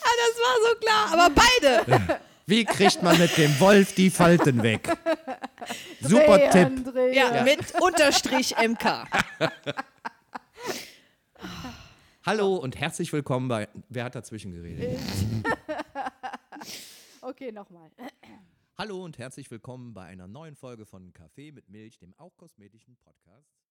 Ah, 0.02 0.14
das 0.26 0.31
war 0.42 0.56
so 0.68 0.76
klar, 0.80 1.12
aber 1.12 1.34
beide. 1.34 2.20
Wie 2.46 2.64
kriegt 2.64 3.02
man 3.02 3.18
mit 3.18 3.36
dem 3.36 3.58
Wolf 3.60 3.94
die 3.94 4.10
Falten 4.10 4.62
weg? 4.62 4.88
Super 6.00 6.38
Drehen, 6.38 6.76
Tipp. 6.84 6.92
drehen. 6.92 7.14
Ja, 7.14 7.42
mit 7.44 7.80
Unterstrich 7.80 8.54
MK. 8.58 9.04
Hallo 12.24 12.56
und 12.56 12.76
herzlich 12.78 13.12
willkommen 13.12 13.48
bei. 13.48 13.68
Wer 13.88 14.04
hat 14.04 14.14
dazwischen 14.14 14.52
geredet? 14.52 14.98
Okay, 17.24 17.52
nochmal. 17.52 17.88
Hallo 18.76 19.04
und 19.04 19.16
herzlich 19.16 19.48
willkommen 19.48 19.94
bei 19.94 20.02
einer 20.06 20.26
neuen 20.26 20.56
Folge 20.56 20.84
von 20.86 21.12
Kaffee 21.12 21.52
mit 21.52 21.68
Milch, 21.68 22.00
dem 22.00 22.14
auch 22.18 22.36
kosmetischen 22.36 22.96
Podcast. 22.96 23.61